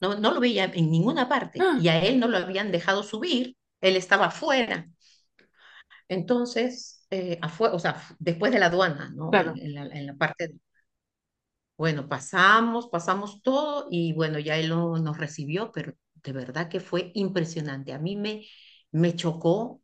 no, 0.01 0.15
no 0.19 0.33
lo 0.33 0.39
veía 0.41 0.65
en 0.65 0.91
ninguna 0.91 1.29
parte, 1.29 1.61
Ah, 1.61 1.79
y 1.79 1.89
a 1.89 2.03
él 2.03 2.19
no 2.19 2.27
lo 2.27 2.38
habían 2.38 2.71
dejado 2.71 3.03
subir, 3.03 3.57
él 3.81 3.95
estaba 3.97 4.27
afuera. 4.27 4.89
Entonces, 6.07 7.05
eh, 7.09 7.38
afuera, 7.41 7.73
o 7.75 7.79
sea, 7.79 8.01
después 8.19 8.51
de 8.51 8.59
la 8.59 8.67
aduana, 8.67 9.09
¿no? 9.15 9.31
Claro. 9.31 9.53
en 9.55 9.73
la, 9.73 9.83
en 9.88 10.05
la 10.07 10.15
parte 10.15 10.47
de 10.49 10.55
Bueno, 11.77 12.07
pasamos, 12.07 12.88
pasamos 12.88 13.41
todo 13.41 13.88
y 13.91 14.13
bueno, 14.13 14.39
ya 14.39 14.57
él 14.57 14.69
no- 14.69 14.97
nos 14.97 15.17
recibió, 15.17 15.71
pero 15.73 15.93
de 16.23 16.31
verdad 16.31 16.69
que 16.69 16.79
fue 16.79 17.11
impresionante. 17.15 17.91
A 17.93 17.99
mí 17.99 18.15
me, 18.15 18.45
me 18.99 19.15
chocó. 19.15 19.81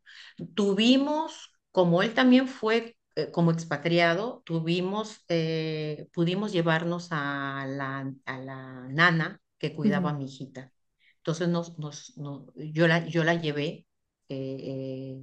Tuvimos, 0.56 1.52
como 1.72 2.02
él 2.04 2.14
también 2.14 2.48
fue 2.48 2.98
eh, 3.16 3.32
como 3.32 3.52
expatriado, 3.52 4.42
tuvimos, 4.46 5.24
eh, 5.30 6.08
pudimos 6.14 6.52
llevarnos 6.54 7.10
a 7.12 7.66
la, 7.68 8.14
a 8.26 8.38
la 8.40 8.88
nana 8.90 9.42
que 9.58 9.76
cuidaba 9.76 10.12
a 10.12 10.14
mi 10.14 10.26
hijita. 10.26 10.72
Entonces 11.18 11.48
nos, 11.50 11.78
nos, 11.80 12.18
no- 12.18 12.48
yo 12.56 12.88
la, 12.88 13.08
yo 13.08 13.24
la 13.24 13.36
llevé 13.36 13.88
eh, 14.30 15.20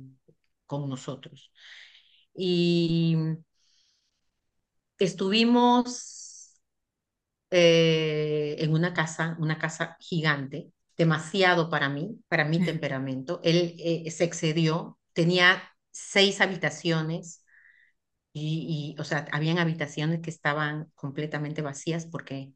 con 0.66 0.88
nosotros. 0.88 1.52
Y 2.34 3.16
estuvimos 4.98 6.54
en 7.50 8.72
una 8.74 8.92
casa, 8.94 9.36
una 9.40 9.58
casa 9.58 9.96
gigante, 10.00 10.72
demasiado 10.98 11.70
para 11.70 11.88
mí, 11.88 12.20
para 12.28 12.44
mi 12.46 12.62
temperamento. 12.64 13.40
Él 13.44 13.74
eh, 13.78 14.10
se 14.10 14.24
excedió, 14.24 14.98
tenía 15.14 15.62
seis 15.92 16.40
habitaciones 16.40 17.44
y, 18.32 18.94
y, 18.98 19.00
o 19.00 19.04
sea, 19.04 19.26
habían 19.32 19.58
habitaciones 19.58 20.20
que 20.20 20.30
estaban 20.30 20.90
completamente 20.94 21.62
vacías 21.62 22.06
porque 22.06 22.52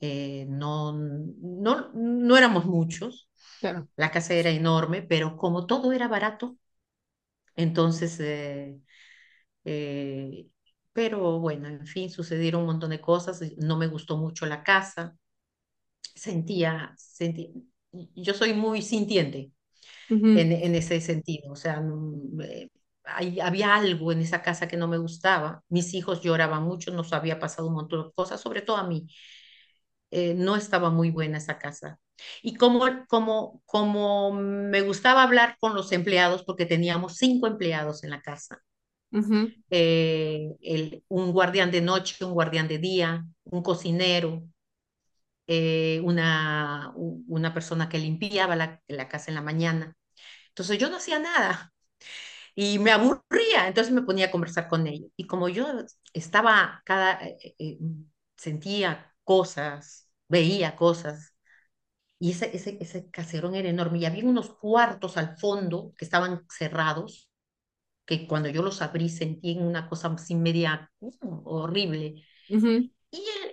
eh, 0.00 0.46
no, 0.48 0.92
no, 0.94 1.90
no 1.94 2.36
éramos 2.36 2.66
muchos. 2.66 3.30
Claro. 3.60 3.88
La 3.96 4.10
casa 4.12 4.34
era 4.34 4.50
enorme, 4.50 5.02
pero 5.02 5.36
como 5.36 5.66
todo 5.66 5.92
era 5.92 6.08
barato, 6.08 6.58
entonces, 7.56 8.18
eh, 8.20 8.80
eh, 9.64 10.48
pero 10.92 11.40
bueno, 11.40 11.68
en 11.68 11.86
fin, 11.86 12.10
sucedieron 12.10 12.62
un 12.62 12.68
montón 12.68 12.90
de 12.90 13.00
cosas. 13.00 13.42
No 13.58 13.76
me 13.78 13.88
gustó 13.88 14.16
mucho 14.18 14.46
la 14.46 14.62
casa. 14.64 15.16
sentía, 16.14 16.94
sentí, 16.96 17.52
yo 18.14 18.34
soy 18.34 18.54
muy 18.54 18.82
sintiente 18.82 19.52
en, 20.32 20.52
en 20.52 20.74
ese 20.74 21.00
sentido, 21.00 21.52
o 21.52 21.56
sea, 21.56 21.82
eh, 22.44 22.70
hay- 23.04 23.40
había 23.40 23.74
algo 23.76 24.12
en 24.12 24.20
esa 24.20 24.42
casa 24.42 24.68
que 24.68 24.76
no 24.76 24.88
me 24.88 24.98
gustaba, 24.98 25.62
mis 25.68 25.94
hijos 25.94 26.22
lloraban 26.22 26.62
mucho, 26.64 26.92
nos 26.92 27.12
había 27.12 27.38
pasado 27.40 27.68
un 27.68 27.74
montón 27.74 28.04
de 28.08 28.12
cosas, 28.14 28.40
sobre 28.40 28.62
todo 28.62 28.76
a 28.78 28.86
mí, 28.88 29.06
eh, 30.10 30.34
no 30.34 30.56
estaba 30.56 30.90
muy 30.90 31.10
buena 31.10 31.38
esa 31.38 31.58
casa. 31.58 31.98
Y 32.42 32.54
como, 32.56 32.84
como, 33.08 33.62
como 33.66 34.32
me 34.32 34.82
gustaba 34.82 35.22
hablar 35.22 35.56
con 35.60 35.74
los 35.74 35.92
empleados, 35.92 36.44
porque 36.44 36.66
teníamos 36.66 37.16
cinco 37.16 37.46
empleados 37.46 38.04
en 38.04 38.10
la 38.10 38.20
casa, 38.22 38.58
eh, 39.70 40.54
el, 40.60 41.04
un 41.08 41.32
guardián 41.32 41.70
de 41.70 41.80
noche, 41.80 42.24
un 42.24 42.32
guardián 42.32 42.68
de 42.68 42.78
día, 42.78 43.24
un 43.44 43.62
cocinero, 43.62 44.42
eh, 45.46 46.00
una, 46.04 46.92
una 46.96 47.54
persona 47.54 47.88
que 47.88 47.98
limpiaba 47.98 48.56
la, 48.56 48.80
la 48.88 49.08
casa 49.08 49.30
en 49.30 49.34
la 49.36 49.42
mañana. 49.42 49.94
Entonces 50.50 50.78
yo 50.78 50.90
no 50.90 50.96
hacía 50.98 51.18
nada 51.20 51.72
y 52.54 52.78
me 52.78 52.90
aburría, 52.92 53.68
entonces 53.68 53.92
me 53.92 54.02
ponía 54.02 54.26
a 54.26 54.30
conversar 54.30 54.68
con 54.68 54.86
ellos. 54.86 55.10
Y 55.16 55.26
como 55.26 55.48
yo 55.48 55.66
estaba 56.12 56.82
cada, 56.84 57.20
eh, 57.26 57.54
eh, 57.58 57.78
sentía 58.36 59.14
cosas, 59.24 60.08
veía 60.28 60.76
cosas, 60.76 61.34
y 62.18 62.30
ese, 62.32 62.56
ese, 62.56 62.78
ese 62.80 63.10
caserón 63.10 63.54
era 63.54 63.68
enorme, 63.68 63.98
y 63.98 64.06
había 64.06 64.24
unos 64.24 64.50
cuartos 64.56 65.16
al 65.16 65.36
fondo 65.38 65.92
que 65.98 66.04
estaban 66.04 66.46
cerrados, 66.50 67.28
que 68.06 68.26
cuando 68.28 68.48
yo 68.50 68.62
los 68.62 68.82
abrí 68.82 69.08
sentí 69.10 69.58
una 69.58 69.88
cosa 69.88 70.08
así 70.08 70.34
media 70.36 70.90
uh, 71.00 71.12
horrible. 71.44 72.24
Y, 73.12 73.18
él- 73.18 73.52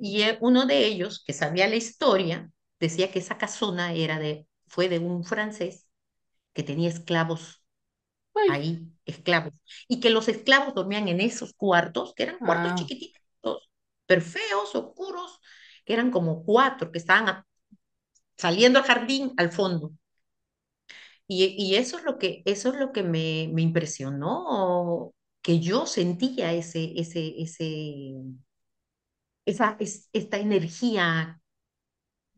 y, 0.00 0.22
él- 0.22 0.38
uno 0.42 0.66
de 0.66 0.86
ellos, 0.86 1.24
que 1.26 1.34
sabía 1.34 1.68
la 1.68 1.76
historia, 1.76 2.50
decía 2.80 3.12
que 3.12 3.20
esa 3.20 3.38
casona 3.38 3.94
era 3.94 4.18
de, 4.20 4.48
fue 4.68 4.90
de 4.90 5.00
un 5.00 5.24
francés 5.24 5.88
que 6.54 6.62
tenía 6.64 6.90
esclavos 6.90 7.64
Ay, 8.36 8.50
ahí, 8.50 8.88
esclavos, 9.06 9.54
y 9.88 10.00
que 10.00 10.10
los 10.10 10.28
esclavos 10.28 10.74
dormían 10.74 11.08
en 11.08 11.20
esos 11.22 11.54
cuartos, 11.54 12.14
que 12.14 12.24
eran 12.24 12.40
cuartos 12.44 12.74
ah, 12.74 12.76
chiquititos, 12.76 13.20
pero 14.06 14.22
feos, 14.22 14.74
oscuros, 14.76 15.40
que 15.86 15.94
eran 15.94 16.10
como 16.12 16.44
cuatro, 16.44 16.92
que 16.92 16.98
estaban 16.98 17.28
a- 17.28 17.46
saliendo 18.36 18.78
al 18.80 18.86
jardín 18.86 19.32
al 19.38 19.52
fondo. 19.52 19.92
Y, 21.26 21.44
y 21.58 21.76
eso 21.76 21.98
es 21.98 22.04
lo 22.04 22.18
que, 22.18 22.42
eso 22.46 22.70
es 22.72 22.76
lo 22.80 22.92
que 22.92 23.02
me, 23.02 23.48
me 23.52 23.62
impresionó, 23.62 25.14
que 25.42 25.60
yo 25.60 25.86
sentía 25.86 26.52
ese, 26.52 26.92
ese, 26.96 27.34
ese, 27.42 28.14
esa, 29.44 29.76
es, 29.80 30.08
esta 30.12 30.38
energía 30.38 31.40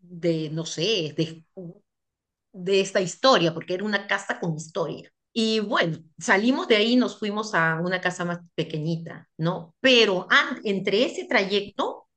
de, 0.01 0.51
no 0.51 0.65
sé, 0.67 1.15
de, 1.17 2.81
esta 2.81 3.01
historia, 3.01 3.53
porque 3.55 3.75
era 3.75 3.85
una 3.85 4.07
casa 4.07 4.41
con 4.41 4.57
historia. 4.57 5.11
Y 5.33 5.61
bueno, 5.61 5.99
salimos 6.19 6.67
de 6.69 6.77
ahí 6.77 6.97
nos 6.97 7.19
fuimos 7.19 7.55
a 7.55 7.81
una 7.81 8.01
casa 8.01 8.25
más 8.25 8.41
pequeñita, 8.55 9.29
¿no? 9.37 9.75
Pero 9.81 10.27
entre 10.65 11.05
ese 11.05 11.27
trayecto, 11.27 12.09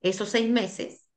esos 0.00 0.28
seis 0.30 0.50
meses, 0.50 1.08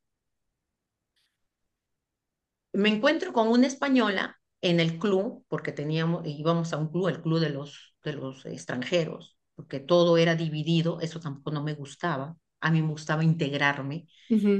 me 2.73 2.89
encuentro 2.89 3.33
con 3.33 3.47
una 3.49 3.67
española 3.67 4.39
en 4.61 4.79
el 4.79 4.99
club, 4.99 5.45
porque 5.47 5.71
teníamos, 5.71 6.25
íbamos 6.25 6.73
a 6.73 6.77
un 6.77 6.89
club, 6.89 7.07
el 7.07 7.21
club 7.21 7.39
de 7.39 7.49
los, 7.49 7.95
de 8.03 8.13
los 8.13 8.45
extranjeros, 8.45 9.37
porque 9.55 9.79
todo 9.79 10.17
era 10.17 10.35
dividido, 10.35 10.99
eso 11.01 11.19
tampoco 11.19 11.51
no 11.51 11.63
me 11.63 11.73
gustaba. 11.73 12.37
A 12.61 12.71
mí 12.71 12.81
me 12.81 12.89
gustaba 12.89 13.23
integrarme 13.23 14.07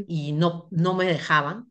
y 0.08 0.34
no, 0.34 0.68
no 0.72 0.96
me 0.96 1.06
dejaban. 1.06 1.68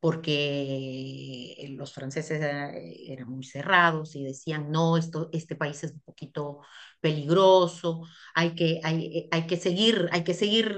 porque 0.00 1.66
los 1.78 1.92
franceses 1.94 2.40
era- 2.40 2.72
eran 2.76 3.28
muy 3.30 3.44
cerrados 3.44 4.14
y 4.16 4.24
decían, 4.24 4.70
no, 4.70 4.96
esto, 4.96 5.30
este 5.32 5.56
país 5.56 5.82
es 5.84 5.92
un 5.92 6.00
poquito 6.00 6.60
peligroso, 7.00 8.02
hay 8.34 8.54
que, 8.54 8.80
hay, 8.84 9.28
hay 9.32 9.46
que 9.46 9.56
seguir, 9.56 10.08
hay 10.12 10.24
que 10.24 10.34
seguir. 10.34 10.76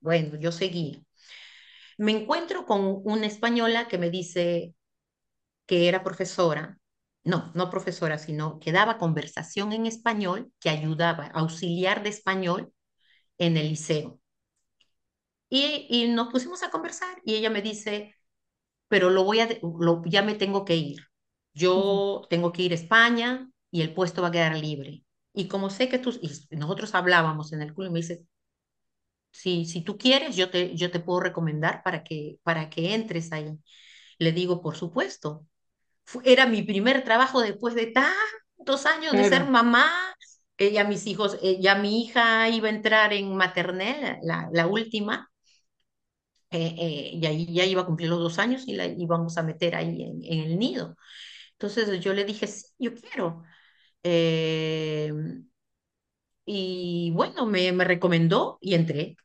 Bueno, 0.00 0.36
yo 0.38 0.52
seguí. 0.52 1.04
Me 1.98 2.12
encuentro 2.12 2.66
con 2.66 3.00
una 3.04 3.26
española 3.26 3.88
que 3.88 3.98
me 3.98 4.10
dice 4.10 4.74
que 5.66 5.88
era 5.88 6.02
profesora, 6.04 6.78
no, 7.24 7.52
no 7.54 7.70
profesora, 7.70 8.18
sino 8.18 8.58
que 8.60 8.72
daba 8.72 8.98
conversación 8.98 9.72
en 9.72 9.86
español, 9.86 10.52
que 10.60 10.70
ayudaba, 10.70 11.26
auxiliar 11.28 12.02
de 12.02 12.10
español 12.10 12.72
en 13.38 13.56
el 13.56 13.68
liceo. 13.70 14.20
Y, 15.48 15.86
y 15.90 16.08
nos 16.08 16.28
pusimos 16.32 16.62
a 16.62 16.70
conversar 16.70 17.20
y 17.24 17.34
ella 17.34 17.50
me 17.50 17.62
dice, 17.62 18.14
pero 18.88 19.10
lo 19.10 19.24
voy 19.24 19.40
a, 19.40 19.48
lo, 19.80 20.02
ya 20.06 20.22
me 20.22 20.34
tengo 20.34 20.64
que 20.64 20.76
ir. 20.76 21.02
Yo 21.54 22.22
tengo 22.30 22.52
que 22.52 22.62
ir 22.62 22.72
a 22.72 22.76
España 22.76 23.50
y 23.70 23.82
el 23.82 23.94
puesto 23.94 24.22
va 24.22 24.28
a 24.28 24.32
quedar 24.32 24.56
libre. 24.56 25.04
Y 25.34 25.48
como 25.48 25.70
sé 25.70 25.88
que 25.88 25.98
tú, 25.98 26.18
y 26.22 26.56
nosotros 26.56 26.94
hablábamos 26.94 27.52
en 27.52 27.62
el 27.62 27.74
club 27.74 27.88
y 27.88 27.90
me 27.92 28.00
dice, 28.00 28.26
si, 29.30 29.64
si 29.64 29.82
tú 29.82 29.96
quieres, 29.98 30.36
yo 30.36 30.50
te, 30.50 30.76
yo 30.76 30.90
te 30.90 31.00
puedo 31.00 31.20
recomendar 31.20 31.82
para 31.82 32.04
que, 32.04 32.38
para 32.42 32.70
que 32.70 32.94
entres 32.94 33.32
ahí. 33.32 33.58
Le 34.18 34.32
digo, 34.32 34.62
por 34.62 34.76
supuesto. 34.76 35.46
Era 36.24 36.46
mi 36.46 36.62
primer 36.62 37.04
trabajo 37.04 37.40
después 37.40 37.74
de 37.74 37.88
tantos 37.88 38.86
años 38.86 39.12
de 39.12 39.24
ser 39.24 39.46
mamá, 39.48 39.90
ya 40.58 40.84
mis 40.84 41.06
hijos, 41.06 41.38
eh, 41.42 41.58
ya 41.60 41.74
mi 41.76 42.02
hija 42.02 42.48
iba 42.48 42.68
a 42.68 42.70
entrar 42.70 43.12
en 43.12 43.36
maternel, 43.36 44.18
la, 44.22 44.48
la 44.52 44.66
última, 44.66 45.30
eh, 46.50 46.74
eh, 46.78 47.10
y 47.14 47.26
ahí 47.26 47.52
ya 47.54 47.64
iba 47.64 47.82
a 47.82 47.86
cumplir 47.86 48.08
los 48.10 48.18
dos 48.20 48.38
años 48.38 48.64
y 48.68 48.74
la 48.74 48.86
íbamos 48.86 49.38
a 49.38 49.42
meter 49.42 49.74
ahí 49.74 50.02
en, 50.02 50.22
en 50.24 50.40
el 50.50 50.58
nido. 50.58 50.96
Entonces 51.52 52.00
yo 52.00 52.12
le 52.14 52.24
dije, 52.24 52.46
sí, 52.46 52.66
yo 52.78 52.94
quiero. 52.94 53.42
Eh, 54.04 55.12
y 56.44 57.10
bueno, 57.14 57.46
me, 57.46 57.72
me 57.72 57.84
recomendó 57.84 58.58
y 58.60 58.74
entré. 58.74 59.16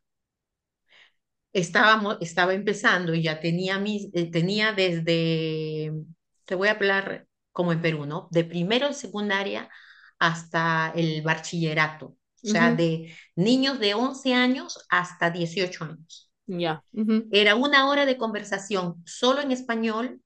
Estábamos, 1.54 2.18
estaba 2.22 2.54
empezando 2.54 3.16
y 3.16 3.24
ya 3.24 3.40
tenía, 3.40 3.80
mis, 3.80 4.10
eh, 4.14 4.30
tenía 4.32 4.74
desde, 4.74 5.92
te 6.46 6.56
voy 6.56 6.68
a 6.68 6.72
hablar 6.72 7.28
como 7.52 7.72
en 7.72 7.82
Perú, 7.82 8.06
¿no? 8.06 8.28
De 8.32 8.44
primero 8.44 8.86
en 8.88 8.94
secundaria 8.94 9.70
hasta 10.20 10.92
el 10.96 11.22
bachillerato. 11.22 12.08
O 12.08 12.18
sea, 12.50 12.72
Ujú. 12.72 12.74
de 12.74 13.14
niños 13.36 13.80
de 13.80 13.94
11 13.94 14.34
años 14.34 14.86
hasta 14.90 15.30
18 15.32 15.84
años. 15.86 16.32
Ya. 16.48 16.84
ujú, 16.94 17.30
Era 17.32 17.56
una 17.56 17.90
hora 17.90 18.06
de 18.06 18.18
conversación 18.18 19.02
solo 19.06 19.42
en 19.42 19.52
español 19.54 20.22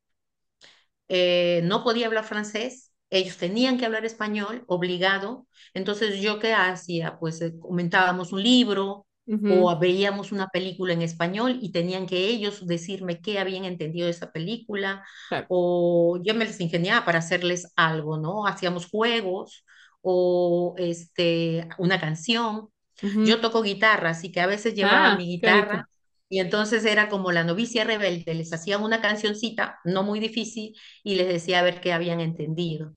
eh, 1.07 1.61
no 1.63 1.83
podía 1.83 2.07
hablar 2.07 2.23
francés, 2.25 2.91
ellos 3.09 3.37
tenían 3.37 3.77
que 3.77 3.85
hablar 3.85 4.05
español, 4.05 4.63
obligado. 4.67 5.47
Entonces, 5.73 6.21
¿yo 6.21 6.39
qué 6.39 6.53
hacía? 6.53 7.17
Pues 7.19 7.41
eh, 7.41 7.53
comentábamos 7.59 8.31
un 8.33 8.41
libro 8.43 9.05
ujú, 9.27 9.47
o 9.47 9.77
veíamos 9.77 10.31
una 10.31 10.47
película 10.47 10.93
en 10.93 11.01
español 11.01 11.57
y 11.61 11.71
tenían 11.73 12.05
que 12.07 12.27
ellos 12.29 12.65
decirme 12.65 13.19
qué 13.21 13.39
habían 13.39 13.65
entendido 13.65 14.05
de 14.05 14.11
esa 14.11 14.31
película 14.31 15.03
Claro. 15.27 15.49
o 15.49 16.19
yo 16.23 16.33
me 16.35 16.45
les 16.45 16.61
ingeniaba 16.61 17.03
para 17.05 17.19
hacerles 17.19 17.73
algo, 17.75 18.17
¿no? 18.17 18.47
Hacíamos 18.47 18.87
juegos 18.89 19.65
o 20.01 20.75
este, 20.77 21.67
una 21.77 21.99
canción. 21.99 22.69
ujú. 23.03 23.23
Yo 23.23 23.41
toco 23.41 23.61
guitarra, 23.61 24.11
así 24.11 24.31
que 24.31 24.41
a 24.41 24.47
veces 24.47 24.75
llevaba 24.75 25.11
Ah, 25.11 25.17
mi 25.17 25.27
guitarra 25.27 25.87
y 26.29 26.39
entonces 26.39 26.85
era 26.85 27.09
como 27.09 27.31
la 27.31 27.43
novicia 27.43 27.83
rebelde, 27.83 28.33
les 28.33 28.53
hacía 28.53 28.77
una 28.77 29.01
cancioncita, 29.01 29.79
no 29.83 30.03
muy 30.03 30.19
difícil, 30.19 30.73
y 31.03 31.15
les 31.15 31.27
decía 31.27 31.59
a 31.59 31.63
ver 31.63 31.81
qué 31.81 31.91
habían 31.93 32.21
entendido. 32.21 32.95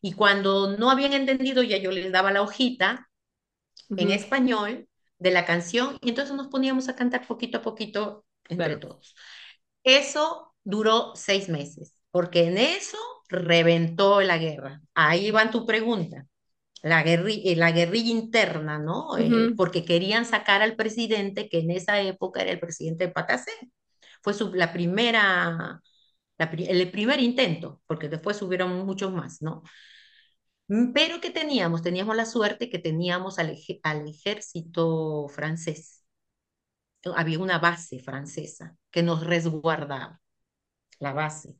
Y 0.00 0.12
cuando 0.12 0.76
no 0.76 0.90
habían 0.90 1.12
entendido, 1.12 1.62
ya 1.64 1.78
yo 1.78 1.90
les 1.90 2.12
daba 2.12 2.30
la 2.32 2.42
hojita 2.42 3.08
en 3.96 4.10
Ujú, 4.10 4.12
español 4.12 4.88
de 5.18 5.30
la 5.30 5.44
canción, 5.46 5.98
y 6.02 6.10
entonces 6.10 6.34
nos 6.36 6.48
poníamos 6.48 6.88
a 6.88 6.96
cantar 6.96 7.26
poquito 7.26 7.58
a 7.58 7.62
poquito 7.62 8.24
entre 8.48 8.76
Claro. 8.76 8.78
todos. 8.78 9.14
Eso 9.84 10.54
duró 10.64 11.12
seis 11.16 11.48
meses, 11.48 11.94
porque 12.10 12.44
en 12.46 12.58
eso 12.58 12.98
reventó 13.28 14.20
la 14.22 14.38
guerra. 14.38 14.82
Ahí 14.94 15.30
va 15.30 15.50
tu 15.50 15.66
pregunta 15.66 16.26
la 16.88 17.02
guerrilla, 17.02 17.56
la 17.56 17.72
guerrilla 17.72 18.10
interna, 18.10 18.78
¿no? 18.78 19.18
Eh, 19.18 19.32
Ujú, 19.32 19.56
porque 19.56 19.84
querían 19.84 20.24
sacar 20.26 20.62
al 20.62 20.76
presidente, 20.76 21.48
que 21.48 21.60
en 21.60 21.70
esa 21.72 22.00
época 22.00 22.42
era 22.42 22.52
el 22.52 22.60
presidente 22.60 23.06
de 23.06 23.12
Patacé. 23.12 23.50
Fue 24.22 24.34
su, 24.34 24.52
la 24.54 24.72
primera, 24.72 25.80
la, 26.38 26.44
el 26.46 26.90
primer 26.92 27.20
intento, 27.20 27.82
porque 27.86 28.08
después 28.10 28.40
hubieron 28.42 28.86
muchos 28.86 29.12
más, 29.12 29.42
¿no? 29.42 29.62
Mm, 30.68 30.92
Pero 30.92 31.20
¿qué 31.20 31.30
teníamos? 31.30 31.82
Teníamos 31.82 32.16
la 32.16 32.26
suerte 32.26 32.70
que 32.70 32.78
teníamos 32.78 33.38
al, 33.38 33.56
al 33.82 34.08
ejército 34.08 35.28
francés. 35.28 36.04
Había 37.16 37.38
una 37.38 37.58
base 37.58 38.00
francesa 38.00 38.76
que 38.90 39.02
nos 39.02 39.24
resguardaba, 39.26 40.20
la 41.00 41.12
base. 41.14 41.56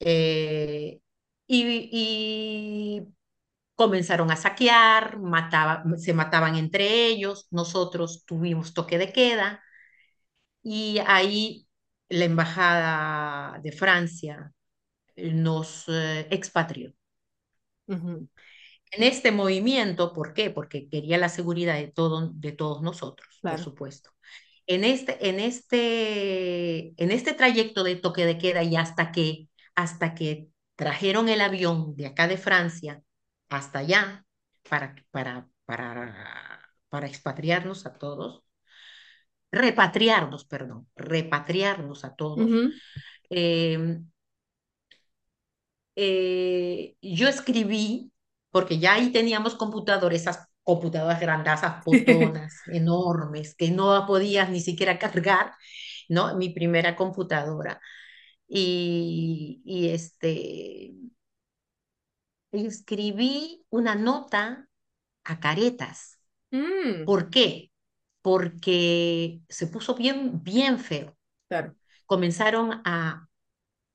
Eh, 0.00 1.00
y, 1.46 1.88
y 1.92 3.06
comenzaron 3.80 4.30
a 4.30 4.36
saquear, 4.36 5.18
mataba, 5.20 5.82
se 5.96 6.12
mataban 6.12 6.56
entre 6.56 7.06
ellos, 7.06 7.48
nosotros 7.50 8.26
tuvimos 8.26 8.74
toque 8.74 8.98
de 8.98 9.10
queda 9.10 9.62
y 10.62 10.98
ahí 11.06 11.66
la 12.10 12.26
embajada 12.26 13.58
de 13.60 13.72
Francia 13.72 14.52
nos 15.16 15.88
eh, 15.88 16.26
expatrió. 16.30 16.92
En 17.86 18.28
este 18.90 19.32
movimiento, 19.32 20.12
¿por 20.12 20.34
qué? 20.34 20.50
Porque 20.50 20.86
quería 20.90 21.16
la 21.16 21.30
seguridad 21.30 21.76
de, 21.76 21.88
todo, 21.88 22.32
de 22.34 22.52
todos 22.52 22.82
nosotros, 22.82 23.38
por 23.40 23.58
supuesto. 23.58 24.10
En 24.66 24.84
este, 24.84 25.26
en, 25.26 25.40
este, 25.40 26.92
en 27.02 27.10
este 27.12 27.32
trayecto 27.32 27.82
de 27.82 27.96
toque 27.96 28.26
de 28.26 28.36
queda 28.36 28.62
y 28.62 28.76
hasta 28.76 29.10
que, 29.10 29.48
hasta 29.74 30.14
que 30.14 30.48
trajeron 30.76 31.30
el 31.30 31.40
avión 31.40 31.96
de 31.96 32.08
acá 32.08 32.28
de 32.28 32.36
Francia 32.36 33.02
hasta 33.50 33.80
allá 33.80 34.26
para, 34.68 34.96
para, 35.12 35.48
para, 35.66 36.60
para 36.90 37.06
expatriarnos 37.08 37.86
a 37.86 37.98
todos, 37.98 38.44
repatriarnos, 39.52 40.44
perdón, 40.44 40.88
repatriarnos 40.96 42.04
a 42.04 42.14
todos, 42.16 42.52
Ujú. 42.52 42.80
eh, 43.30 44.00
eh, 45.96 46.96
yo 47.02 47.28
escribí, 47.28 48.12
porque 48.50 48.78
ya 48.78 48.94
ahí 48.94 49.12
teníamos 49.12 49.54
computadores, 49.54 50.22
esas 50.22 50.48
computadoras 50.62 51.20
grandazas, 51.20 51.82
potonas, 51.84 52.62
enormes, 52.66 53.54
que 53.54 53.70
no 53.70 54.04
podías 54.06 54.50
ni 54.50 54.60
siquiera 54.60 54.98
cargar, 54.98 55.52
¿no? 56.08 56.36
Mi 56.36 56.50
primera 56.50 56.96
computadora. 56.96 57.80
Y, 58.48 59.62
y 59.64 59.90
este, 59.90 60.92
escribí 62.52 63.64
una 63.70 63.94
nota 63.94 64.68
a 65.24 65.40
Caretas. 65.40 66.18
Mm, 66.52 67.04
¿Por 67.04 67.30
qué? 67.30 67.72
Porque 68.22 69.42
se 69.48 69.68
puso 69.68 69.94
bien, 69.96 70.42
bien 70.44 70.78
feo. 70.80 71.16
Claro. 71.48 71.74
Comenzaron 72.06 72.82
a, 72.84 73.28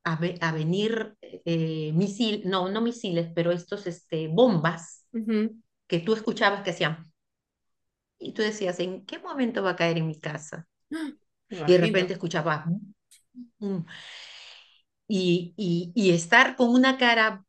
a, 0.03 0.15
ve- 0.17 0.39
a 0.41 0.51
venir 0.53 1.17
eh, 1.21 1.91
misiles, 1.93 2.45
no, 2.45 2.69
no 2.69 2.81
misiles, 2.81 3.29
pero 3.35 3.51
estos 3.51 3.87
este, 3.87 4.27
bombas 4.29 5.07
que 5.87 5.99
tú 5.99 6.13
escuchabas 6.13 6.63
que 6.63 6.71
hacían. 6.71 7.11
Y 8.19 8.33
tú 8.33 8.41
decías, 8.41 8.79
¿en 8.79 9.05
qué 9.05 9.19
momento 9.19 9.63
va 9.63 9.71
a 9.71 9.75
caer 9.75 9.97
en 9.97 10.07
mi 10.07 10.19
casa? 10.19 10.67
Y 11.67 11.73
de 11.73 11.77
repente 11.79 12.13
escuchabas. 12.13 12.65
"Mm". 13.59 13.79
Y, 15.07 15.53
y, 15.57 15.91
y 15.95 16.11
estar 16.11 16.55
con 16.55 16.69
una 16.69 16.97
cara 16.97 17.44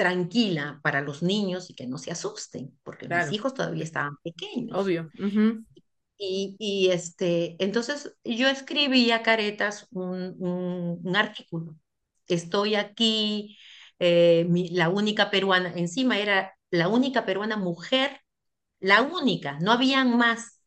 tranquila 0.00 0.80
para 0.82 1.02
los 1.02 1.22
niños 1.22 1.70
y 1.70 1.74
que 1.74 1.86
no 1.86 1.98
se 1.98 2.10
asusten, 2.12 2.78
porque 2.84 3.08
mis 3.08 3.30
Claro. 3.30 3.32
hijos 3.32 3.54
todavía 3.54 3.84
estaban 3.84 4.16
pequeños. 4.24 4.80
Obvio. 4.80 5.12
Y, 6.18 6.56
y 6.58 6.90
este, 6.90 7.56
entonces 7.64 8.14
yo 8.24 8.48
escribí 8.48 9.10
a 9.10 9.22
Caretas 9.22 9.86
un, 9.90 10.36
un, 10.38 11.00
un 11.02 11.16
artículo. 11.16 11.76
Estoy 12.28 12.74
aquí, 12.74 13.58
eh, 13.98 14.44
mi- 14.48 14.68
la 14.70 14.88
única 14.90 15.30
peruana, 15.30 15.72
encima 15.74 16.18
era 16.18 16.54
la 16.70 16.88
única 16.88 17.24
peruana 17.26 17.56
mujer, 17.56 18.20
la 18.80 19.02
única, 19.02 19.58
no 19.60 19.72
habían 19.72 20.16
más 20.18 20.62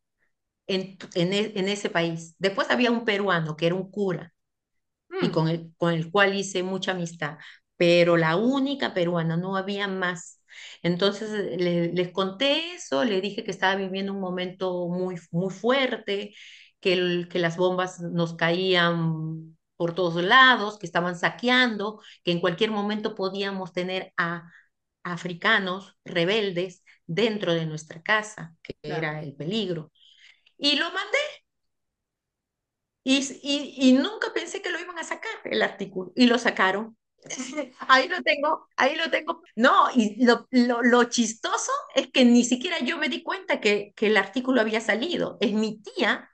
en, 0.68 0.98
en, 1.16 1.34
e- 1.34 1.54
en 1.56 1.70
ese 1.70 1.90
país. 1.92 2.36
Después 2.40 2.70
había 2.72 2.92
un 2.92 3.06
peruano 3.06 3.58
que 3.58 3.68
era 3.68 3.76
un 3.76 3.92
cura 3.92 4.34
y 5.20 5.32
mm, 5.32 5.32
con 5.32 5.48
el, 5.50 5.74
con 5.78 5.94
el 5.94 6.12
cual 6.12 6.36
hice 6.36 6.64
mucha 6.64 6.92
amistad, 6.92 7.38
pero 7.78 8.18
la 8.18 8.36
única 8.38 8.94
peruana, 8.94 9.38
no 9.38 9.58
había 9.58 9.88
más. 9.88 10.42
Entonces 10.84 11.30
eh, 11.32 11.58
le- 11.58 11.94
les 11.94 12.12
conté 12.12 12.74
eso, 12.76 13.04
le 13.04 13.22
dije 13.22 13.44
que 13.44 13.52
estaba 13.52 13.76
viviendo 13.76 14.14
un 14.14 14.20
momento 14.22 14.88
muy, 14.90 15.18
muy 15.32 15.54
fuerte, 15.54 16.36
que, 16.80 16.94
el- 16.94 17.28
que 17.30 17.40
las 17.40 17.58
bombas 17.58 18.00
nos 18.02 18.36
caían 18.36 19.58
por 19.78 19.96
todos 19.96 20.24
lados, 20.24 20.78
que 20.80 20.86
estaban 20.86 21.18
saqueando, 21.18 22.02
que 22.24 22.32
en 22.32 22.40
cualquier 22.42 22.72
momento 22.72 23.16
podíamos 23.16 23.74
tener 23.74 24.14
a 24.18 24.50
africanos 25.04 25.98
rebeldes 26.06 26.84
dentro 27.08 27.54
de 27.54 27.66
nuestra 27.66 28.02
casa, 28.02 28.56
que 28.64 28.76
Claro. 28.82 29.08
era 29.08 29.22
el 29.22 29.36
peligro. 29.36 29.92
Y 30.58 30.78
lo 30.78 30.86
mandé 30.92 31.20
y, 33.04 33.18
y, 33.44 33.90
y 33.90 33.94
nunca 33.94 34.34
pensé 34.34 34.62
que 34.62 34.70
lo 34.70 34.80
iban 34.80 34.98
a 35.00 35.04
sacar, 35.04 35.32
el 35.46 35.62
artículo, 35.62 36.12
y 36.16 36.28
lo 36.28 36.38
sacaron. 36.38 36.98
Ahí 37.88 38.08
lo 38.08 38.22
tengo, 38.24 38.68
ahí 38.76 38.96
lo 38.96 39.10
tengo. 39.10 39.42
No, 39.56 39.88
y 39.96 40.24
lo, 40.26 40.48
lo, 40.52 40.82
lo 40.82 41.04
chistoso 41.06 41.72
es 41.96 42.12
que 42.12 42.26
ni 42.26 42.44
siquiera 42.44 42.80
yo 42.80 42.98
me 42.98 43.10
di 43.10 43.24
cuenta 43.24 43.60
que, 43.62 43.94
que 43.96 44.08
el 44.08 44.18
artículo 44.18 44.62
había 44.62 44.82
salido. 44.82 45.38
Es 45.42 45.54
mi 45.54 45.80
tía 45.82 46.30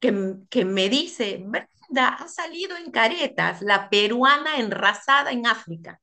que, 0.00 0.36
que 0.50 0.64
me 0.64 0.88
dice, 0.90 1.42
Brenda, 1.46 2.08
ha 2.14 2.28
salido 2.28 2.76
en 2.76 2.90
Caretas, 2.92 3.62
la 3.62 3.90
peruana 3.90 4.58
enrasada 4.58 5.32
en 5.32 5.46
África. 5.46 6.00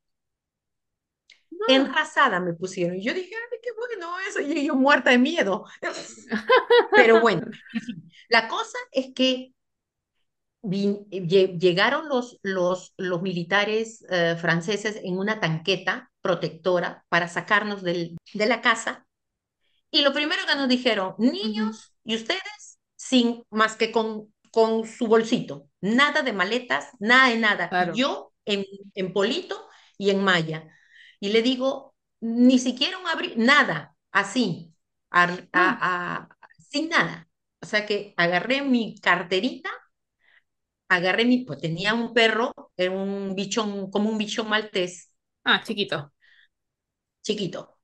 No. 1.52 1.66
Enrasada 1.76 2.40
me 2.40 2.54
pusieron. 2.54 2.98
Y 2.98 3.04
yo 3.04 3.14
dije, 3.14 3.32
ay, 3.36 3.60
qué 3.62 3.70
bueno 3.78 4.18
eso. 4.28 4.40
Y 4.42 4.66
yo 4.68 4.76
muerta 4.76 5.12
de 5.12 5.18
miedo. 5.18 5.66
Pero 6.96 7.20
bueno, 7.20 7.48
en 7.74 7.82
fin, 7.82 8.12
la 8.30 8.48
cosa 8.48 8.78
es 8.92 9.14
que 9.16 9.54
llegaron 10.62 12.10
los, 12.10 12.40
los, 12.42 12.94
los 12.98 13.22
militares 13.22 14.06
eh, 14.10 14.36
franceses 14.40 15.00
en 15.04 15.18
una 15.18 15.40
tanqueta 15.40 16.12
protectora 16.22 17.06
para 17.10 17.28
sacarnos 17.28 17.84
del, 17.84 18.18
de 18.34 18.46
la 18.46 18.62
casa. 18.62 19.06
Y 19.92 20.02
lo 20.02 20.14
primero 20.14 20.42
que 20.48 20.56
nos 20.56 20.68
dijeron, 20.68 21.16
niños 21.18 21.94
y 22.04 22.16
ustedes, 22.16 22.80
sin 22.96 23.44
más 23.50 23.76
que 23.76 23.92
con, 23.92 24.34
con 24.52 24.86
su 24.86 25.08
bolsito, 25.08 25.70
nada 25.82 26.22
de 26.24 26.34
maletas, 26.34 26.90
nada 27.00 27.30
de 27.30 27.38
nada. 27.38 27.94
Yo 27.94 28.34
en, 28.46 28.66
en 28.96 29.14
Polito 29.14 29.68
y 29.98 30.10
en 30.10 30.24
Maya. 30.24 30.68
Y 31.20 31.30
le 31.30 31.42
digo, 31.42 31.96
ni 32.20 32.60
siquiera 32.60 32.98
un 32.98 33.08
abrir, 33.08 33.38
nada, 33.38 33.96
así, 34.12 34.74
a, 35.12 36.28
sin 36.70 36.90
nada. 36.90 37.30
O 37.62 37.66
sea 37.66 37.86
que 37.86 38.14
agarré 38.18 38.62
mi 38.62 39.00
carterita 39.00 39.70
agarré 40.90 41.26
mi, 41.26 41.46
pues 41.46 41.60
tenía 41.60 41.94
un 41.94 42.14
perro, 42.14 42.54
era 42.78 42.92
un 42.92 43.36
bichón, 43.36 43.92
como 43.92 44.10
un 44.10 44.18
bichón 44.18 44.50
maltés. 44.50 45.12
Ah, 45.44 45.62
chiquito. 45.64 46.14
Chiquito, 47.22 47.78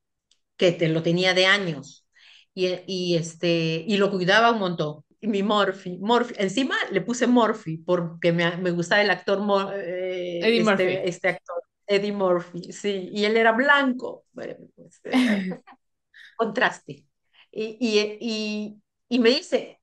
que 0.58 0.72
te 0.74 0.90
lo 0.90 1.04
tenía 1.04 1.34
de 1.34 1.46
años. 1.48 2.08
Y, 2.54 2.70
y, 2.88 3.16
este, 3.18 3.84
y 3.88 3.98
lo 3.98 4.12
cuidaba 4.12 4.52
un 4.52 4.60
montón. 4.60 5.04
Y 5.22 5.28
mi 5.28 5.44
Morphy, 5.44 5.98
Morphy, 6.00 6.36
encima 6.38 6.76
le 6.92 7.02
puse 7.02 7.28
Morphy 7.28 7.78
porque 7.78 8.32
me, 8.34 8.58
me 8.58 8.72
gustaba 8.72 9.02
el 9.02 9.10
actor 9.10 9.40
eh, 9.76 10.40
Eddie 10.44 10.60
este, 10.62 10.64
Murphy. 10.64 11.00
este 11.06 11.30
actor, 11.30 11.64
Eddie 11.88 12.12
Murphy, 12.12 12.74
sí, 12.74 13.10
y 13.14 13.26
él 13.26 13.38
era 13.38 13.54
blanco. 13.54 14.26
Bueno, 14.34 14.56
pues, 14.76 15.02
eh, 15.06 15.14
contraste. 16.38 17.08
Y, 17.52 17.78
y, 17.80 18.18
y, 18.20 18.82
y, 19.10 19.20
me 19.20 19.30
dice, 19.30 19.80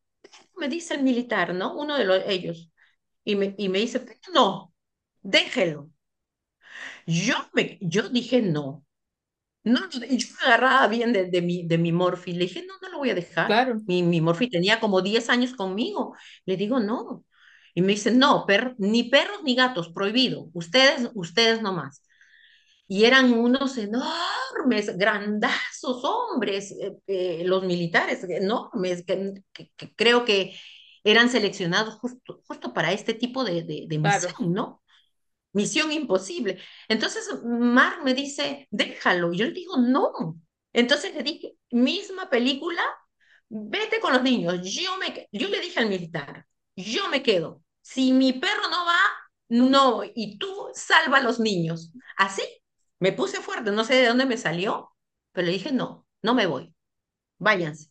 me 0.57 0.69
dice 0.69 0.95
el 0.95 1.03
militar, 1.03 1.55
¿no? 1.55 1.77
Uno 1.79 1.97
de 1.99 2.05
los, 2.05 2.23
ellos, 2.27 2.71
y 3.25 3.37
me, 3.37 3.55
y 3.59 3.69
me 3.69 3.79
dice, 3.81 4.05
no, 4.35 4.73
déjelo. 5.23 5.91
Yo, 7.07 7.35
me, 7.53 7.79
yo 7.81 8.09
dije 8.09 8.43
no. 8.43 8.85
No, 9.63 9.91
yo 9.91 10.01
me 10.01 10.47
agarraba 10.47 10.87
bien 10.89 11.13
de, 11.13 11.27
de, 11.27 11.43
mi, 11.43 11.67
de 11.67 11.79
mi 11.79 11.93
Morphy. 11.93 12.33
Le 12.33 12.41
dije, 12.47 12.65
no, 12.67 12.75
no 12.81 12.89
lo 12.91 12.99
voy 12.99 13.11
a 13.11 13.15
dejar. 13.15 13.47
Claro. 13.47 13.77
Mi, 13.87 14.03
mi 14.03 14.21
Morphy 14.21 14.49
tenía 14.49 14.81
como 14.81 15.03
10 15.03 15.29
años 15.29 15.55
conmigo. 15.55 16.15
Le 16.47 16.57
digo, 16.57 16.81
no. 16.81 17.25
Y 17.75 17.83
me 17.83 17.89
dice, 17.89 18.11
no, 18.11 18.47
per, 18.47 18.75
ni 18.79 19.05
perros 19.05 19.43
ni 19.45 19.55
gatos, 19.55 19.91
prohibido. 19.91 20.49
Ustedes, 20.55 21.11
ustedes 21.15 21.63
nomás. 21.63 22.03
Y 22.89 23.05
eran 23.05 23.33
unos 23.33 23.79
enormes, 23.79 24.97
grandazos 24.99 26.03
hombres, 26.05 26.73
eh, 26.73 26.97
eh, 27.07 27.43
los 27.45 27.63
militares, 27.65 28.25
enormes, 28.29 29.05
que, 29.05 29.35
que, 29.53 29.71
que 29.77 29.95
creo 29.95 30.25
que 30.25 30.57
eran 31.05 31.31
seleccionados 31.31 31.95
justo, 31.95 32.43
justo 32.47 32.73
para 32.73 32.93
este 32.93 33.15
tipo 33.15 33.45
de, 33.45 33.63
de, 33.63 33.99
misión, 33.99 34.53
¿no? 34.53 34.83
Misión 35.53 35.93
imposible. 35.93 36.59
Entonces, 36.89 37.29
Mar 37.45 38.03
me 38.05 38.15
dice, 38.15 38.69
déjalo. 38.71 39.33
Yo 39.33 39.47
le 39.47 39.53
digo, 39.53 39.77
no. 39.79 40.39
Entonces 40.73 41.15
le 41.15 41.23
dije, 41.23 41.57
misma 41.71 42.31
película, 42.31 42.83
vete 43.49 44.01
con 44.01 44.13
los 44.13 44.23
niños. 44.23 44.61
Yo, 44.63 44.97
me, 44.99 45.29
yo 45.33 45.49
le 45.49 45.61
dije 45.61 45.81
al 45.81 45.89
militar, 45.89 46.47
yo 46.77 47.09
me 47.09 47.23
quedo. 47.23 47.63
Si 47.83 48.13
mi 48.13 48.33
perro 48.35 48.69
no 48.71 48.85
va, 48.87 48.99
no, 49.49 50.03
y 50.15 50.39
tú 50.39 50.69
salva 50.75 51.19
a 51.19 51.23
los 51.23 51.41
niños. 51.41 51.93
Así, 52.17 52.43
me 53.01 53.13
puse 53.13 53.41
fuerte, 53.41 53.73
no 53.73 53.85
sé 53.85 53.95
de 53.95 54.07
dónde 54.07 54.27
me 54.27 54.37
salió, 54.37 54.95
pero 55.33 55.47
le 55.47 55.53
dije, 55.53 55.73
no, 55.73 56.07
no 56.23 56.35
me 56.35 56.47
voy. 56.47 56.75
Váyanse. 57.39 57.90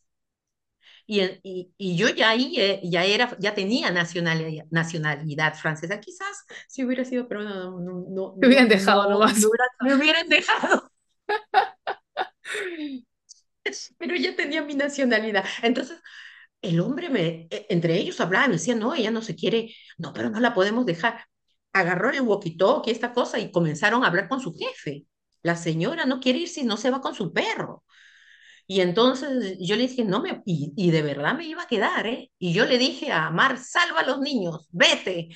Y, 1.12 1.74
y, 1.76 1.98
yo 1.98 2.10
ya 2.10 2.30
ahí 2.30 2.54
eh, 2.60 2.82
ya, 2.84 3.04
era, 3.04 3.36
ya 3.40 3.56
tenía 3.56 3.90
nacionalidad, 3.90 4.66
nacionalidad 4.70 5.56
francesa. 5.56 6.00
Quizás 6.00 6.46
si 6.68 6.86
hubiera 6.86 7.04
sido, 7.04 7.28
pero 7.28 7.42
no, 7.42 7.80
no, 7.80 8.06
no. 8.08 8.36
Me 8.38 8.48
hubieran 8.48 8.70
dejado 8.70 9.10
nomás. 9.10 9.36
me 9.82 9.96
hubieran 9.96 10.30
dejado. 10.30 10.92
pero 13.98 14.16
ya 14.16 14.36
tenía 14.36 14.62
mi 14.62 14.76
nacionalidad. 14.76 15.46
Entonces, 15.64 16.00
el 16.62 16.80
hombre 16.80 17.10
me, 17.10 17.48
e, 17.50 17.66
entre 17.70 17.98
ellos 17.98 18.22
hablaba, 18.22 18.48
me 18.48 18.54
decía, 18.54 18.76
no, 18.76 18.94
ella 18.94 19.10
no 19.10 19.24
se 19.24 19.36
quiere, 19.36 19.74
no, 19.98 20.14
pero 20.14 20.30
no 20.30 20.40
la 20.40 20.54
podemos 20.54 20.86
dejar. 20.86 21.26
Agarró 21.74 22.12
el 22.12 22.22
walkie-talkie, 22.22 22.92
esta 22.92 23.14
cosa, 23.14 23.40
y 23.40 23.52
comenzaron 23.52 24.04
a 24.04 24.08
hablar 24.08 24.30
con 24.30 24.42
su 24.42 24.54
jefe. 24.54 25.06
La 25.42 25.56
señora 25.56 26.06
no 26.06 26.20
quiere 26.20 26.40
ir 26.40 26.50
si 26.50 26.64
no 26.64 26.78
se 26.78 26.92
va 26.92 27.02
con 27.02 27.16
su 27.16 27.34
perro. 27.34 27.84
Y 28.70 28.82
entonces 28.82 29.58
yo 29.60 29.76
le 29.76 29.88
dije, 29.88 30.06
no 30.06 30.22
me, 30.22 30.44
y, 30.46 30.74
y, 30.78 30.92
de 30.92 31.02
verdad 31.02 31.36
me 31.36 31.46
iba 31.48 31.64
a 31.64 31.68
quedar, 31.68 32.06
¿eh? 32.06 32.32
Y 32.38 32.54
yo 32.54 32.66
le 32.68 32.78
dije 32.78 33.12
a 33.12 33.32
Mar, 33.32 33.58
salva 33.58 34.02
a 34.02 34.06
los 34.06 34.20
niños, 34.22 34.68
vete, 34.72 35.30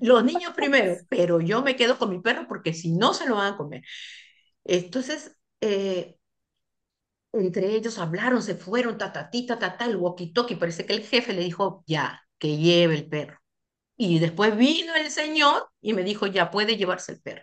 los 0.00 0.24
niños 0.24 0.54
primero, 0.56 0.96
pero 1.10 1.40
yo 1.42 1.62
me 1.62 1.76
quedo 1.76 1.98
con 1.98 2.08
mi 2.10 2.20
perro 2.22 2.46
porque 2.48 2.72
si 2.72 2.92
no 2.92 3.12
se 3.14 3.28
lo 3.28 3.36
van 3.36 3.54
a 3.54 3.56
comer. 3.58 3.82
Entonces, 4.64 5.36
eh, 5.60 6.16
entre 7.32 7.74
ellos 7.76 7.98
hablaron, 7.98 8.42
se 8.42 8.54
fueron, 8.56 8.98
ta, 8.98 9.12
ta, 9.12 9.30
ta, 9.30 9.58
ta, 9.58 9.76
ta, 9.76 9.84
el 9.86 9.96
walkie-talkie, 9.98 10.58
parece 10.58 10.86
que 10.86 10.94
el 10.94 11.02
jefe 11.06 11.32
le 11.32 11.42
dijo, 11.42 11.84
ya, 11.86 12.22
que 12.38 12.56
lleve 12.56 12.94
el 12.96 13.08
perro. 13.08 13.38
Y 13.96 14.18
después 14.20 14.56
vino 14.56 14.94
el 14.96 15.10
señor 15.10 15.70
y 15.82 15.94
me 15.94 16.04
dijo, 16.04 16.26
ya 16.28 16.50
puede 16.50 16.76
llevarse 16.76 17.12
el 17.12 17.22
perro. 17.22 17.42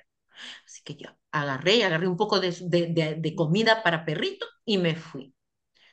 Así 0.66 0.82
que 0.84 0.96
yo 0.96 1.10
agarré, 1.32 1.84
agarré 1.84 2.08
un 2.08 2.18
poco 2.18 2.40
de, 2.40 2.56
de, 2.62 3.16
de, 3.20 3.36
comida 3.36 3.84
para 3.84 4.06
perrito 4.06 4.46
y 4.66 4.78
me 4.78 4.96
fui 4.96 5.34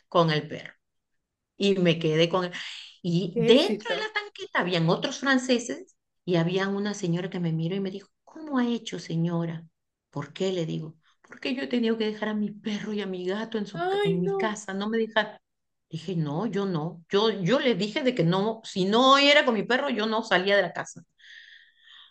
con 0.08 0.30
el 0.30 0.48
perro. 0.48 0.74
Y 1.56 1.76
me 1.76 1.98
quedé 1.98 2.28
con 2.28 2.44
él. 2.46 2.52
Y 3.02 3.34
dentro 3.38 3.94
de 3.94 4.00
la 4.00 4.12
tanqueta 4.12 4.60
habían 4.60 4.88
otros 4.88 5.18
franceses 5.20 5.96
y 6.24 6.36
había 6.36 6.68
una 6.68 6.94
señora 6.94 7.30
que 7.30 7.40
me 7.40 7.52
miró 7.52 7.76
y 7.76 7.80
me 7.80 7.90
dijo, 7.90 8.08
¿cómo 8.24 8.58
ha 8.58 8.66
hecho 8.66 8.98
señora? 8.98 9.64
¿Por 10.10 10.32
qué? 10.32 10.52
Le 10.52 10.66
digo, 10.66 10.96
porque 11.22 11.54
yo 11.54 11.62
he 11.62 11.66
tenido 11.66 11.98
que 11.98 12.06
dejar 12.06 12.30
a 12.30 12.34
mi 12.34 12.50
perro 12.50 12.92
y 12.92 13.00
a 13.02 13.06
mi 13.06 13.26
gato 13.26 13.58
en, 13.58 13.66
su, 13.66 13.78
en 14.04 14.20
mi 14.20 14.36
casa, 14.36 14.74
no 14.74 14.88
me 14.88 14.98
dejan. 14.98 15.38
Dije, 15.90 16.16
no, 16.16 16.46
yo 16.46 16.66
no. 16.66 17.04
Yo, 17.10 17.30
yo 17.30 17.60
le 17.60 17.74
dije 17.74 18.02
de 18.02 18.14
que 18.14 18.24
no, 18.24 18.60
si 18.64 18.84
no 18.84 19.18
era 19.18 19.44
con 19.44 19.54
mi 19.54 19.62
perro, 19.64 19.90
yo 19.90 20.06
no 20.06 20.22
salía 20.22 20.56
de 20.56 20.62
la 20.62 20.72
casa 20.72 21.02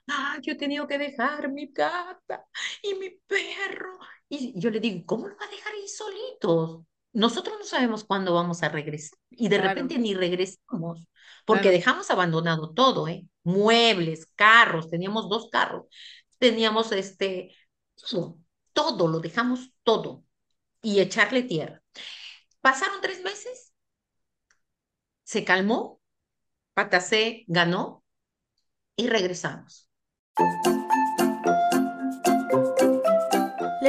ah, 0.08 0.38
yo 0.42 0.54
he 0.54 0.56
tenido 0.56 0.88
que 0.88 0.98
dejar 0.98 1.52
mi 1.52 1.68
gata 1.68 2.46
y 2.82 2.96
mi 2.96 3.10
perro. 3.28 4.00
Y 4.30 4.60
yo 4.60 4.70
le 4.70 4.80
digo, 4.80 5.06
¿cómo 5.06 5.28
lo 5.28 5.38
va 5.38 5.46
a 5.46 5.50
dejar 5.50 5.74
ahí 5.74 5.88
solitos? 5.88 6.82
Nosotros 7.14 7.58
no 7.60 7.66
sabemos 7.66 8.04
cuándo 8.04 8.34
vamos 8.34 8.64
a 8.64 8.70
regresar 8.70 9.20
y 9.30 9.48
de 9.48 9.60
repente 9.60 10.00
ni 10.00 10.16
regresamos 10.16 11.08
porque 11.46 11.70
dejamos 11.70 12.10
abandonado 12.10 12.74
todo, 12.74 13.08
¿eh? 13.08 13.28
Muebles, 13.44 14.26
carros, 14.36 14.90
teníamos 14.90 15.30
dos 15.30 15.50
carros, 15.52 15.86
teníamos 16.40 16.92
este, 16.92 17.56
todo, 17.96 18.40
todo, 18.74 19.08
lo 19.08 19.20
dejamos 19.20 19.72
todo 19.84 20.24
y 20.82 21.02
echarle 21.02 21.44
tierra. 21.44 21.82
Pasaron 22.62 23.02
tres 23.02 23.22
meses, 23.24 23.74
se 25.24 25.44
calmó, 25.44 26.02
Patacé 26.74 27.44
ganó 27.48 28.04
y 28.96 29.08
regresamos. 29.08 29.90
La 30.38 30.46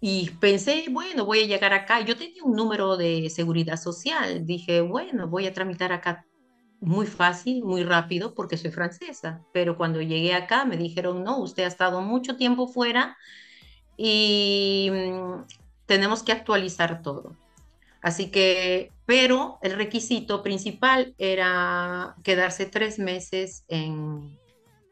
Y 0.00 0.30
pensé, 0.40 0.86
bueno, 0.90 1.26
voy 1.26 1.40
a 1.40 1.46
llegar 1.46 1.74
acá. 1.74 2.00
Yo 2.00 2.16
tenía 2.16 2.42
un 2.42 2.56
número 2.56 2.96
de 2.96 3.28
seguridad 3.28 3.76
social. 3.76 4.46
Dije, 4.46 4.80
bueno, 4.80 5.28
voy 5.28 5.46
a 5.46 5.52
tramitar 5.52 5.92
acá 5.92 6.26
muy 6.80 7.06
fácil, 7.06 7.62
muy 7.62 7.84
rápido, 7.84 8.34
porque 8.34 8.56
soy 8.56 8.70
francesa. 8.70 9.44
Pero 9.52 9.76
cuando 9.76 10.00
llegué 10.00 10.32
acá 10.34 10.64
me 10.64 10.78
dijeron, 10.78 11.22
no, 11.22 11.38
usted 11.38 11.64
ha 11.64 11.68
estado 11.68 12.00
mucho 12.00 12.36
tiempo 12.36 12.66
fuera 12.66 13.18
y 13.98 14.88
mm, 14.90 15.44
tenemos 15.84 16.22
que 16.22 16.32
actualizar 16.32 17.02
todo. 17.02 17.36
Así 18.00 18.30
que, 18.30 18.92
pero 19.04 19.58
el 19.60 19.72
requisito 19.72 20.42
principal 20.42 21.14
era 21.18 22.16
quedarse 22.24 22.64
tres 22.64 22.98
meses 22.98 23.64
en, 23.68 24.39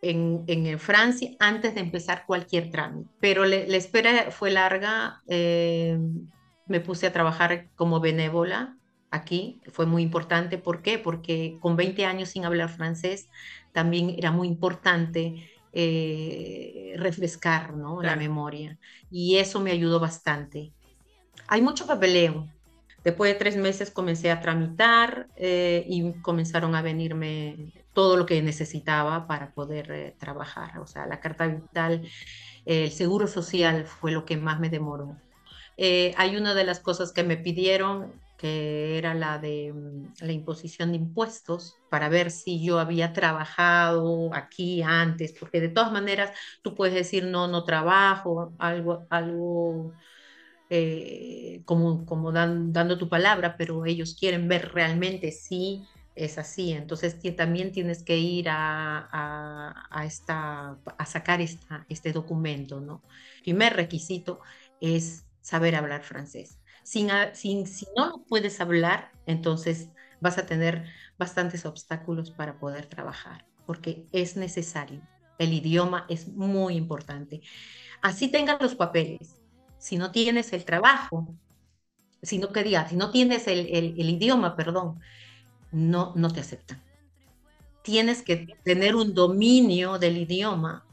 en, 0.03 0.78
Francia 0.78 1.30
antes 1.38 1.74
de 1.74 1.80
empezar 1.80 2.24
cualquier 2.26 2.70
trámite. 2.70 3.11
Pero 3.20 3.44
la 3.44 3.57
espera 3.57 4.30
fue 4.30 4.51
larga. 4.51 5.22
Eh, 5.28 5.99
me 6.66 6.80
puse 6.80 7.07
a 7.07 7.12
trabajar 7.12 7.68
como 7.76 8.01
benévola 8.01 8.76
aquí. 9.11 9.61
Fue 9.72 9.86
muy 9.86 10.03
importante. 10.03 10.59
¿Por 10.59 10.82
qué? 10.82 10.99
Porque 10.99 11.59
con 11.61 11.76
20 11.76 12.05
años 12.05 12.30
sin 12.30 12.44
hablar 12.44 12.68
francés 12.68 13.28
también 13.72 14.14
era 14.16 14.30
muy 14.30 14.49
importante 14.49 15.51
eh, 15.72 16.94
refrescar 16.96 17.74
¿no? 17.74 18.03
la 18.03 18.16
memoria. 18.16 18.78
Y 19.11 19.36
eso 19.36 19.61
me 19.61 19.70
ayudó 19.70 20.01
bastante. 20.01 20.72
Hay 21.46 21.62
mucho 21.62 21.86
papeleo. 21.86 22.49
Después 23.05 23.32
de 23.32 23.38
tres 23.38 23.57
meses 23.57 23.90
comencé 23.90 24.30
a 24.30 24.40
tramitar 24.40 25.28
eh, 25.36 25.84
y 25.88 26.12
comenzaron 26.20 26.74
a 26.74 26.82
venirme 26.82 27.72
todo 27.99 28.16
lo 28.16 28.26
que 28.26 28.40
necesitaba 28.42 29.26
para 29.26 29.51
poder 29.51 29.90
eh, 29.90 30.14
trabajar. 30.20 30.78
O 30.78 30.86
sea, 30.86 31.05
la 31.09 31.18
carta 31.18 31.49
vital, 31.49 32.09
el 32.64 32.92
seguro 32.92 33.26
social 33.26 33.86
fue 33.86 34.12
lo 34.12 34.24
que 34.24 34.36
más 34.36 34.61
me 34.61 34.70
demoró. 34.70 35.16
Eh, 35.76 36.14
hay 36.16 36.36
una 36.36 36.55
de 36.55 36.62
las 36.62 36.78
cosas 36.78 37.11
que 37.11 37.24
me 37.24 37.36
pidieron 37.36 38.12
que 38.36 38.99
era 38.99 39.14
la 39.14 39.38
de 39.38 39.72
mm, 39.74 40.24
la 40.24 40.30
imposición 40.30 40.92
de 40.92 40.99
impuestos 40.99 41.74
para 41.90 42.09
ver 42.09 42.30
si 42.30 42.64
yo 42.64 42.78
había 42.78 43.12
trabajado 43.12 44.32
aquí 44.32 44.80
antes, 44.82 45.32
porque 45.32 45.61
de 45.61 45.68
todas 45.68 45.90
maneras 45.90 46.30
tú 46.62 46.76
puedes 46.76 46.94
decir 46.94 47.24
no, 47.24 47.49
no 47.49 47.64
trabajo, 47.64 48.53
algo, 48.61 49.09
algo 49.11 49.92
eh, 50.70 51.62
como, 51.64 52.07
como 52.07 52.30
dando 52.30 52.96
tu 52.96 53.09
palabra, 53.09 53.57
pero 53.59 53.86
ellos 53.86 54.14
quieren 54.14 54.46
ver 54.46 54.70
realmente 54.72 55.32
si 55.32 55.82
es 56.18 56.38
así. 56.38 56.72
Entonces 56.72 57.18
también 57.36 57.72
tienes 57.72 58.02
que 58.02 58.18
ir 58.18 58.48
a, 58.48 59.08
a, 59.90 60.04
esta, 60.04 60.78
a 60.98 61.06
sacar 61.06 61.40
esta, 61.40 61.86
este 61.88 62.12
documento. 62.12 62.80
¿no? 62.80 63.02
Primer 63.42 63.74
requisito 63.74 64.40
es 64.80 65.26
saber 65.40 65.74
hablar 65.74 66.02
francés. 66.02 66.58
Sin, 66.82 67.10
sin, 67.34 67.66
si 67.66 67.86
no 67.96 68.06
lo 68.06 68.24
puedes 68.24 68.60
hablar, 68.60 69.12
entonces 69.26 69.90
vas 70.20 70.38
a 70.38 70.46
tener 70.46 70.84
bastantes 71.18 71.66
obstáculos 71.66 72.30
para 72.30 72.58
poder 72.58 72.86
trabajar, 72.86 73.46
porque 73.66 74.06
es 74.12 74.36
necesario. 74.36 75.02
El 75.38 75.52
idioma 75.52 76.06
es 76.08 76.28
muy 76.28 76.76
importante. 76.76 77.42
Así 78.02 78.28
tengan 78.28 78.58
los 78.60 78.74
papeles. 78.74 79.40
Si 79.78 79.96
no 79.96 80.10
tienes 80.10 80.52
el 80.52 80.64
trabajo, 80.64 81.34
si 82.22 82.38
no, 82.38 82.52
que 82.52 82.64
si 82.88 82.96
no 82.96 83.10
tienes 83.10 83.46
el, 83.46 83.60
el, 83.68 83.94
el 83.98 84.10
idioma, 84.10 84.56
perdón, 84.56 85.00
no, 85.72 86.12
no 86.16 86.30
te 86.30 86.40
aceptan. 86.40 86.82
Tienes 87.82 88.22
que 88.22 88.56
tener 88.64 88.94
un 88.94 89.14
dominio 89.14 89.98
del 89.98 90.18
idioma 90.18 90.84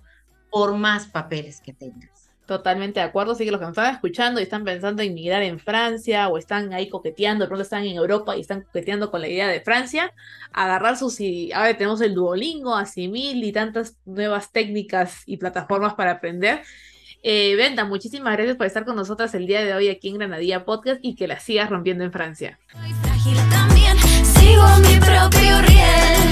por 0.49 0.75
más 0.75 1.07
papeles 1.07 1.59
que 1.59 1.73
tengas. 1.73 2.31
Totalmente 2.45 2.99
de 2.99 3.05
acuerdo, 3.07 3.31
así 3.31 3.43
que 3.43 3.51
los 3.51 3.59
que 3.59 3.65
me 3.65 3.71
están 3.71 3.93
escuchando 3.93 4.39
y 4.39 4.43
están 4.43 4.63
pensando 4.63 5.01
en 5.01 5.15
migrar 5.15 5.41
en 5.41 5.59
Francia 5.59 6.27
o 6.27 6.37
están 6.37 6.73
ahí 6.73 6.89
coqueteando, 6.89 7.43
de 7.43 7.47
pronto 7.47 7.63
están 7.63 7.83
en 7.85 7.95
Europa 7.95 8.37
y 8.37 8.41
están 8.41 8.61
coqueteando 8.61 9.09
con 9.09 9.21
la 9.21 9.27
idea 9.27 9.47
de 9.47 9.61
Francia, 9.61 10.13
agarrar 10.53 10.95
sus... 10.95 11.17
Ahora 11.55 11.75
tenemos 11.75 12.01
el 12.01 12.13
Duolingo, 12.13 12.75
Asimil 12.75 13.43
y 13.43 13.51
tantas 13.51 13.97
nuevas 14.05 14.51
técnicas 14.51 15.23
y 15.25 15.37
plataformas 15.37 15.95
para 15.95 16.11
aprender. 16.11 16.61
Eh, 17.23 17.55
Venta, 17.55 17.83
muchísimas 17.83 18.33
gracias 18.33 18.55
por 18.55 18.67
estar 18.67 18.85
con 18.85 18.95
nosotras 18.95 19.33
el 19.33 19.47
día 19.47 19.65
de 19.65 19.73
hoy 19.73 19.89
aquí 19.89 20.09
en 20.09 20.19
Granadilla 20.19 20.63
Podcast 20.63 20.99
y 21.01 21.15
que 21.15 21.27
la 21.27 21.39
sigas 21.39 21.71
rompiendo 21.71 22.03
en 22.03 22.11
Francia 22.11 22.59
mi 24.79 24.99
propio 24.99 25.61
riel. 25.61 26.31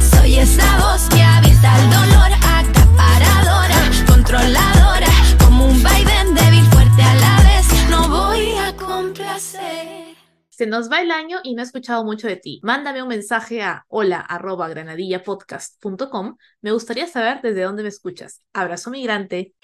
Soy 0.00 0.36
esa 0.36 0.78
voz 0.78 1.08
que 1.08 1.22
avienta 1.22 1.76
el 1.78 1.90
dolor, 1.90 2.30
acaparadora, 2.42 3.76
controladora, 4.06 5.06
como 5.38 5.66
un 5.66 5.82
vaivén 5.82 6.34
débil, 6.34 6.64
fuerte 6.70 7.02
a 7.02 7.14
la 7.14 7.36
vez. 7.44 7.66
No 7.90 8.08
voy 8.08 8.56
a 8.56 8.74
complacer. 8.76 10.16
Se 10.50 10.66
nos 10.66 10.90
va 10.90 11.00
el 11.00 11.10
año 11.10 11.38
y 11.44 11.54
no 11.54 11.62
he 11.62 11.64
escuchado 11.64 12.04
mucho 12.04 12.26
de 12.26 12.36
ti. 12.36 12.60
Mándame 12.62 13.02
un 13.02 13.08
mensaje 13.08 13.62
a 13.62 13.84
hola 13.88 14.20
arroba 14.20 14.68
granadillapodcast.com. 14.68 16.36
Me 16.62 16.72
gustaría 16.72 17.06
saber 17.06 17.40
desde 17.42 17.62
dónde 17.62 17.82
me 17.82 17.88
escuchas. 17.88 18.42
Abrazo 18.52 18.90
migrante. 18.90 19.54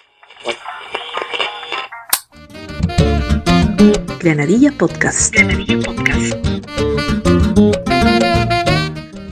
Granadilla 4.20 4.72
Podcast. 4.72 5.34
Granadilla 5.34 5.80
Podcast 5.80 6.43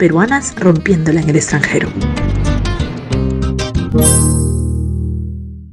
peruanas 0.03 0.57
rompiéndola 0.57 1.21
en 1.21 1.31
el 1.31 1.37
extranjero. 1.37 1.89